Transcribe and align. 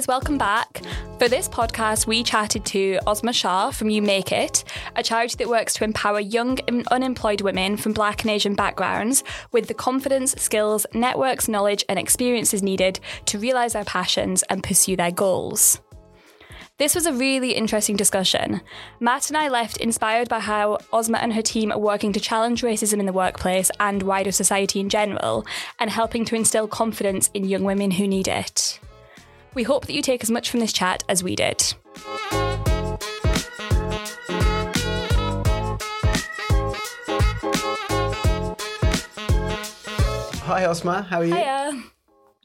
guys, 0.00 0.08
welcome 0.08 0.38
back. 0.38 0.80
For 1.18 1.28
this 1.28 1.46
podcast, 1.46 2.06
we 2.06 2.22
chatted 2.22 2.64
to 2.66 2.98
Asma 3.06 3.34
Shah 3.34 3.70
from 3.70 3.90
You 3.90 4.00
Make 4.00 4.32
It, 4.32 4.64
a 4.96 5.02
charity 5.02 5.36
that 5.36 5.48
works 5.48 5.74
to 5.74 5.84
empower 5.84 6.20
young 6.20 6.58
and 6.68 6.88
unemployed 6.88 7.42
women 7.42 7.76
from 7.76 7.92
Black 7.92 8.22
and 8.22 8.30
Asian 8.30 8.54
backgrounds 8.54 9.22
with 9.52 9.68
the 9.68 9.74
confidence, 9.74 10.32
skills, 10.38 10.86
networks, 10.94 11.48
knowledge, 11.48 11.84
and 11.86 11.98
experiences 11.98 12.62
needed 12.62 12.98
to 13.26 13.38
realise 13.38 13.74
their 13.74 13.84
passions 13.84 14.42
and 14.44 14.64
pursue 14.64 14.96
their 14.96 15.10
goals. 15.10 15.82
This 16.78 16.94
was 16.94 17.04
a 17.04 17.12
really 17.12 17.52
interesting 17.52 17.96
discussion. 17.96 18.62
Matt 19.00 19.28
and 19.28 19.36
I 19.36 19.48
left 19.48 19.76
inspired 19.76 20.30
by 20.30 20.40
how 20.40 20.78
Asma 20.94 21.18
and 21.18 21.34
her 21.34 21.42
team 21.42 21.70
are 21.72 21.78
working 21.78 22.14
to 22.14 22.20
challenge 22.20 22.62
racism 22.62 23.00
in 23.00 23.06
the 23.06 23.12
workplace 23.12 23.70
and 23.80 24.02
wider 24.02 24.32
society 24.32 24.80
in 24.80 24.88
general, 24.88 25.44
and 25.78 25.90
helping 25.90 26.24
to 26.24 26.36
instill 26.36 26.68
confidence 26.68 27.28
in 27.34 27.44
young 27.44 27.64
women 27.64 27.90
who 27.90 28.08
need 28.08 28.28
it. 28.28 28.80
We 29.54 29.62
hope 29.64 29.86
that 29.86 29.92
you 29.92 30.02
take 30.02 30.22
as 30.22 30.30
much 30.30 30.50
from 30.50 30.60
this 30.60 30.72
chat 30.72 31.02
as 31.08 31.22
we 31.22 31.34
did. 31.36 31.74
Hi, 40.42 40.62
Asma. 40.64 41.02
How 41.02 41.18
are 41.20 41.24
you? 41.24 41.34
Hiya. 41.34 41.82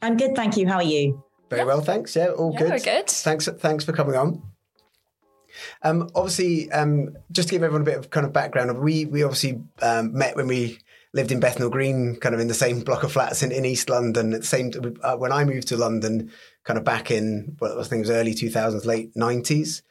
I'm 0.02 0.16
good, 0.16 0.36
thank 0.36 0.56
you. 0.56 0.68
How 0.68 0.76
are 0.76 0.82
you? 0.82 1.22
Very 1.50 1.64
well, 1.64 1.80
thanks. 1.80 2.14
Yeah, 2.14 2.28
all 2.28 2.52
Yeah, 2.52 2.58
good. 2.60 2.70
we're 2.70 2.78
good. 2.78 3.08
Thanks, 3.08 3.48
thanks 3.58 3.84
for 3.84 3.92
coming 3.92 4.14
on. 4.14 4.42
Um, 5.82 6.08
obviously, 6.14 6.70
um, 6.70 7.16
just 7.32 7.48
to 7.48 7.52
give 7.54 7.62
everyone 7.62 7.82
a 7.82 7.84
bit 7.84 7.96
of 7.98 8.10
kind 8.10 8.24
of 8.26 8.32
background, 8.32 8.78
we 8.78 9.06
we 9.06 9.22
obviously 9.22 9.60
um, 9.82 10.12
met 10.12 10.36
when 10.36 10.46
we 10.46 10.78
lived 11.16 11.32
in 11.32 11.40
Bethnal 11.40 11.70
Green, 11.70 12.16
kind 12.16 12.34
of 12.34 12.40
in 12.40 12.48
the 12.48 12.54
same 12.54 12.80
block 12.80 13.02
of 13.02 13.10
flats 13.10 13.42
in, 13.42 13.50
in 13.50 13.64
East 13.64 13.88
London. 13.88 14.34
At 14.34 14.42
the 14.42 14.46
same 14.46 14.70
uh, 15.02 15.16
when 15.16 15.32
I 15.32 15.44
moved 15.44 15.68
to 15.68 15.76
London, 15.76 16.30
kind 16.64 16.78
of 16.78 16.84
back 16.84 17.10
in 17.10 17.56
well, 17.58 17.80
I 17.80 17.82
think 17.84 18.00
it 18.00 18.08
was 18.08 18.10
early 18.10 18.34
two 18.34 18.50
thousands, 18.50 18.84
late 18.84 19.10
nineties, 19.16 19.82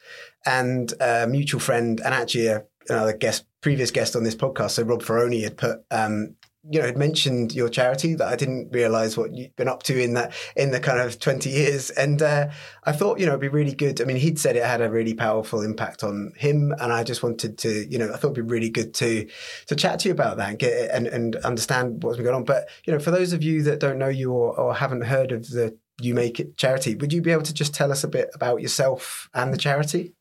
and 0.46 0.94
a 1.00 1.26
mutual 1.26 1.60
friend 1.60 2.00
and 2.04 2.14
actually 2.14 2.46
a, 2.46 2.64
another 2.88 3.12
guest, 3.12 3.44
previous 3.60 3.90
guest 3.90 4.14
on 4.14 4.22
this 4.22 4.36
podcast, 4.36 4.70
so 4.70 4.84
Rob 4.84 5.02
Ferroni 5.02 5.42
had 5.42 5.56
put 5.56 5.80
um, 5.90 6.36
you 6.70 6.80
know, 6.80 6.86
had 6.86 6.96
mentioned 6.96 7.54
your 7.54 7.68
charity 7.68 8.14
that 8.14 8.26
I 8.26 8.36
didn't 8.36 8.72
realize 8.72 9.16
what 9.16 9.34
you've 9.34 9.54
been 9.56 9.68
up 9.68 9.82
to 9.84 10.02
in 10.02 10.14
that 10.14 10.34
in 10.56 10.70
the 10.70 10.80
kind 10.80 11.00
of 11.00 11.18
20 11.18 11.48
years. 11.48 11.90
And 11.90 12.20
uh, 12.20 12.48
I 12.84 12.92
thought, 12.92 13.20
you 13.20 13.26
know, 13.26 13.32
it'd 13.32 13.40
be 13.40 13.48
really 13.48 13.74
good. 13.74 14.00
I 14.00 14.04
mean, 14.04 14.16
he'd 14.16 14.38
said 14.38 14.56
it 14.56 14.64
had 14.64 14.80
a 14.80 14.90
really 14.90 15.14
powerful 15.14 15.62
impact 15.62 16.02
on 16.02 16.32
him. 16.36 16.74
And 16.80 16.92
I 16.92 17.04
just 17.04 17.22
wanted 17.22 17.58
to, 17.58 17.86
you 17.90 17.98
know, 17.98 18.12
I 18.12 18.16
thought 18.16 18.32
it'd 18.32 18.46
be 18.46 18.52
really 18.52 18.70
good 18.70 18.94
to 18.94 19.28
to 19.66 19.76
chat 19.76 20.00
to 20.00 20.08
you 20.08 20.12
about 20.12 20.38
that 20.38 20.48
and 20.50 20.58
get 20.58 20.90
and, 20.90 21.06
and 21.06 21.36
understand 21.36 22.02
what's 22.02 22.16
been 22.16 22.24
going 22.24 22.36
on. 22.36 22.44
But, 22.44 22.68
you 22.84 22.92
know, 22.92 22.98
for 22.98 23.10
those 23.10 23.32
of 23.32 23.42
you 23.42 23.62
that 23.62 23.80
don't 23.80 23.98
know 23.98 24.08
you 24.08 24.32
or, 24.32 24.58
or 24.58 24.74
haven't 24.74 25.02
heard 25.02 25.32
of 25.32 25.48
the 25.48 25.78
You 26.00 26.14
Make 26.14 26.40
It 26.40 26.56
charity, 26.56 26.94
would 26.96 27.12
you 27.12 27.22
be 27.22 27.30
able 27.32 27.42
to 27.42 27.54
just 27.54 27.74
tell 27.74 27.92
us 27.92 28.02
a 28.02 28.08
bit 28.08 28.30
about 28.34 28.60
yourself 28.60 29.28
and 29.34 29.52
the 29.52 29.58
charity? 29.58 30.14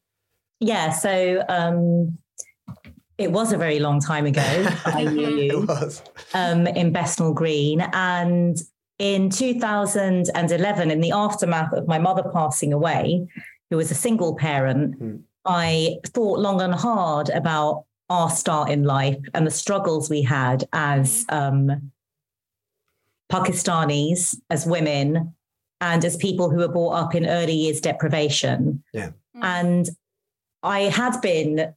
Yeah, 0.60 0.92
so 0.92 1.44
um, 1.50 2.18
it 3.18 3.32
was 3.32 3.52
a 3.54 3.58
very 3.58 3.80
long 3.80 4.00
time 4.00 4.26
ago. 4.26 4.42
I 4.86 5.04
knew 5.06 5.38
It 5.38 5.44
you 5.54 5.62
was. 5.68 6.02
um, 6.34 6.68
in 6.68 6.92
Bethnal 6.92 7.34
Green. 7.34 7.82
And 7.94 8.58
in 9.00 9.30
2011, 9.30 10.92
in 10.92 11.02
the 11.02 11.12
aftermath 11.12 11.74
of 11.74 11.88
my 11.88 11.98
mother 12.00 12.24
passing 12.34 12.74
away, 12.74 13.28
who 13.70 13.78
was 13.78 13.92
a 13.92 13.96
single 13.96 14.36
parent, 14.36 14.96
Hmm. 14.98 15.16
I 15.48 15.98
thought 16.08 16.40
long 16.40 16.60
and 16.60 16.74
hard 16.74 17.30
about 17.30 17.86
our 18.10 18.32
start 18.32 18.70
in 18.72 18.84
life 18.84 19.18
and 19.36 19.46
the 19.46 19.52
struggles 19.52 20.10
we 20.10 20.24
had 20.24 20.68
as 20.74 21.24
um, 21.30 21.92
Pakistanis, 23.32 24.36
as 24.50 24.66
women, 24.66 25.34
and 25.82 26.04
as 26.06 26.18
people 26.18 26.50
who 26.50 26.58
were 26.58 26.68
brought 26.68 26.94
up 26.94 27.16
in 27.16 27.26
early 27.28 27.54
years 27.54 27.80
deprivation. 27.82 28.84
Yeah. 28.94 29.12
And 29.42 29.88
I 30.64 30.82
had 30.82 31.22
been, 31.22 31.74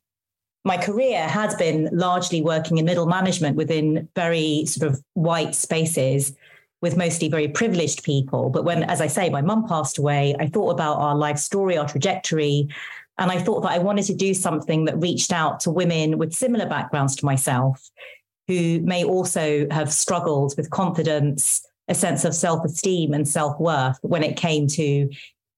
my 0.64 0.76
career 0.76 1.22
had 1.22 1.56
been 1.58 1.88
largely 1.92 2.42
working 2.42 2.78
in 2.78 2.84
middle 2.84 3.06
management 3.06 3.56
within 3.56 4.08
very 4.14 4.64
sort 4.66 4.90
of 4.90 5.02
white 5.14 5.54
spaces 5.54 6.34
with 6.80 6.96
mostly 6.96 7.28
very 7.28 7.48
privileged 7.48 8.04
people. 8.04 8.50
But 8.50 8.64
when, 8.64 8.84
as 8.84 9.00
I 9.00 9.06
say, 9.06 9.30
my 9.30 9.40
mum 9.40 9.66
passed 9.66 9.98
away, 9.98 10.34
I 10.38 10.46
thought 10.46 10.70
about 10.70 10.98
our 10.98 11.16
life 11.16 11.38
story, 11.38 11.76
our 11.76 11.88
trajectory. 11.88 12.68
And 13.18 13.32
I 13.32 13.38
thought 13.38 13.62
that 13.62 13.72
I 13.72 13.78
wanted 13.78 14.04
to 14.06 14.14
do 14.14 14.32
something 14.32 14.84
that 14.84 15.00
reached 15.00 15.32
out 15.32 15.60
to 15.60 15.70
women 15.70 16.18
with 16.18 16.32
similar 16.32 16.66
backgrounds 16.66 17.16
to 17.16 17.26
myself 17.26 17.90
who 18.46 18.80
may 18.80 19.04
also 19.04 19.66
have 19.70 19.92
struggled 19.92 20.54
with 20.56 20.70
confidence, 20.70 21.66
a 21.88 21.94
sense 21.94 22.24
of 22.24 22.34
self 22.34 22.64
esteem 22.64 23.12
and 23.12 23.26
self 23.28 23.58
worth 23.60 23.98
when 24.02 24.22
it 24.22 24.36
came 24.36 24.66
to 24.68 25.10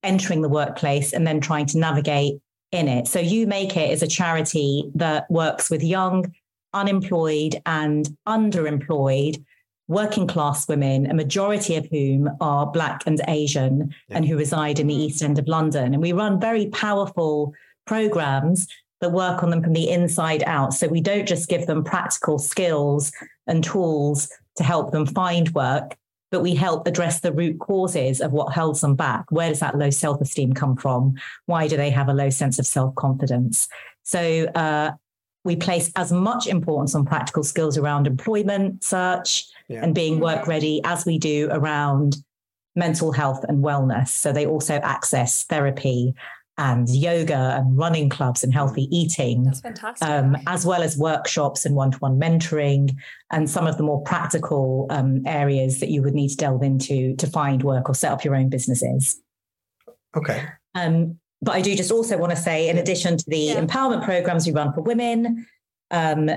entering 0.02 0.40
the 0.40 0.48
workplace 0.48 1.12
and 1.12 1.26
then 1.26 1.40
trying 1.40 1.66
to 1.66 1.78
navigate 1.78 2.40
in 2.72 2.88
it. 2.88 3.06
So, 3.08 3.18
You 3.18 3.46
Make 3.46 3.76
It 3.76 3.90
is 3.90 4.02
a 4.02 4.06
charity 4.06 4.90
that 4.94 5.30
works 5.30 5.70
with 5.70 5.82
young, 5.82 6.32
unemployed, 6.72 7.60
and 7.66 8.08
underemployed 8.28 9.44
working 9.88 10.28
class 10.28 10.68
women, 10.68 11.10
a 11.10 11.14
majority 11.14 11.74
of 11.74 11.84
whom 11.90 12.30
are 12.40 12.70
Black 12.70 13.02
and 13.06 13.20
Asian 13.26 13.92
Yeah. 14.08 14.18
and 14.18 14.26
who 14.26 14.36
reside 14.36 14.78
in 14.78 14.86
the 14.86 14.94
East 14.94 15.20
End 15.20 15.36
of 15.36 15.48
London. 15.48 15.94
And 15.94 16.00
we 16.02 16.12
run 16.12 16.40
very 16.40 16.66
powerful 16.66 17.52
programs 17.86 18.68
that 19.00 19.10
work 19.10 19.42
on 19.42 19.50
them 19.50 19.64
from 19.64 19.72
the 19.72 19.90
inside 19.90 20.44
out. 20.46 20.74
So 20.74 20.86
we 20.86 21.00
don't 21.00 21.26
just 21.26 21.48
give 21.48 21.66
them 21.66 21.82
practical 21.82 22.38
skills 22.38 23.10
and 23.48 23.64
tools 23.64 24.28
to 24.56 24.62
help 24.62 24.92
them 24.92 25.06
find 25.06 25.48
work, 25.54 25.96
but 26.30 26.42
we 26.42 26.54
help 26.54 26.86
address 26.86 27.20
the 27.20 27.32
root 27.32 27.58
causes 27.58 28.20
of 28.20 28.32
what 28.32 28.52
holds 28.52 28.80
them 28.80 28.94
back. 28.94 29.24
Where 29.30 29.48
does 29.48 29.60
that 29.60 29.76
low 29.76 29.90
self 29.90 30.20
esteem 30.20 30.52
come 30.52 30.76
from? 30.76 31.14
Why 31.46 31.66
do 31.68 31.76
they 31.76 31.90
have 31.90 32.08
a 32.08 32.14
low 32.14 32.30
sense 32.30 32.58
of 32.58 32.66
self 32.66 32.94
confidence? 32.94 33.68
So 34.04 34.44
uh, 34.54 34.92
we 35.44 35.56
place 35.56 35.90
as 35.96 36.12
much 36.12 36.46
importance 36.46 36.94
on 36.94 37.04
practical 37.04 37.42
skills 37.42 37.78
around 37.78 38.06
employment 38.06 38.84
search 38.84 39.46
Yeah. 39.68 39.82
and 39.82 39.94
being 39.94 40.20
work 40.20 40.46
ready 40.46 40.80
as 40.84 41.04
we 41.06 41.18
do 41.18 41.48
around 41.50 42.16
mental 42.76 43.12
health 43.12 43.44
and 43.48 43.64
wellness. 43.64 44.08
So 44.08 44.32
they 44.32 44.46
also 44.46 44.74
access 44.76 45.44
therapy 45.44 46.14
and 46.60 46.90
yoga 46.90 47.56
and 47.56 47.76
running 47.78 48.10
clubs 48.10 48.44
and 48.44 48.52
healthy 48.52 48.86
eating 48.96 49.44
That's 49.44 49.60
fantastic. 49.60 50.06
um, 50.06 50.36
as 50.46 50.66
well 50.66 50.82
as 50.82 50.96
workshops 50.96 51.64
and 51.64 51.74
one-to-one 51.74 52.20
mentoring 52.20 52.94
and 53.32 53.48
some 53.48 53.66
of 53.66 53.78
the 53.78 53.82
more 53.82 54.02
practical 54.02 54.86
um, 54.90 55.22
areas 55.26 55.80
that 55.80 55.88
you 55.88 56.02
would 56.02 56.14
need 56.14 56.28
to 56.28 56.36
delve 56.36 56.62
into 56.62 57.16
to 57.16 57.26
find 57.26 57.62
work 57.62 57.88
or 57.88 57.94
set 57.94 58.12
up 58.12 58.24
your 58.24 58.36
own 58.36 58.50
businesses. 58.50 59.20
Okay. 60.14 60.44
Um, 60.74 61.18
but 61.40 61.52
I 61.52 61.62
do 61.62 61.74
just 61.74 61.90
also 61.90 62.18
want 62.18 62.30
to 62.30 62.36
say, 62.36 62.68
in 62.68 62.76
addition 62.76 63.16
to 63.16 63.24
the 63.26 63.38
Yeah. 63.38 63.60
empowerment 63.64 64.04
programs 64.04 64.46
we 64.46 64.52
run 64.52 64.74
for 64.74 64.82
women, 64.82 65.46
um, 65.90 66.28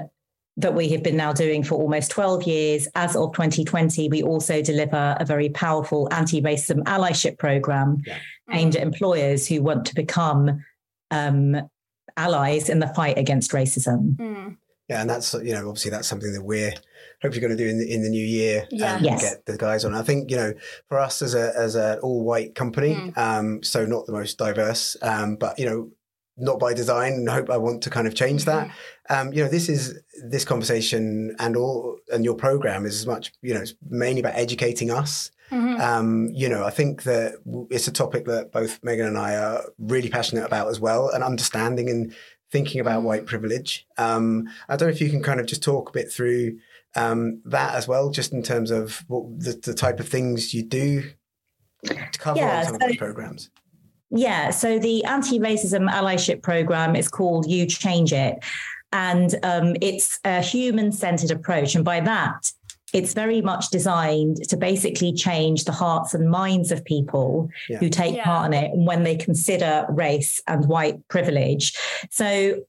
that 0.57 0.75
we 0.75 0.89
have 0.89 1.01
been 1.01 1.17
now 1.17 1.33
doing 1.33 1.63
for 1.63 1.75
almost 1.75 2.11
12 2.11 2.43
years, 2.43 2.87
as 2.95 3.15
of 3.15 3.33
2020, 3.33 4.09
we 4.09 4.21
also 4.21 4.61
deliver 4.61 5.15
a 5.19 5.25
very 5.25 5.49
powerful 5.49 6.07
anti 6.11 6.41
racism 6.41 6.83
allyship 6.83 7.37
program 7.39 8.01
Yeah. 8.05 8.17
aimed 8.51 8.75
at 8.75 8.83
employers 8.83 9.47
who 9.47 9.63
want 9.63 9.85
to 9.87 9.95
become 9.95 10.63
um, 11.11 11.55
allies 12.17 12.69
in 12.69 12.79
the 12.79 12.87
fight 12.89 13.17
against 13.17 13.51
racism. 13.51 14.15
Mm. 14.17 14.57
Yeah, 14.89 15.01
and 15.01 15.09
that's 15.09 15.33
you 15.33 15.53
know 15.53 15.69
obviously 15.69 15.91
that's 15.91 16.07
something 16.07 16.33
that 16.33 16.43
we're 16.43 16.73
hopefully 17.21 17.39
going 17.39 17.55
to 17.55 17.63
do 17.63 17.69
in 17.69 17.79
the, 17.79 17.91
in 17.91 18.03
the 18.03 18.09
new 18.09 18.23
year. 18.23 18.67
Yeah. 18.69 18.97
and 18.97 19.05
Yes. 19.05 19.21
get 19.21 19.45
the 19.45 19.57
guys 19.57 19.85
on. 19.85 19.95
I 19.95 20.03
think 20.03 20.29
you 20.29 20.35
know 20.37 20.53
for 20.89 20.99
us 20.99 21.21
as 21.21 21.33
a 21.35 21.53
as 21.57 21.75
an 21.75 21.99
all 21.99 22.23
white 22.23 22.53
company, 22.53 22.93
Mm. 22.95 23.17
um, 23.17 23.63
so 23.63 23.85
not 23.85 24.05
the 24.05 24.11
most 24.11 24.37
diverse, 24.37 24.97
um, 25.01 25.35
but 25.37 25.57
you 25.57 25.65
know 25.65 25.89
not 26.37 26.59
by 26.59 26.73
design. 26.73 27.13
And 27.13 27.29
I 27.29 27.33
hope 27.35 27.49
I 27.49 27.57
want 27.57 27.83
to 27.83 27.89
kind 27.89 28.07
of 28.07 28.15
change 28.15 28.45
that. 28.45 28.69
Um, 29.09 29.31
you 29.33 29.43
know, 29.43 29.49
this 29.49 29.69
is 29.69 29.99
this 30.27 30.45
conversation 30.45 31.35
and 31.39 31.55
all 31.55 31.97
and 32.11 32.23
your 32.25 32.35
program 32.35 32.85
is 32.85 32.99
as 32.99 33.05
much 33.07 33.31
you 33.41 33.53
know 33.53 33.61
it's 33.61 33.73
mainly 33.89 34.19
about 34.21 34.35
educating 34.35 34.89
us. 34.91 35.31
Mhm. 35.51 35.79
Um, 35.79 36.29
you 36.33 36.49
know, 36.49 36.63
I 36.65 36.71
think 36.71 37.03
that 37.03 37.35
it's 37.69 37.87
a 37.87 37.91
topic 37.91 38.25
that 38.25 38.51
both 38.51 38.79
Megan 38.83 39.05
and 39.07 39.17
I 39.17 39.35
are 39.35 39.61
really 39.77 40.09
passionate 40.09 40.45
about 40.45 40.67
as 40.69 40.79
well, 40.79 41.09
and 41.09 41.23
understanding 41.23 41.89
and 41.89 42.13
thinking 42.51 42.79
about 42.81 43.01
Mm. 43.01 43.05
white 43.05 43.25
privilege. 43.25 43.85
Um, 43.97 44.47
I 44.69 44.75
don't 44.75 44.87
know 44.89 44.93
if 44.93 45.01
you 45.01 45.09
can 45.09 45.21
kind 45.21 45.39
of 45.39 45.45
just 45.45 45.61
talk 45.63 45.89
a 45.89 45.91
bit 45.91 46.11
through 46.11 46.57
um, 46.95 47.41
that 47.45 47.73
as 47.75 47.87
well, 47.87 48.09
just 48.11 48.31
in 48.33 48.43
terms 48.43 48.69
of 48.71 49.03
what 49.07 49.23
the, 49.39 49.53
the 49.53 49.73
type 49.73 49.99
of 49.99 50.07
things 50.07 50.53
you 50.53 50.61
do 50.63 51.03
to 51.85 52.19
cover 52.19 52.39
Yeah, 52.39 52.59
on 52.59 52.63
some 52.65 52.71
so- 52.73 52.75
of 52.75 52.81
those 52.81 52.97
programs. 52.97 53.49
Yeah, 54.15 54.51
so 54.51 54.77
the 54.77 55.03
anti 55.05 55.39
racism 55.39 55.89
allyship 55.89 56.43
program 56.43 56.95
is 56.95 57.07
called 57.07 57.49
You 57.49 57.65
Change 57.65 58.13
It. 58.13 58.43
And 58.91 59.35
um, 59.41 59.75
it's 59.81 60.19
a 60.23 60.39
human 60.39 60.91
centered 60.91 61.31
approach. 61.31 61.73
And 61.73 61.83
by 61.83 61.99
that, 62.01 62.51
it's 62.93 63.15
very 63.15 63.41
much 63.41 63.69
designed 63.71 64.47
to 64.49 64.55
basically 64.55 65.13
change 65.13 65.65
the 65.65 65.71
hearts 65.71 66.13
and 66.13 66.29
minds 66.29 66.71
of 66.71 66.85
people 66.85 67.49
Yeah. 67.67 67.79
who 67.79 67.89
take 67.89 68.15
Yeah. 68.15 68.23
part 68.23 68.53
in 68.53 68.53
it 68.53 68.71
when 68.75 69.01
they 69.01 69.15
consider 69.15 69.87
race 69.89 70.41
and 70.45 70.67
white 70.67 71.07
privilege. 71.07 71.75
So 72.11 72.61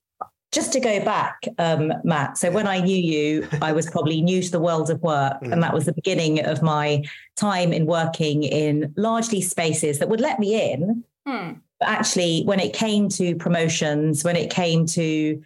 just 0.50 0.72
to 0.72 0.80
go 0.80 1.04
back, 1.04 1.46
um, 1.58 1.92
Matt. 2.04 2.38
So 2.38 2.50
when 2.50 2.66
I 2.66 2.80
knew 2.80 2.96
you, 2.96 3.46
I 3.60 3.72
was 3.72 3.90
probably 3.90 4.22
new 4.22 4.40
to 4.40 4.50
the 4.50 4.60
world 4.60 4.88
of 4.88 5.02
work, 5.02 5.42
mm. 5.42 5.52
and 5.52 5.62
that 5.62 5.74
was 5.74 5.84
the 5.84 5.92
beginning 5.92 6.42
of 6.46 6.62
my 6.62 7.02
time 7.36 7.72
in 7.72 7.84
working 7.84 8.44
in 8.44 8.94
largely 8.96 9.42
spaces 9.42 9.98
that 9.98 10.08
would 10.08 10.20
let 10.20 10.38
me 10.38 10.72
in. 10.72 11.04
Mm. 11.26 11.60
But 11.80 11.88
actually, 11.88 12.42
when 12.44 12.60
it 12.60 12.72
came 12.72 13.08
to 13.10 13.34
promotions, 13.36 14.24
when 14.24 14.36
it 14.36 14.50
came 14.50 14.86
to 14.86 15.42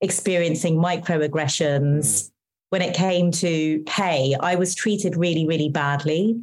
experiencing 0.00 0.76
microaggressions, 0.76 1.98
mm. 1.98 2.30
when 2.70 2.82
it 2.82 2.94
came 2.94 3.30
to 3.32 3.82
pay, 3.86 4.34
I 4.38 4.54
was 4.56 4.74
treated 4.74 5.16
really, 5.16 5.46
really 5.46 5.68
badly. 5.68 6.40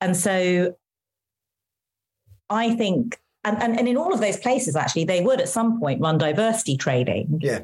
And 0.00 0.16
so 0.16 0.76
I 2.48 2.74
think 2.74 3.18
and, 3.46 3.62
and, 3.62 3.78
and 3.78 3.88
in 3.88 3.96
all 3.96 4.12
of 4.12 4.20
those 4.20 4.36
places, 4.36 4.74
actually, 4.74 5.04
they 5.04 5.22
would 5.22 5.40
at 5.40 5.48
some 5.48 5.78
point 5.78 6.00
run 6.00 6.18
diversity 6.18 6.76
training. 6.76 7.38
Yeah. 7.40 7.60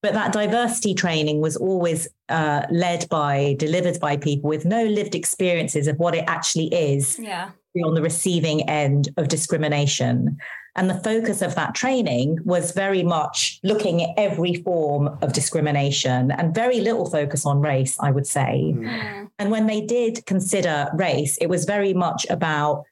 But 0.00 0.14
that 0.14 0.32
diversity 0.32 0.94
training 0.94 1.40
was 1.40 1.56
always 1.56 2.06
uh, 2.28 2.62
led 2.70 3.08
by, 3.08 3.56
delivered 3.58 3.98
by 3.98 4.16
people 4.16 4.48
with 4.48 4.64
no 4.64 4.84
lived 4.84 5.16
experiences 5.16 5.88
of 5.88 5.98
what 5.98 6.14
it 6.14 6.24
actually 6.28 6.66
is 6.66 7.18
yeah. 7.18 7.50
On 7.82 7.94
the 7.94 8.02
receiving 8.02 8.68
end 8.68 9.08
of 9.16 9.28
discrimination. 9.28 10.38
And 10.76 10.90
the 10.90 11.00
focus 11.00 11.40
of 11.40 11.54
that 11.54 11.74
training 11.74 12.38
was 12.44 12.72
very 12.72 13.02
much 13.02 13.60
looking 13.62 14.02
at 14.02 14.10
every 14.16 14.54
form 14.54 15.18
of 15.22 15.32
discrimination 15.32 16.32
and 16.32 16.54
very 16.54 16.80
little 16.80 17.08
focus 17.08 17.46
on 17.46 17.60
race, 17.60 17.96
I 18.00 18.10
would 18.10 18.26
say. 18.26 18.74
Mm. 18.76 19.30
And 19.38 19.50
when 19.50 19.66
they 19.66 19.80
did 19.80 20.26
consider 20.26 20.88
race, 20.94 21.36
it 21.38 21.48
was 21.48 21.64
very 21.64 21.94
much 21.94 22.26
about 22.28 22.84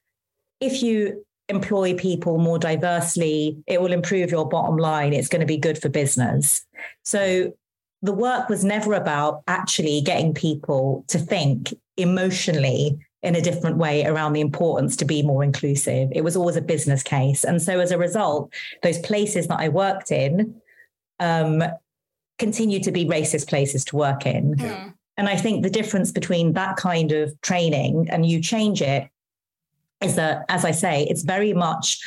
if 0.61 0.83
you 0.83 1.25
employ 1.49 1.95
people 1.95 2.39
more 2.39 2.59
diversely, 2.59 3.59
it 3.67 3.81
will 3.81 3.93
improve 3.93 4.31
your 4.31 4.49
bottom 4.49 4.77
line. 4.77 5.13
It's 5.13 5.29
going 5.29 5.41
to 5.41 5.47
be 5.47 5.59
good 5.59 5.81
for 5.81 5.89
business. 5.89 6.65
So 7.03 7.53
the 8.01 8.13
work 8.13 8.49
was 8.49 8.65
never 8.65 8.95
about 8.95 9.43
actually 9.49 10.01
getting 10.03 10.35
people 10.35 11.05
to 11.09 11.19
think 11.19 11.75
emotionally 11.97 12.99
in 13.23 13.37
a 13.37 13.41
different 13.41 13.77
way 13.77 14.05
around 14.05 14.33
the 14.33 14.41
importance 14.41 14.97
to 14.97 15.05
be 15.05 15.23
more 15.23 15.45
inclusive. 15.45 16.11
It 16.13 16.23
was 16.23 16.37
always 16.37 16.57
a 16.57 16.63
business 16.63 17.03
case. 17.03 17.45
And 17.45 17.63
so 17.63 17.79
as 17.79 17.93
a 17.93 17.99
result, 17.99 18.53
those 18.83 18.99
places 18.99 19.47
that 19.47 19.61
I 19.61 19.69
worked 19.69 20.11
in 20.11 20.61
um, 21.21 21.63
continue 22.39 22.81
to 22.81 22.91
be 22.91 23.05
racist 23.05 23.49
places 23.49 23.85
to 23.87 23.97
work 23.97 24.27
in. 24.27 24.57
Mm. 24.57 24.95
And 25.17 25.29
I 25.29 25.37
think 25.37 25.63
the 25.63 25.71
difference 25.71 26.11
between 26.11 26.55
that 26.55 26.77
kind 26.77 27.13
of 27.13 27.39
training 27.43 28.09
and 28.11 28.27
you 28.27 28.41
change 28.41 28.83
it 28.83 29.09
is 30.01 30.17
that, 30.17 30.45
as 30.49 30.65
I 30.65 30.73
say, 30.73 31.05
it's 31.05 31.23
very 31.23 31.53
much 31.53 32.01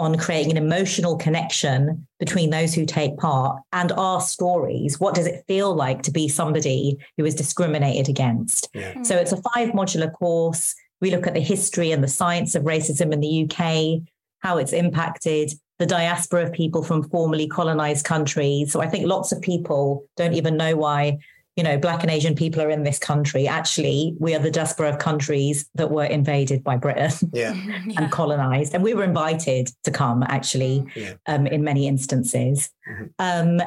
on 0.00 0.16
creating 0.16 0.50
an 0.50 0.56
emotional 0.56 1.16
connection 1.16 2.06
between 2.18 2.48
those 2.48 2.72
who 2.74 2.86
take 2.86 3.18
part 3.18 3.60
and 3.72 3.92
our 3.92 4.20
stories. 4.20 4.98
What 4.98 5.14
does 5.14 5.26
it 5.26 5.44
feel 5.46 5.74
like 5.74 6.02
to 6.04 6.10
be 6.10 6.26
somebody 6.26 6.96
who 7.18 7.26
is 7.26 7.34
discriminated 7.34 8.08
against? 8.08 8.68
Yeah. 8.72 8.94
Hmm. 8.94 9.04
So 9.04 9.16
it's 9.16 9.32
a 9.32 9.42
five 9.54 9.70
modular 9.70 10.10
course. 10.10 10.74
We 11.02 11.10
look 11.10 11.26
at 11.26 11.34
the 11.34 11.40
history 11.40 11.92
and 11.92 12.02
the 12.02 12.08
science 12.08 12.54
of 12.54 12.62
racism 12.64 13.12
in 13.12 13.20
the 13.20 13.44
UK, 13.44 14.02
how 14.38 14.56
it's 14.56 14.72
impacted 14.72 15.52
the 15.78 15.86
diaspora 15.86 16.44
of 16.44 16.52
people 16.52 16.82
from 16.82 17.08
formerly 17.10 17.46
colonized 17.46 18.06
countries. 18.06 18.72
So 18.72 18.80
I 18.80 18.86
think 18.86 19.06
lots 19.06 19.32
of 19.32 19.42
people 19.42 20.06
don't 20.16 20.34
even 20.34 20.56
know 20.56 20.76
why 20.76 21.18
you 21.60 21.64
know, 21.64 21.76
black 21.76 22.02
and 22.02 22.10
Asian 22.10 22.34
people 22.34 22.62
are 22.62 22.70
in 22.70 22.84
this 22.84 22.98
country. 22.98 23.46
Actually, 23.46 24.16
we 24.18 24.34
are 24.34 24.38
the 24.38 24.50
diaspora 24.50 24.88
of 24.88 24.98
countries 24.98 25.68
that 25.74 25.90
were 25.90 26.06
invaded 26.06 26.64
by 26.64 26.74
Britain 26.74 27.10
yeah. 27.34 27.50
and 27.74 27.92
yeah. 27.92 28.08
colonized. 28.08 28.74
And 28.74 28.82
we 28.82 28.94
were 28.94 29.04
invited 29.04 29.70
to 29.84 29.90
come, 29.90 30.22
actually, 30.22 30.86
yeah. 30.96 31.12
um, 31.26 31.46
in 31.46 31.62
many 31.62 31.86
instances. 31.86 32.70
Mm-hmm. 32.88 33.04
Um, 33.18 33.60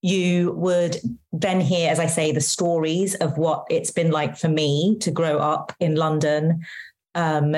you 0.00 0.52
would 0.52 0.96
then 1.30 1.60
hear, 1.60 1.90
as 1.90 2.00
I 2.00 2.06
say, 2.06 2.32
the 2.32 2.40
stories 2.40 3.14
of 3.16 3.36
what 3.36 3.66
it's 3.68 3.90
been 3.90 4.10
like 4.10 4.38
for 4.38 4.48
me 4.48 4.96
to 5.00 5.10
grow 5.10 5.36
up 5.36 5.74
in 5.78 5.94
London. 5.94 6.64
Um, 7.14 7.54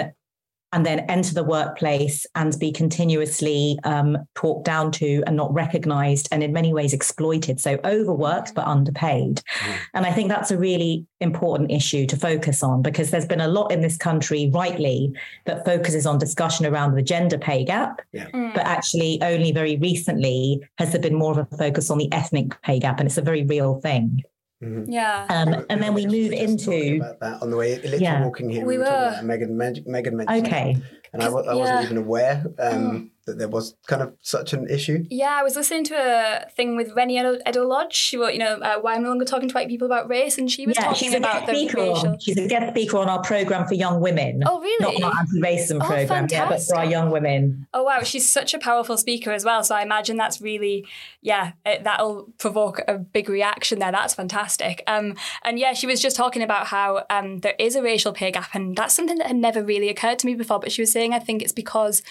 and 0.72 0.84
then 0.84 1.00
enter 1.00 1.34
the 1.34 1.44
workplace 1.44 2.26
and 2.34 2.58
be 2.58 2.70
continuously 2.70 3.78
um, 3.84 4.18
talked 4.34 4.64
down 4.64 4.90
to 4.92 5.22
and 5.26 5.36
not 5.36 5.52
recognized 5.52 6.28
and 6.30 6.42
in 6.42 6.52
many 6.52 6.72
ways 6.72 6.92
exploited. 6.92 7.60
So 7.60 7.78
overworked 7.84 8.54
but 8.54 8.66
underpaid. 8.66 9.42
Mm. 9.60 9.76
And 9.94 10.06
I 10.06 10.12
think 10.12 10.28
that's 10.28 10.50
a 10.50 10.58
really 10.58 11.06
important 11.20 11.70
issue 11.70 12.06
to 12.06 12.16
focus 12.16 12.62
on 12.62 12.82
because 12.82 13.10
there's 13.10 13.26
been 13.26 13.40
a 13.40 13.48
lot 13.48 13.72
in 13.72 13.80
this 13.80 13.96
country, 13.96 14.50
rightly, 14.52 15.12
that 15.46 15.64
focuses 15.64 16.06
on 16.06 16.18
discussion 16.18 16.66
around 16.66 16.94
the 16.94 17.02
gender 17.02 17.38
pay 17.38 17.64
gap. 17.64 18.02
Yeah. 18.12 18.28
Mm. 18.30 18.54
But 18.54 18.66
actually, 18.66 19.18
only 19.22 19.52
very 19.52 19.76
recently 19.76 20.60
has 20.78 20.92
there 20.92 21.00
been 21.00 21.14
more 21.14 21.32
of 21.32 21.38
a 21.38 21.56
focus 21.56 21.90
on 21.90 21.98
the 21.98 22.12
ethnic 22.12 22.60
pay 22.62 22.78
gap. 22.78 23.00
And 23.00 23.06
it's 23.06 23.18
a 23.18 23.22
very 23.22 23.44
real 23.44 23.80
thing. 23.80 24.22
Mm-hmm. 24.62 24.90
Yeah. 24.90 25.26
Um, 25.30 25.64
and 25.70 25.80
then 25.80 25.94
we 25.94 26.06
move 26.06 26.32
into 26.32 26.96
about 26.96 27.20
that 27.20 27.42
on 27.42 27.50
the 27.50 27.56
way 27.56 27.76
literally 27.76 27.98
yeah. 27.98 28.24
walking 28.24 28.50
here. 28.50 28.66
We, 28.66 28.76
we 28.76 28.78
were, 28.78 28.84
were. 28.84 29.22
Megan. 29.22 29.56
Megan 29.56 30.16
mentioned. 30.16 30.46
Okay. 30.46 30.76
And 31.12 31.22
I, 31.22 31.26
I 31.26 31.54
wasn't 31.54 31.84
even 31.84 31.96
aware. 31.96 32.44
Um, 32.58 32.74
mm 32.74 33.10
that 33.28 33.38
there 33.38 33.48
was 33.48 33.76
kind 33.86 34.02
of 34.02 34.14
such 34.22 34.52
an 34.52 34.68
issue? 34.68 35.04
Yeah, 35.08 35.36
I 35.38 35.42
was 35.42 35.54
listening 35.54 35.84
to 35.84 35.94
a 35.94 36.50
thing 36.50 36.76
with 36.76 36.92
Reni 36.96 37.18
Eddo-Lodge. 37.18 37.94
She 37.94 38.16
wrote, 38.16 38.32
you 38.32 38.40
know, 38.40 38.54
uh, 38.56 38.80
why 38.80 38.94
I'm 38.94 39.02
no 39.04 39.10
longer 39.10 39.24
talking 39.24 39.48
to 39.48 39.54
white 39.54 39.68
people 39.68 39.86
about 39.86 40.08
race, 40.08 40.36
and 40.38 40.50
she 40.50 40.66
was 40.66 40.76
yeah, 40.76 40.84
talking 40.84 41.14
about 41.14 41.46
the 41.46 41.52
racial. 41.52 42.16
She's 42.18 42.36
a 42.36 42.48
guest 42.48 42.70
speaker 42.70 42.98
on 42.98 43.08
our 43.08 43.22
program 43.22 43.68
for 43.68 43.74
young 43.74 44.00
women. 44.00 44.42
Oh, 44.44 44.60
really? 44.60 44.98
Not 44.98 45.14
our 45.14 45.20
anti-racism 45.20 45.78
oh, 45.82 45.86
program, 45.86 46.26
yeah, 46.30 46.48
but 46.48 46.62
for 46.62 46.76
our 46.76 46.86
young 46.86 47.10
women. 47.10 47.66
Oh 47.72 47.84
wow, 47.84 48.02
she's 48.02 48.28
such 48.28 48.54
a 48.54 48.58
powerful 48.58 48.96
speaker 48.96 49.30
as 49.30 49.44
well. 49.44 49.62
So 49.62 49.74
I 49.74 49.82
imagine 49.82 50.16
that's 50.16 50.40
really, 50.40 50.86
yeah, 51.20 51.52
it, 51.64 51.84
that'll 51.84 52.32
provoke 52.38 52.80
a 52.88 52.98
big 52.98 53.28
reaction 53.28 53.78
there. 53.78 53.92
That's 53.92 54.14
fantastic. 54.14 54.82
Um, 54.86 55.14
and 55.44 55.58
yeah, 55.58 55.74
she 55.74 55.86
was 55.86 56.00
just 56.00 56.16
talking 56.16 56.42
about 56.42 56.68
how 56.68 57.04
um, 57.10 57.38
there 57.38 57.54
is 57.58 57.76
a 57.76 57.82
racial 57.82 58.12
pay 58.12 58.32
gap, 58.32 58.54
and 58.54 58.74
that's 58.74 58.94
something 58.94 59.18
that 59.18 59.26
had 59.26 59.36
never 59.36 59.62
really 59.62 59.90
occurred 59.90 60.18
to 60.20 60.26
me 60.26 60.34
before. 60.34 60.58
But 60.58 60.72
she 60.72 60.80
was 60.82 60.90
saying, 60.98 61.14
I 61.14 61.18
think 61.18 61.42
it's 61.42 61.52
because 61.52 62.02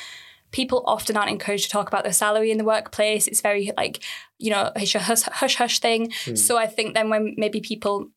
people 0.51 0.81
often 0.85 1.17
aren't 1.17 1.29
encouraged 1.29 1.65
to 1.65 1.69
talk 1.69 1.87
about 1.89 2.03
their 2.03 2.13
salary 2.13 2.51
in 2.51 2.57
the 2.57 2.63
workplace. 2.63 3.27
It's 3.27 3.41
very 3.41 3.71
like, 3.75 4.01
you 4.39 4.49
know, 4.49 4.71
it's 4.75 4.93
hush 4.93 5.23
hush 5.23 5.55
hush 5.55 5.79
thing. 5.79 6.11
Mm. 6.25 6.37
So 6.37 6.57
I 6.57 6.67
think 6.67 6.93
then 6.93 7.09
when 7.09 7.33
maybe 7.37 7.59
people 7.59 8.07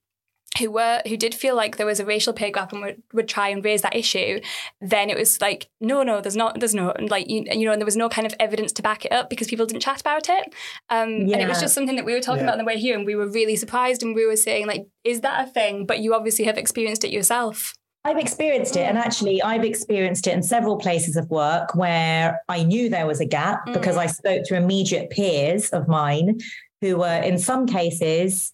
who 0.58 0.70
were 0.70 1.00
who 1.06 1.16
did 1.16 1.34
feel 1.34 1.54
like 1.54 1.76
there 1.76 1.86
was 1.86 2.00
a 2.00 2.04
racial 2.04 2.32
pay 2.32 2.50
gap 2.50 2.72
and 2.72 2.82
would, 2.82 3.02
would 3.12 3.28
try 3.28 3.48
and 3.48 3.64
raise 3.64 3.82
that 3.82 3.94
issue, 3.94 4.40
then 4.80 5.08
it 5.08 5.16
was 5.16 5.40
like, 5.40 5.68
no, 5.80 6.02
no, 6.02 6.20
there's 6.20 6.36
not, 6.36 6.58
there's 6.58 6.74
no, 6.74 6.92
like 7.08 7.28
you, 7.28 7.44
you 7.52 7.66
know, 7.66 7.72
and 7.72 7.80
there 7.80 7.86
was 7.86 7.96
no 7.96 8.08
kind 8.08 8.26
of 8.26 8.34
evidence 8.40 8.72
to 8.72 8.82
back 8.82 9.04
it 9.04 9.12
up 9.12 9.30
because 9.30 9.48
people 9.48 9.66
didn't 9.66 9.82
chat 9.82 10.00
about 10.00 10.28
it. 10.28 10.54
Um, 10.88 11.26
yeah. 11.26 11.34
And 11.34 11.42
it 11.42 11.48
was 11.48 11.60
just 11.60 11.74
something 11.74 11.96
that 11.96 12.04
we 12.04 12.12
were 12.12 12.20
talking 12.20 12.40
yeah. 12.40 12.46
about 12.46 12.58
on 12.58 12.58
the 12.58 12.64
way 12.64 12.78
here, 12.78 12.96
and 12.96 13.06
we 13.06 13.14
were 13.14 13.28
really 13.28 13.56
surprised, 13.56 14.02
and 14.02 14.14
we 14.14 14.26
were 14.26 14.36
saying 14.36 14.66
like, 14.66 14.86
is 15.04 15.20
that 15.20 15.48
a 15.48 15.50
thing? 15.50 15.86
But 15.86 16.00
you 16.00 16.14
obviously 16.14 16.44
have 16.46 16.58
experienced 16.58 17.04
it 17.04 17.12
yourself. 17.12 17.74
I've 18.04 18.18
experienced 18.18 18.76
it. 18.76 18.80
And 18.80 18.96
actually, 18.96 19.42
I've 19.42 19.64
experienced 19.64 20.26
it 20.26 20.32
in 20.32 20.42
several 20.42 20.78
places 20.78 21.16
of 21.16 21.30
work 21.30 21.74
where 21.74 22.40
I 22.48 22.62
knew 22.62 22.88
there 22.88 23.06
was 23.06 23.20
a 23.20 23.26
gap 23.26 23.66
mm. 23.66 23.74
because 23.74 23.96
I 23.96 24.06
spoke 24.06 24.44
to 24.44 24.56
immediate 24.56 25.10
peers 25.10 25.68
of 25.70 25.86
mine 25.86 26.40
who 26.80 26.96
were, 26.96 27.20
in 27.20 27.38
some 27.38 27.66
cases, 27.66 28.52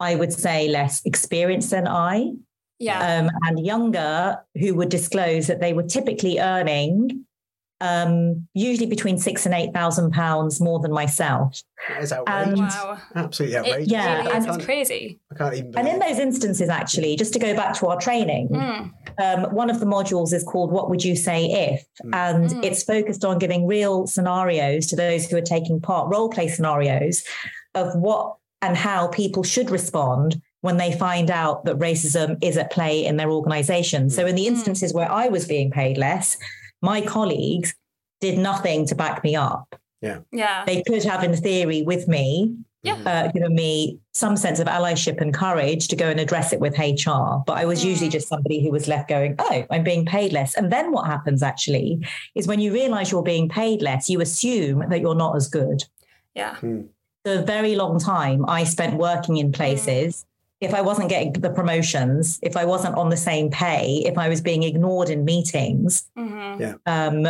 I 0.00 0.16
would 0.16 0.32
say 0.32 0.68
less 0.68 1.00
experienced 1.04 1.70
than 1.70 1.86
I. 1.86 2.32
Yeah. 2.80 2.98
Um, 2.98 3.30
and 3.44 3.64
younger 3.64 4.38
who 4.58 4.74
would 4.74 4.88
disclose 4.88 5.46
that 5.46 5.60
they 5.60 5.72
were 5.72 5.84
typically 5.84 6.40
earning 6.40 7.24
um, 7.82 8.46
usually 8.54 8.86
between 8.86 9.18
six 9.18 9.44
and 9.44 9.52
eight 9.52 9.74
thousand 9.74 10.12
pounds 10.12 10.60
more 10.60 10.78
than 10.78 10.92
myself. 10.92 11.60
That 11.88 12.02
is 12.02 12.12
outrageous. 12.12 12.58
wow. 12.58 12.98
Absolutely 13.16 13.58
outrageous. 13.58 13.82
It, 13.82 13.88
yeah, 13.90 14.18
really 14.18 14.30
and, 14.30 14.46
it's 14.46 14.64
crazy. 14.64 15.20
I 15.32 15.34
can't 15.34 15.54
even. 15.54 15.76
And 15.76 15.88
in 15.88 15.98
those 15.98 16.20
instances, 16.20 16.68
actually, 16.68 17.16
just 17.16 17.32
to 17.32 17.40
go 17.40 17.54
back 17.54 17.74
to 17.80 17.88
our 17.88 18.00
training, 18.00 18.50
mm. 18.50 18.92
um, 19.20 19.52
one 19.52 19.68
of 19.68 19.80
the 19.80 19.86
modules 19.86 20.32
is 20.32 20.44
called 20.44 20.70
"What 20.70 20.90
Would 20.90 21.04
You 21.04 21.16
Say 21.16 21.46
If," 21.46 21.84
mm. 22.04 22.14
and 22.14 22.50
mm. 22.50 22.64
it's 22.64 22.84
focused 22.84 23.24
on 23.24 23.40
giving 23.40 23.66
real 23.66 24.06
scenarios 24.06 24.86
to 24.86 24.96
those 24.96 25.28
who 25.28 25.36
are 25.36 25.42
taking 25.42 25.80
part, 25.80 26.08
role 26.08 26.28
play 26.28 26.46
scenarios 26.46 27.24
of 27.74 27.92
what 27.96 28.36
and 28.60 28.76
how 28.76 29.08
people 29.08 29.42
should 29.42 29.70
respond 29.70 30.40
when 30.60 30.76
they 30.76 30.92
find 30.92 31.32
out 31.32 31.64
that 31.64 31.76
racism 31.80 32.38
is 32.40 32.56
at 32.56 32.70
play 32.70 33.04
in 33.04 33.16
their 33.16 33.32
organization. 33.32 34.08
So, 34.08 34.24
in 34.24 34.36
the 34.36 34.44
mm. 34.44 34.50
instances 34.50 34.94
where 34.94 35.10
I 35.10 35.26
was 35.26 35.48
being 35.48 35.72
paid 35.72 35.98
less 35.98 36.36
my 36.82 37.00
colleagues 37.00 37.74
did 38.20 38.38
nothing 38.38 38.86
to 38.86 38.94
back 38.94 39.24
me 39.24 39.34
up. 39.34 39.74
Yeah. 40.00 40.20
Yeah. 40.32 40.64
They 40.66 40.82
could 40.82 41.04
have, 41.04 41.24
in 41.24 41.34
theory, 41.36 41.82
with 41.82 42.08
me, 42.08 42.56
yeah. 42.84 42.94
Uh, 43.06 43.30
given 43.30 43.54
me 43.54 44.00
some 44.12 44.36
sense 44.36 44.58
of 44.58 44.66
allyship 44.66 45.20
and 45.20 45.32
courage 45.32 45.86
to 45.86 45.94
go 45.94 46.08
and 46.08 46.18
address 46.18 46.52
it 46.52 46.58
with 46.58 46.76
HR. 46.76 47.40
But 47.46 47.52
I 47.58 47.64
was 47.64 47.84
usually 47.84 48.10
just 48.10 48.26
somebody 48.26 48.60
who 48.60 48.72
was 48.72 48.88
left 48.88 49.08
going, 49.08 49.36
oh, 49.38 49.64
I'm 49.70 49.84
being 49.84 50.04
paid 50.04 50.32
less. 50.32 50.56
And 50.56 50.72
then 50.72 50.90
what 50.90 51.06
happens 51.06 51.44
actually 51.44 52.04
is 52.34 52.48
when 52.48 52.58
you 52.58 52.72
realize 52.72 53.12
you're 53.12 53.22
being 53.22 53.48
paid 53.48 53.82
less, 53.82 54.10
you 54.10 54.20
assume 54.20 54.88
that 54.88 55.00
you're 55.00 55.14
not 55.14 55.36
as 55.36 55.46
good. 55.46 55.84
Yeah. 56.34 56.56
Mm. 56.56 56.88
a 57.24 57.42
very 57.42 57.76
long 57.76 58.00
time 58.00 58.44
I 58.48 58.64
spent 58.64 58.96
working 58.96 59.36
in 59.36 59.52
places 59.52 60.24
if 60.62 60.74
I 60.74 60.80
wasn't 60.80 61.08
getting 61.08 61.32
the 61.32 61.50
promotions, 61.50 62.38
if 62.40 62.56
I 62.56 62.64
wasn't 62.64 62.94
on 62.94 63.10
the 63.10 63.16
same 63.16 63.50
pay, 63.50 64.04
if 64.06 64.16
I 64.16 64.28
was 64.28 64.40
being 64.40 64.62
ignored 64.62 65.10
in 65.10 65.24
meetings, 65.24 66.08
mm-hmm. 66.16 66.62
yeah. 66.62 66.74
um, 66.86 67.24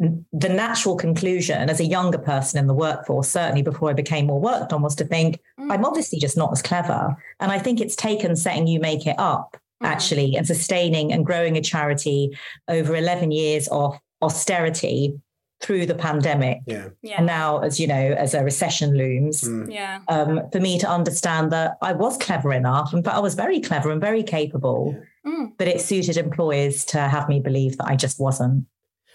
the 0.00 0.48
natural 0.48 0.96
conclusion 0.96 1.68
as 1.68 1.78
a 1.78 1.84
younger 1.84 2.16
person 2.16 2.58
in 2.58 2.66
the 2.66 2.72
workforce, 2.72 3.28
certainly 3.28 3.60
before 3.60 3.90
I 3.90 3.92
became 3.92 4.26
more 4.26 4.40
worked 4.40 4.72
on, 4.72 4.80
was 4.80 4.94
to 4.96 5.04
think, 5.04 5.40
mm. 5.60 5.70
I'm 5.70 5.84
obviously 5.84 6.18
just 6.18 6.38
not 6.38 6.50
as 6.50 6.62
clever. 6.62 7.14
And 7.38 7.52
I 7.52 7.58
think 7.58 7.82
it's 7.82 7.96
taken 7.96 8.34
setting 8.34 8.66
You 8.66 8.80
Make 8.80 9.06
It 9.06 9.16
Up, 9.18 9.58
mm. 9.82 9.86
actually, 9.86 10.34
and 10.34 10.46
sustaining 10.46 11.12
and 11.12 11.26
growing 11.26 11.58
a 11.58 11.60
charity 11.60 12.34
over 12.68 12.96
11 12.96 13.30
years 13.30 13.68
of 13.68 13.98
austerity 14.22 15.20
through 15.60 15.86
the 15.86 15.94
pandemic. 15.94 16.58
Yeah. 16.66 16.88
yeah. 17.02 17.16
And 17.18 17.26
now, 17.26 17.58
as 17.58 17.80
you 17.80 17.86
know, 17.86 17.94
as 17.94 18.34
a 18.34 18.44
recession 18.44 18.96
looms, 18.96 19.42
mm. 19.42 19.72
yeah. 19.72 20.00
um, 20.08 20.48
for 20.52 20.60
me 20.60 20.78
to 20.78 20.88
understand 20.88 21.50
that 21.52 21.78
I 21.82 21.92
was 21.92 22.16
clever 22.18 22.52
enough. 22.52 22.94
In 22.94 23.02
fact, 23.02 23.16
I 23.16 23.20
was 23.20 23.34
very 23.34 23.60
clever 23.60 23.90
and 23.90 24.00
very 24.00 24.22
capable, 24.22 24.94
yeah. 25.24 25.30
mm. 25.32 25.52
but 25.58 25.66
it 25.66 25.80
suited 25.80 26.16
employers 26.16 26.84
to 26.86 27.00
have 27.00 27.28
me 27.28 27.40
believe 27.40 27.76
that 27.78 27.86
I 27.86 27.96
just 27.96 28.20
wasn't. 28.20 28.66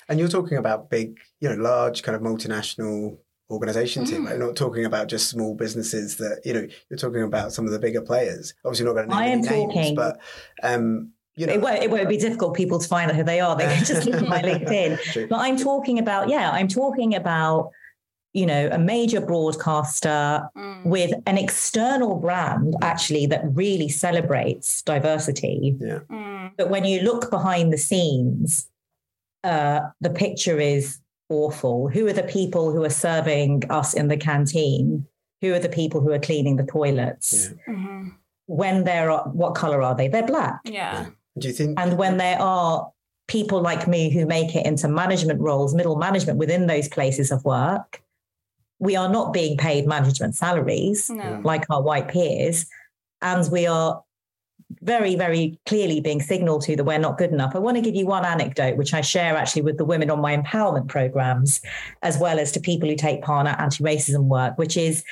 And 0.10 0.20
you're 0.20 0.28
talking 0.28 0.58
about 0.58 0.90
big, 0.90 1.18
you 1.40 1.48
know, 1.48 1.56
large 1.56 2.04
kind 2.04 2.16
of 2.16 2.22
multinational 2.22 3.18
organizations 3.50 4.10
mm. 4.10 4.14
here. 4.14 4.22
Right? 4.24 4.38
Not 4.38 4.58
talking 4.58 4.84
about 4.84 5.08
just 5.08 5.30
small 5.30 5.56
businesses 5.56 6.18
that, 6.18 6.42
you 6.44 6.54
know, 6.54 6.68
you're 6.90 6.98
talking 6.98 7.24
about 7.24 7.54
some 7.54 7.66
of 7.66 7.72
the 7.72 7.80
bigger 7.80 8.02
players. 8.02 8.54
Obviously, 8.66 8.86
not 8.86 8.94
going 8.96 9.08
to 9.08 9.16
name 9.16 9.24
I 9.24 9.28
am 9.28 9.40
any 9.40 9.48
talking, 9.48 9.82
names, 9.82 9.96
but 9.96 10.20
um, 10.62 11.14
you 11.36 11.48
know, 11.48 11.54
it 11.54 11.62
won't, 11.62 11.82
it 11.82 11.90
won't 11.90 12.10
be 12.10 12.18
difficult 12.18 12.54
people 12.54 12.80
to 12.80 12.88
find 12.88 13.10
out 13.10 13.18
who 13.18 13.24
they 13.24 13.40
are. 13.40 13.56
They 13.56 13.66
can 13.66 13.84
just 13.84 14.06
look 14.06 14.22
at 14.22 14.28
my 14.28 14.42
LinkedIn. 14.44 15.30
But 15.30 15.40
I'm 15.40 15.58
talking 15.58 15.98
about, 15.98 16.30
yeah, 16.30 16.52
I'm 16.52 16.68
talking 16.68 17.16
about, 17.16 17.72
you 18.34 18.46
know, 18.46 18.70
a 18.72 18.78
major 18.78 19.20
broadcaster 19.20 20.48
mm. 20.56 20.86
with 20.86 21.12
an 21.26 21.38
external 21.38 22.16
brand 22.16 22.76
actually 22.82 23.26
that 23.28 23.42
really 23.46 23.90
celebrates 23.90 24.82
diversity. 24.84 25.76
Yeah. 25.80 26.00
Mm. 26.10 26.52
But 26.58 26.70
when 26.70 26.86
you 26.86 27.02
look 27.02 27.32
behind 27.32 27.74
the 27.74 27.78
scenes, 27.78 28.70
uh, 29.44 29.82
the 30.02 30.10
picture 30.12 30.60
is 30.60 31.00
awful. 31.30 31.90
Who 31.90 32.08
are 32.08 32.14
the 32.14 32.24
people 32.24 32.72
who 32.72 32.84
are 32.84 32.90
serving 32.90 33.64
us 33.72 33.94
in 33.94 34.08
the 34.08 34.18
canteen? 34.18 35.08
Who 35.42 35.54
are 35.54 35.60
the 35.60 35.70
people 35.70 36.00
who 36.00 36.12
are 36.12 36.20
cleaning 36.20 36.58
the 36.58 36.64
toilets? 36.64 37.50
Yeah. 37.50 37.74
Mm-hmm. 37.74 38.10
When 38.46 38.84
they're 38.84 39.12
what 39.12 39.56
color 39.56 39.82
are 39.82 39.96
they? 39.96 40.08
They're 40.08 40.26
black. 40.26 40.60
Yeah. 40.66 41.08
Do 41.38 41.48
you 41.48 41.54
think? 41.54 41.80
And 41.80 41.98
when 41.98 42.18
there 42.18 42.40
are 42.40 42.92
people 43.28 43.62
like 43.62 43.88
me 43.88 44.12
who 44.12 44.26
make 44.26 44.56
it 44.56 44.66
into 44.66 44.88
management 44.88 45.40
roles, 45.40 45.74
middle 45.74 45.96
management 45.96 46.40
within 46.40 46.68
those 46.68 46.88
places 46.88 47.32
of 47.32 47.44
work, 47.46 48.02
we 48.80 48.96
are 48.96 49.10
not 49.10 49.34
being 49.34 49.58
paid 49.58 49.88
management 49.88 50.36
salaries 50.36 51.10
no. 51.10 51.42
like 51.44 51.64
our 51.70 51.82
white 51.82 52.10
peers. 52.10 52.66
And 53.22 53.50
we 53.52 53.66
are 53.66 54.04
very, 54.82 55.16
very 55.16 55.60
clearly 55.66 56.02
being 56.02 56.22
signaled 56.22 56.64
to 56.64 56.76
that 56.76 56.84
we're 56.84 56.98
not 56.98 57.18
good 57.18 57.32
enough. 57.32 57.56
I 57.56 57.60
want 57.60 57.78
to 57.78 57.82
give 57.82 57.96
you 57.96 58.06
one 58.06 58.26
anecdote, 58.26 58.76
which 58.76 58.94
I 58.94 59.02
share 59.02 59.38
actually 59.38 59.62
with 59.62 59.78
the 59.78 59.86
women 59.86 60.10
on 60.10 60.20
my 60.20 60.36
empowerment 60.36 60.88
programs, 60.88 61.62
as 62.02 62.18
well 62.18 62.40
as 62.40 62.52
to 62.54 62.60
people 62.60 62.90
who 62.90 62.96
take 62.96 63.22
part 63.22 63.48
in 63.48 63.56
anti 63.56 63.84
racism 63.84 64.26
work, 64.26 64.58
which 64.58 64.76
is 64.76 65.04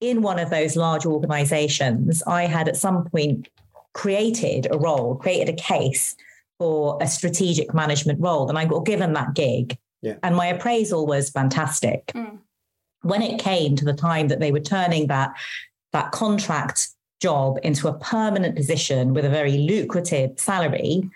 in 0.00 0.22
one 0.22 0.38
of 0.38 0.50
those 0.50 0.76
large 0.76 1.04
organizations, 1.04 2.22
I 2.26 2.44
had 2.46 2.68
at 2.68 2.76
some 2.76 3.04
point 3.04 3.48
created 3.92 4.68
a 4.70 4.78
role, 4.78 5.16
created 5.16 5.48
a 5.48 5.56
case 5.56 6.16
for 6.58 6.98
a 7.00 7.06
strategic 7.06 7.72
management 7.72 8.20
role, 8.20 8.48
and 8.48 8.58
I 8.58 8.66
got 8.66 8.84
given 8.84 9.12
that 9.14 9.34
gig. 9.34 9.78
Yeah. 10.02 10.16
And 10.22 10.36
my 10.36 10.46
appraisal 10.46 11.06
was 11.06 11.30
fantastic. 11.30 12.06
Mm. 12.08 12.38
When 13.02 13.22
it 13.22 13.40
came 13.40 13.76
to 13.76 13.84
the 13.84 13.94
time 13.94 14.28
that 14.28 14.40
they 14.40 14.52
were 14.52 14.60
turning 14.60 15.06
that 15.06 15.32
that 15.92 16.12
contract 16.12 16.88
job 17.20 17.58
into 17.62 17.88
a 17.88 17.98
permanent 17.98 18.56
position 18.56 19.14
with 19.14 19.24
a 19.24 19.30
very 19.30 19.58
lucrative 19.58 20.38
salary, 20.38 21.08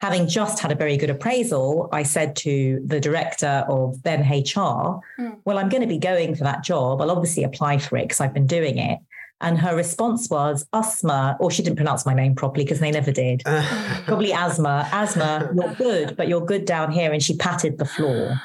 having 0.00 0.28
just 0.28 0.60
had 0.60 0.72
a 0.72 0.74
very 0.74 0.96
good 0.96 1.10
appraisal, 1.10 1.88
I 1.92 2.02
said 2.02 2.36
to 2.36 2.82
the 2.84 3.00
director 3.00 3.64
of 3.68 4.02
then 4.02 4.20
HR, 4.20 5.00
mm. 5.18 5.36
Well, 5.44 5.58
I'm 5.58 5.68
going 5.68 5.82
to 5.82 5.88
be 5.88 5.98
going 5.98 6.34
for 6.34 6.44
that 6.44 6.62
job. 6.64 7.00
I'll 7.00 7.10
obviously 7.10 7.44
apply 7.44 7.78
for 7.78 7.96
it 7.96 8.02
because 8.02 8.20
I've 8.20 8.34
been 8.34 8.46
doing 8.46 8.78
it. 8.78 8.98
And 9.40 9.58
her 9.58 9.76
response 9.76 10.30
was, 10.30 10.66
asthma, 10.72 11.36
or 11.40 11.50
she 11.50 11.62
didn't 11.62 11.76
pronounce 11.76 12.06
my 12.06 12.14
name 12.14 12.34
properly 12.34 12.64
because 12.64 12.80
they 12.80 12.90
never 12.90 13.12
did. 13.12 13.42
Probably 14.06 14.32
asthma. 14.32 14.88
Asthma, 14.92 15.50
you're 15.54 15.74
good, 15.74 16.16
but 16.16 16.28
you're 16.28 16.44
good 16.44 16.64
down 16.64 16.90
here. 16.90 17.12
And 17.12 17.22
she 17.22 17.36
patted 17.36 17.78
the 17.78 17.84
floor. 17.84 18.40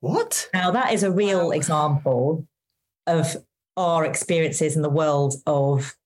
What? 0.00 0.48
Now, 0.52 0.70
that 0.70 0.92
is 0.92 1.02
a 1.02 1.10
real 1.10 1.50
example 1.50 2.46
of 3.06 3.36
our 3.76 4.04
experiences 4.04 4.76
in 4.76 4.82
the 4.82 4.90
world 4.90 5.34
of 5.46 5.96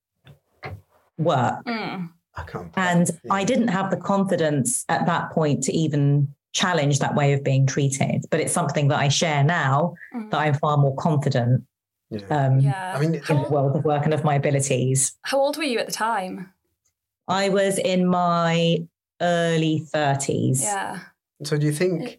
work. 1.19 1.65
Mm. 1.65 2.11
I 2.37 2.43
can't. 2.45 2.73
And 2.77 3.11
yeah. 3.25 3.33
I 3.35 3.45
didn't 3.45 3.69
have 3.69 3.91
the 3.91 3.97
confidence 3.97 4.85
at 4.89 5.07
that 5.07 5.33
point 5.33 5.65
to 5.65 5.73
even 5.73 6.33
challenge 6.53 7.01
that 7.01 7.15
way 7.15 7.33
of 7.33 7.45
being 7.45 7.67
treated. 7.67 8.25
But 8.31 8.41
it's 8.41 8.53
something 8.53 8.89
that 8.89 8.99
I 8.99 9.09
share 9.09 9.45
now 9.45 9.95
mm. 10.15 10.31
that 10.31 10.39
I'm 10.39 10.55
far 10.55 10.77
more 10.77 10.95
confident. 10.97 11.65
Yeah. 12.11 12.27
Um, 12.31 12.61
yeah. 12.61 12.95
I 12.97 13.01
mean, 13.01 13.15
in 13.15 13.43
the 13.43 13.49
world 13.51 13.77
of 13.77 13.85
work 13.85 14.05
and 14.05 14.15
of 14.15 14.25
my 14.25 14.35
abilities. 14.35 15.17
How 15.23 15.39
old 15.39 15.57
were 15.57 15.65
you 15.65 15.79
at 15.79 15.87
the 15.87 15.93
time? 15.93 16.53
I 17.27 17.51
was 17.51 17.79
in 17.79 18.07
my 18.07 18.87
early 19.21 19.87
30s. 19.93 20.63
Yeah. 20.63 21.01
So 21.45 21.59
do 21.59 21.67
you 21.67 21.73
think, 21.73 22.19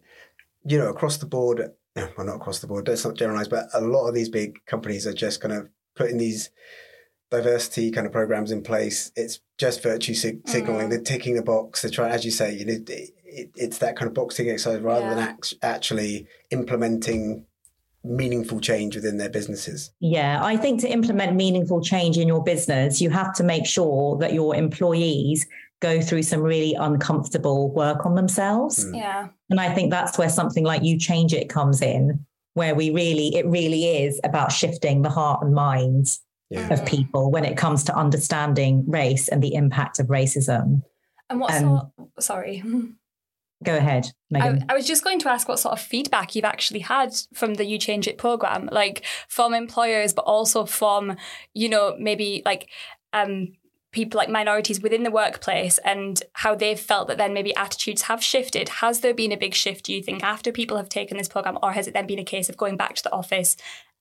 you 0.64 0.78
know, 0.78 0.88
across 0.88 1.16
the 1.16 1.26
board, 1.26 1.72
well, 1.96 2.12
not 2.18 2.36
across 2.36 2.60
the 2.60 2.66
board, 2.66 2.86
let's 2.86 3.04
not 3.04 3.16
generalize, 3.16 3.48
but 3.48 3.66
a 3.74 3.80
lot 3.80 4.06
of 4.06 4.14
these 4.14 4.28
big 4.28 4.64
companies 4.66 5.06
are 5.06 5.12
just 5.12 5.40
kind 5.40 5.52
of 5.52 5.68
putting 5.96 6.18
these 6.18 6.50
diversity 7.30 7.90
kind 7.90 8.06
of 8.06 8.12
programs 8.12 8.50
in 8.50 8.62
place. 8.62 9.10
It's 9.16 9.40
just 9.58 9.82
virtue 9.82 10.14
sig- 10.14 10.48
signaling. 10.48 10.86
Mm. 10.86 10.90
They're 10.90 11.00
ticking 11.00 11.34
the 11.34 11.42
box. 11.42 11.82
They're 11.82 11.90
trying, 11.90 12.12
as 12.12 12.24
you 12.24 12.30
say, 12.30 12.54
you 12.54 12.64
know, 12.64 12.72
it, 12.72 12.90
it, 13.24 13.50
it's 13.56 13.78
that 13.78 13.96
kind 13.96 14.08
of 14.08 14.14
boxing 14.14 14.48
exercise 14.48 14.80
rather 14.80 15.06
yeah. 15.06 15.14
than 15.14 15.18
act- 15.18 15.54
actually 15.62 16.26
implementing 16.50 17.46
meaningful 18.04 18.60
change 18.60 18.96
within 18.96 19.18
their 19.18 19.28
businesses. 19.28 19.90
Yeah, 20.00 20.40
I 20.42 20.56
think 20.56 20.80
to 20.80 20.88
implement 20.88 21.36
meaningful 21.36 21.82
change 21.82 22.18
in 22.18 22.26
your 22.26 22.42
business, 22.42 23.00
you 23.00 23.10
have 23.10 23.34
to 23.34 23.42
make 23.42 23.66
sure 23.66 24.16
that 24.18 24.32
your 24.32 24.54
employees 24.54 25.46
go 25.80 26.00
through 26.00 26.22
some 26.22 26.40
really 26.40 26.74
uncomfortable 26.74 27.72
work 27.72 28.04
on 28.04 28.14
themselves. 28.14 28.84
Mm. 28.84 28.96
Yeah. 28.96 29.28
And 29.48 29.60
I 29.60 29.74
think 29.74 29.90
that's 29.90 30.18
where 30.18 30.28
something 30.28 30.64
like 30.64 30.82
you 30.82 30.98
change 30.98 31.32
it 31.32 31.48
comes 31.48 31.82
in, 31.82 32.24
where 32.54 32.74
we 32.74 32.90
really, 32.90 33.34
it 33.34 33.46
really 33.46 33.84
is 34.04 34.20
about 34.24 34.52
shifting 34.52 35.02
the 35.02 35.10
heart 35.10 35.42
and 35.42 35.54
minds 35.54 36.20
yeah. 36.50 36.72
of 36.72 36.84
people 36.84 37.30
when 37.30 37.44
it 37.44 37.56
comes 37.56 37.84
to 37.84 37.96
understanding 37.96 38.84
race 38.86 39.28
and 39.28 39.42
the 39.42 39.54
impact 39.54 39.98
of 39.98 40.08
racism. 40.08 40.82
And 41.30 41.40
what 41.40 41.52
um, 41.54 41.62
sort? 41.96 42.22
Sorry. 42.22 42.62
Go 43.62 43.76
ahead, 43.76 44.10
I, 44.34 44.62
I, 44.70 44.74
was 44.74 44.86
just 44.86 45.04
going 45.04 45.18
to 45.18 45.28
ask 45.28 45.46
what 45.46 45.58
sort 45.58 45.72
of 45.74 45.80
feedback 45.80 46.34
you've 46.34 46.46
actually 46.46 46.80
had 46.80 47.12
from 47.34 47.54
the 47.54 47.66
You 47.66 47.78
Change 47.78 48.08
It 48.08 48.16
program, 48.16 48.70
like 48.72 49.04
from 49.28 49.52
employers, 49.52 50.14
but 50.14 50.22
also 50.22 50.64
from, 50.64 51.16
you 51.52 51.68
know, 51.68 51.94
maybe 51.98 52.40
like 52.46 52.70
um, 53.12 53.48
people 53.92 54.16
like 54.16 54.28
minorities 54.28 54.80
within 54.80 55.02
the 55.02 55.10
workplace 55.10 55.78
and 55.84 56.22
how 56.34 56.54
they've 56.54 56.78
felt 56.78 57.08
that 57.08 57.18
then 57.18 57.34
maybe 57.34 57.54
attitudes 57.56 58.02
have 58.02 58.22
shifted. 58.22 58.68
Has 58.68 59.00
there 59.00 59.14
been 59.14 59.32
a 59.32 59.36
big 59.36 59.54
shift, 59.54 59.84
do 59.84 59.92
you 59.92 60.02
think, 60.02 60.22
after 60.22 60.52
people 60.52 60.76
have 60.76 60.88
taken 60.88 61.18
this 61.18 61.28
program, 61.28 61.58
or 61.62 61.72
has 61.72 61.86
it 61.86 61.94
then 61.94 62.06
been 62.06 62.18
a 62.18 62.24
case 62.24 62.48
of 62.48 62.56
going 62.56 62.76
back 62.76 62.94
to 62.94 63.02
the 63.02 63.12
office 63.12 63.56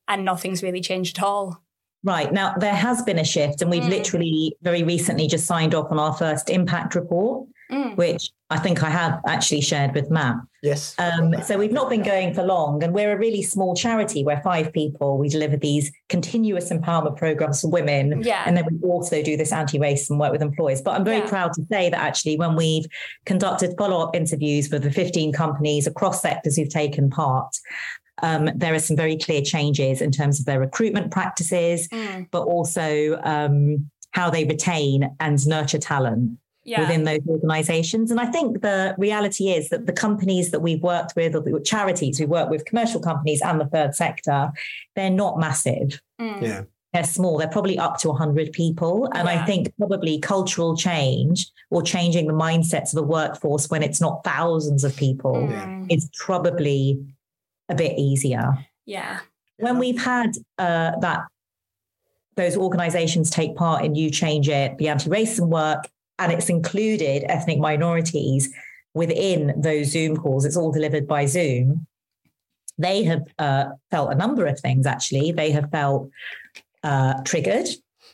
and 0.07 0.23
nothing's 0.23 0.63
really 0.63 0.81
changed 0.81 1.17
at 1.17 1.23
all? 1.23 1.63
Right. 2.03 2.31
Now, 2.31 2.53
there 2.55 2.75
has 2.75 3.01
been 3.01 3.19
a 3.19 3.25
shift, 3.25 3.61
and 3.61 3.69
we've 3.69 3.83
mm. 3.83 3.89
literally 3.89 4.55
very 4.61 4.83
recently 4.83 5.27
just 5.27 5.45
signed 5.45 5.75
off 5.75 5.91
on 5.91 5.99
our 5.99 6.13
first 6.13 6.49
impact 6.49 6.95
report, 6.95 7.47
mm. 7.71 7.95
which 7.95 8.29
I 8.49 8.57
think 8.57 8.83
I 8.83 8.89
have 8.89 9.19
actually 9.27 9.61
shared 9.61 9.93
with 9.93 10.09
Matt. 10.09 10.35
Yes. 10.63 10.95
Um, 10.97 11.35
so 11.43 11.57
we've 11.57 11.71
not 11.71 11.89
been 11.89 12.01
going 12.01 12.33
for 12.33 12.43
long, 12.43 12.83
and 12.83 12.93
we're 12.93 13.11
a 13.11 13.17
really 13.17 13.41
small 13.41 13.75
charity. 13.75 14.23
We're 14.23 14.41
five 14.41 14.73
people. 14.73 15.17
We 15.17 15.29
deliver 15.29 15.55
these 15.55 15.91
continuous 16.09 16.71
empowerment 16.71 17.17
programs 17.17 17.61
for 17.61 17.69
women. 17.69 18.21
Yeah. 18.23 18.43
And 18.45 18.57
then 18.57 18.65
we 18.69 18.79
also 18.87 19.21
do 19.21 19.37
this 19.37 19.51
anti 19.51 19.77
racism 19.77 20.19
work 20.19 20.31
with 20.31 20.41
employers. 20.41 20.81
But 20.81 20.95
I'm 20.95 21.05
very 21.05 21.19
yeah. 21.19 21.29
proud 21.29 21.53
to 21.53 21.65
say 21.71 21.89
that 21.89 21.99
actually, 21.99 22.37
when 22.37 22.55
we've 22.55 22.85
conducted 23.25 23.75
follow 23.77 24.01
up 24.01 24.15
interviews 24.15 24.69
with 24.69 24.83
the 24.83 24.91
15 24.91 25.31
companies 25.31 25.87
across 25.87 26.21
sectors 26.21 26.55
who've 26.55 26.69
taken 26.69 27.09
part, 27.09 27.55
um, 28.21 28.49
there 28.55 28.73
are 28.73 28.79
some 28.79 28.97
very 28.97 29.17
clear 29.17 29.41
changes 29.41 30.01
in 30.01 30.11
terms 30.11 30.39
of 30.39 30.45
their 30.45 30.59
recruitment 30.59 31.11
practices, 31.11 31.87
mm. 31.89 32.27
but 32.31 32.41
also 32.41 33.19
um, 33.23 33.89
how 34.11 34.29
they 34.29 34.43
retain 34.45 35.15
and 35.19 35.45
nurture 35.47 35.77
talent. 35.77 36.37
Yeah. 36.69 36.81
within 36.81 37.03
those 37.03 37.21
organizations. 37.27 38.11
And 38.11 38.19
I 38.19 38.27
think 38.27 38.61
the 38.61 38.93
reality 38.97 39.49
is 39.49 39.69
that 39.69 39.87
the 39.87 39.93
companies 39.93 40.51
that 40.51 40.59
we've 40.59 40.83
worked 40.83 41.15
with, 41.15 41.35
or 41.35 41.41
the 41.41 41.59
charities 41.59 42.19
we 42.19 42.27
work 42.27 42.49
with, 42.49 42.65
commercial 42.65 43.01
companies 43.01 43.41
and 43.41 43.59
the 43.59 43.65
third 43.65 43.95
sector, 43.95 44.51
they're 44.95 45.09
not 45.09 45.39
massive. 45.39 45.99
Mm. 46.21 46.41
Yeah. 46.41 46.61
They're 46.93 47.03
small. 47.03 47.37
They're 47.37 47.47
probably 47.47 47.77
up 47.77 47.97
to 47.99 48.09
100 48.09 48.51
people. 48.51 49.09
And 49.13 49.27
yeah. 49.27 49.41
I 49.41 49.45
think 49.45 49.75
probably 49.77 50.19
cultural 50.19 50.75
change 50.75 51.47
or 51.71 51.81
changing 51.81 52.27
the 52.27 52.33
mindsets 52.33 52.93
of 52.93 52.99
a 53.03 53.07
workforce 53.07 53.69
when 53.69 53.83
it's 53.83 54.01
not 54.01 54.23
thousands 54.23 54.83
of 54.83 54.95
people 54.95 55.35
mm. 55.35 55.85
is 55.91 56.09
probably 56.17 57.03
a 57.67 57.75
bit 57.75 57.97
easier. 57.97 58.57
Yeah. 58.85 59.19
When 59.57 59.77
we've 59.77 60.01
had 60.01 60.31
uh, 60.57 60.99
that, 60.99 61.21
those 62.35 62.55
organizations 62.57 63.29
take 63.29 63.55
part 63.55 63.83
in 63.83 63.95
You 63.95 64.09
Change 64.09 64.49
It, 64.49 64.77
the 64.77 64.87
anti 64.87 65.09
racism 65.09 65.49
work, 65.49 65.87
and 66.19 66.31
it's 66.31 66.49
included 66.49 67.23
ethnic 67.29 67.57
minorities, 67.57 68.49
within 68.93 69.53
those 69.59 69.87
Zoom 69.87 70.17
calls, 70.17 70.45
it's 70.45 70.57
all 70.57 70.71
delivered 70.71 71.07
by 71.07 71.25
Zoom. 71.25 71.87
They 72.77 73.03
have 73.03 73.23
uh, 73.37 73.65
felt 73.91 74.11
a 74.11 74.15
number 74.15 74.45
of 74.45 74.59
things 74.59 74.85
actually. 74.85 75.31
They 75.31 75.51
have 75.51 75.69
felt 75.71 76.09
uh, 76.83 77.15
triggered 77.23 77.67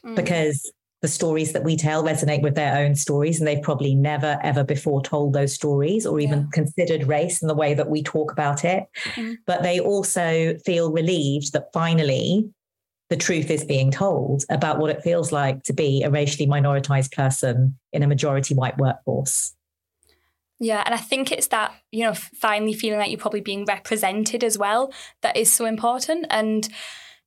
mm. 0.06 0.16
because 0.16 0.72
the 1.02 1.08
stories 1.08 1.54
that 1.54 1.64
we 1.64 1.76
tell 1.76 2.04
resonate 2.04 2.42
with 2.42 2.56
their 2.56 2.78
own 2.78 2.96
stories, 2.96 3.40
and 3.40 3.48
they've 3.48 3.62
probably 3.62 3.94
never, 3.94 4.40
ever 4.42 4.64
before 4.64 5.04
told 5.04 5.34
those 5.34 5.54
stories 5.54 6.06
or 6.06 6.20
even 6.20 6.40
yeah. 6.40 6.46
considered 6.52 7.08
race 7.08 7.42
in 7.44 7.48
the 7.48 7.54
way 7.54 7.76
that 7.76 7.90
we 7.90 8.02
talk 8.02 8.32
about 8.32 8.66
it. 8.66 8.86
Mm-hmm. 9.04 9.34
But 9.46 9.62
they 9.62 9.80
also 9.80 10.56
feel 10.66 10.92
relieved 10.92 11.54
that 11.54 11.72
finally 11.74 12.50
the 13.10 13.18
truth 13.18 13.52
is 13.52 13.64
being 13.64 13.92
told 13.92 14.44
about 14.50 14.80
what 14.80 14.90
it 14.90 15.04
feels 15.04 15.32
like 15.32 15.64
to 15.64 15.74
be 15.74 16.04
a 16.04 16.10
racially 16.10 16.48
minoritized 16.48 17.14
person 17.14 17.78
in 17.94 18.04
a 18.04 18.08
majority 18.08 18.56
white 18.56 18.78
workforce. 18.78 19.54
Yeah, 20.60 20.82
and 20.86 20.96
I 20.96 20.98
think 20.98 21.32
it's 21.32 21.48
that, 21.48 21.74
you 21.92 22.06
know, 22.06 22.14
finally 22.14 22.74
feeling 22.74 23.00
like 23.00 23.12
you're 23.12 23.20
probably 23.20 23.42
being 23.42 23.66
represented 23.66 24.44
as 24.44 24.58
well 24.58 24.94
that 25.22 25.36
is 25.36 25.52
so 25.52 25.66
important. 25.66 26.26
And 26.30 26.68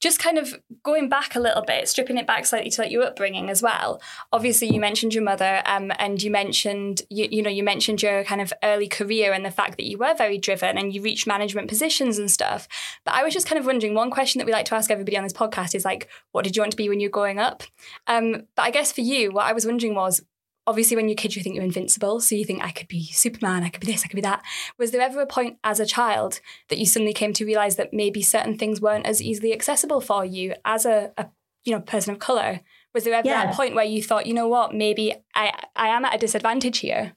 just 0.01 0.19
kind 0.19 0.39
of 0.39 0.55
going 0.83 1.09
back 1.09 1.35
a 1.35 1.41
little 1.41 1.63
bit, 1.63 1.89
stripping 1.89 2.19
it 2.19 2.27
back 2.27 2.47
slightly 2.47 2.71
to 2.71 2.83
like 2.83 2.91
your 2.91 3.05
upbringing 3.05 3.51
as 3.51 3.63
well. 3.63 4.01
Obviously, 4.33 4.69
you 4.69 4.81
mentioned 4.81 5.15
your 5.15 5.25
mother, 5.25 5.63
um, 5.67 5.93
and 5.99 6.23
you 6.23 6.31
mentioned 6.31 7.03
you, 7.11 7.29
you 7.31 7.43
know 7.43 7.51
you 7.51 7.63
mentioned 7.63 8.03
your 8.03 8.25
kind 8.25 8.41
of 8.41 8.53
early 8.63 8.89
career 8.89 9.33
and 9.33 9.45
the 9.45 9.51
fact 9.51 9.77
that 9.77 9.87
you 9.87 9.99
were 9.99 10.15
very 10.15 10.39
driven 10.39 10.79
and 10.79 10.95
you 10.95 11.03
reached 11.03 11.27
management 11.27 11.69
positions 11.69 12.19
and 12.19 12.31
stuff. 12.31 12.69
But 13.05 13.15
I 13.15 13.25
was 13.25 13.35
just 13.35 13.47
kind 13.47 13.59
of 13.59 13.67
wondering. 13.67 13.95
One 13.95 14.11
question 14.11 14.39
that 14.39 14.47
we 14.47 14.53
like 14.53 14.67
to 14.67 14.75
ask 14.75 14.91
everybody 14.91 15.17
on 15.17 15.25
this 15.25 15.33
podcast 15.33 15.75
is 15.75 15.85
like, 15.85 16.09
what 16.33 16.45
did 16.45 16.55
you 16.55 16.63
want 16.63 16.73
to 16.73 16.77
be 16.77 16.89
when 16.89 17.01
you 17.01 17.09
were 17.09 17.13
growing 17.13 17.39
up? 17.39 17.63
Um, 18.07 18.45
but 18.55 18.63
I 18.63 18.71
guess 18.71 18.93
for 18.93 19.01
you, 19.01 19.33
what 19.33 19.47
I 19.47 19.53
was 19.53 19.67
wondering 19.67 19.95
was, 19.95 20.23
obviously 20.69 20.95
when 20.97 21.09
you're 21.09 21.17
kids 21.17 21.35
you 21.35 21.43
think 21.43 21.55
you're 21.55 21.65
invincible 21.65 22.21
so 22.21 22.35
you 22.35 22.45
think 22.45 22.63
i 22.63 22.71
could 22.71 22.87
be 22.89 23.07
superman 23.07 23.65
i 23.65 23.71
could 23.71 23.81
be 23.81 23.91
this 23.91 24.05
i 24.05 24.07
could 24.07 24.17
be 24.17 24.21
that 24.21 24.43
was 24.79 24.91
there 24.91 25.01
ever 25.01 25.21
a 25.21 25.27
point 25.27 25.57
as 25.65 25.81
a 25.81 25.87
child 25.87 26.41
that 26.69 26.79
you 26.79 26.85
suddenly 26.85 27.15
came 27.15 27.33
to 27.33 27.47
realize 27.47 27.77
that 27.77 27.93
maybe 27.93 28.21
certain 28.21 28.57
things 28.57 28.81
weren't 28.81 29.07
as 29.07 29.23
easily 29.23 29.53
accessible 29.53 30.01
for 30.01 30.25
you 30.25 30.55
as 30.67 30.85
a, 30.85 31.11
a 31.17 31.27
you 31.65 31.73
know 31.73 31.81
person 31.81 32.13
of 32.13 32.19
color 32.19 32.61
was 32.95 33.05
there 33.05 33.15
ever 33.15 33.27
yeah. 33.27 33.47
that 33.47 33.55
point 33.55 33.75
where 33.75 33.85
you 33.85 34.03
thought 34.03 34.27
you 34.27 34.35
know 34.35 34.47
what 34.47 34.75
maybe 34.75 35.15
i 35.35 35.51
i 35.75 35.89
am 35.89 36.05
at 36.05 36.15
a 36.15 36.19
disadvantage 36.19 36.79
here 36.79 37.15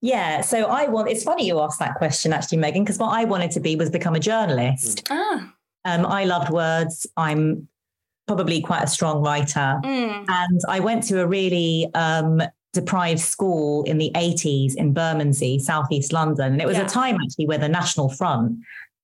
yeah, 0.00 0.42
so 0.42 0.64
I 0.66 0.86
want. 0.88 1.08
It's 1.08 1.24
funny 1.24 1.46
you 1.46 1.58
asked 1.60 1.78
that 1.78 1.94
question, 1.94 2.34
actually, 2.34 2.58
Megan, 2.58 2.84
because 2.84 2.98
what 2.98 3.18
I 3.18 3.24
wanted 3.24 3.52
to 3.52 3.60
be 3.60 3.74
was 3.74 3.88
become 3.88 4.14
a 4.14 4.20
journalist. 4.20 5.06
Ah. 5.08 5.50
Um, 5.86 6.04
I 6.04 6.26
loved 6.26 6.50
words. 6.50 7.06
I'm 7.16 7.68
probably 8.26 8.60
quite 8.60 8.82
a 8.82 8.86
strong 8.86 9.22
writer. 9.22 9.80
Mm. 9.82 10.26
And 10.28 10.60
I 10.68 10.80
went 10.80 11.04
to 11.04 11.22
a 11.22 11.26
really 11.26 11.88
um, 11.94 12.42
deprived 12.74 13.20
school 13.20 13.82
in 13.84 13.98
the 13.98 14.10
80s 14.14 14.74
in 14.74 14.92
Bermondsey, 14.92 15.58
southeast 15.58 16.12
London. 16.12 16.52
And 16.52 16.60
it 16.60 16.66
was 16.66 16.76
yeah. 16.76 16.84
a 16.84 16.88
time 16.88 17.16
actually 17.22 17.46
where 17.46 17.58
the 17.58 17.68
National 17.68 18.08
Front, 18.10 18.58